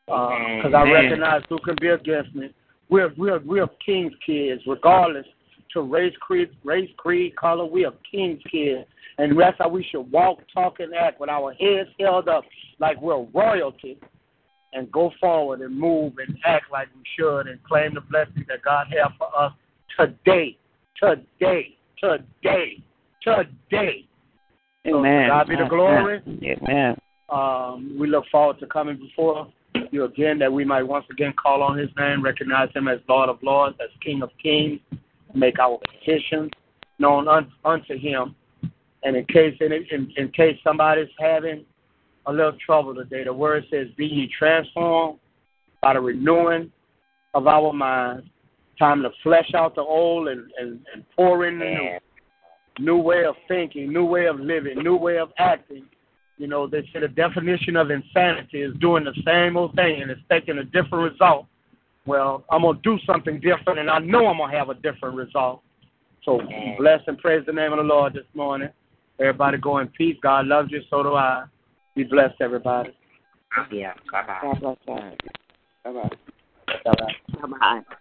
Uh, 0.09 0.29
because 0.57 0.73
I 0.75 0.83
recognize 0.89 1.43
who 1.49 1.59
can 1.59 1.75
be 1.81 1.89
against 1.89 2.35
me. 2.35 2.55
We're 2.89 3.13
we're 3.17 3.41
we're 3.41 3.67
king's 3.85 4.13
kids, 4.25 4.63
regardless 4.67 5.27
to 5.73 5.83
race, 5.83 6.15
creed, 6.21 6.51
race, 6.65 6.91
creed, 6.97 7.35
color. 7.37 7.67
We 7.67 7.85
are 7.85 7.93
king's 8.09 8.41
kids, 8.51 8.87
and 9.19 9.39
that's 9.39 9.59
how 9.59 9.69
we 9.69 9.85
should 9.91 10.11
walk, 10.13 10.39
talk, 10.55 10.79
and 10.79 10.95
act 10.95 11.21
with 11.21 11.29
our 11.29 11.53
heads 11.55 11.89
held 11.99 12.29
up 12.29 12.45
like 12.79 13.01
we're 13.01 13.25
royalty, 13.35 13.99
and 14.73 14.91
go 14.93 15.11
forward 15.21 15.61
and 15.61 15.77
move 15.77 16.15
and 16.19 16.37
act 16.45 16.67
like 16.71 16.89
we 16.95 17.03
should, 17.19 17.47
and 17.47 17.63
claim 17.65 17.95
the 17.95 18.01
blessing 18.01 18.45
that 18.49 18.63
God 18.63 18.87
has 18.91 19.13
for 19.19 19.29
us 19.39 19.53
today, 19.99 20.57
today, 21.01 21.77
today, 22.01 22.83
today. 23.23 24.07
Amen. 24.87 25.23
to 25.23 25.29
God 25.29 25.49
be 25.49 25.57
the 25.57 25.67
glory. 25.69 26.21
Amen. 26.45 26.97
Um, 27.29 27.97
we 27.99 28.07
look 28.07 28.25
forward 28.31 28.61
to 28.61 28.67
coming 28.67 28.97
before 28.97 29.53
you 29.91 30.05
again, 30.05 30.39
that 30.39 30.53
we 30.53 30.65
might 30.65 30.83
once 30.83 31.07
again 31.11 31.33
call 31.41 31.63
on 31.63 31.77
His 31.77 31.91
name, 31.99 32.23
recognize 32.23 32.69
Him 32.75 32.89
as 32.89 32.99
Lord 33.09 33.29
of 33.29 33.43
Lords, 33.43 33.77
as 33.83 33.91
King 34.01 34.23
of 34.23 34.31
Kings, 34.43 34.81
make 35.35 35.59
our 35.59 35.79
petitions 35.79 36.51
known 36.99 37.29
un- 37.29 37.53
unto 37.65 37.99
Him. 37.99 38.35
And 39.03 39.17
in 39.17 39.25
case 39.27 39.57
in, 39.61 39.73
in, 39.73 40.13
in 40.17 40.29
case 40.31 40.59
somebody's 40.65 41.09
having 41.19 41.65
a 42.27 42.33
little 42.33 42.57
trouble 42.65 42.95
today, 42.95 43.25
the 43.25 43.33
Word 43.33 43.65
says, 43.71 43.89
"Be 43.97 44.07
ye 44.07 44.29
transformed 44.39 45.19
by 45.83 45.95
the 45.95 46.01
renewing 46.01 46.73
of 47.35 47.47
our 47.47 47.73
minds." 47.73 48.27
Time 48.79 49.03
to 49.03 49.11
flesh 49.23 49.55
out 49.55 49.75
the 49.75 49.81
old 49.81 50.29
and, 50.29 50.51
and, 50.59 50.81
and 50.93 51.05
pour 51.17 51.47
in 51.47 51.59
the 51.59 51.65
new 51.65 51.99
new 52.79 52.99
way 52.99 53.25
of 53.25 53.35
thinking, 53.49 53.93
new 53.93 54.05
way 54.05 54.27
of 54.27 54.39
living, 54.39 54.83
new 54.83 54.97
way 54.97 55.19
of 55.19 55.31
acting. 55.39 55.85
You 56.39 56.47
know, 56.47 56.67
they 56.67 56.83
say 56.93 57.01
the 57.01 57.09
definition 57.09 57.77
of 57.77 57.91
insanity 57.91 58.61
is 58.61 58.75
doing 58.81 59.05
the 59.05 59.15
same 59.25 59.57
old 59.57 59.75
thing 59.75 60.03
and 60.03 60.11
expecting 60.11 60.59
a 60.59 60.65
different 60.65 61.13
result. 61.13 61.47
Well, 62.07 62.45
I'm 62.51 62.63
gonna 62.63 62.79
do 62.83 62.99
something 63.07 63.41
different, 63.41 63.79
and 63.79 63.91
I 63.91 63.99
know 63.99 64.27
I'm 64.27 64.39
gonna 64.39 64.57
have 64.57 64.69
a 64.69 64.75
different 64.75 65.17
result. 65.17 65.63
So 66.25 66.41
bless 66.79 67.01
and 67.07 67.19
praise 67.19 67.45
the 67.47 67.53
name 67.53 67.73
of 67.73 67.79
the 67.79 67.85
Lord 67.85 68.13
this 68.13 68.27
morning. 68.35 68.69
Everybody 69.19 69.59
go 69.59 69.79
in 69.79 69.89
peace. 69.89 70.17
God 70.23 70.47
loves 70.47 70.71
you, 70.71 70.83
so 70.91 71.03
do 71.03 71.15
I. 71.15 71.45
Be 71.97 72.05
blessed, 72.05 72.35
everybody. 72.43 72.91
Yeah. 73.73 73.95
Bye 74.13 74.27
bye. 74.27 74.39
God 74.43 74.61
bless 74.61 74.77
you. 74.87 75.31
Bye 75.83 75.93
bye. 75.93 76.11
Bye 76.85 77.51
bye. 77.51 77.97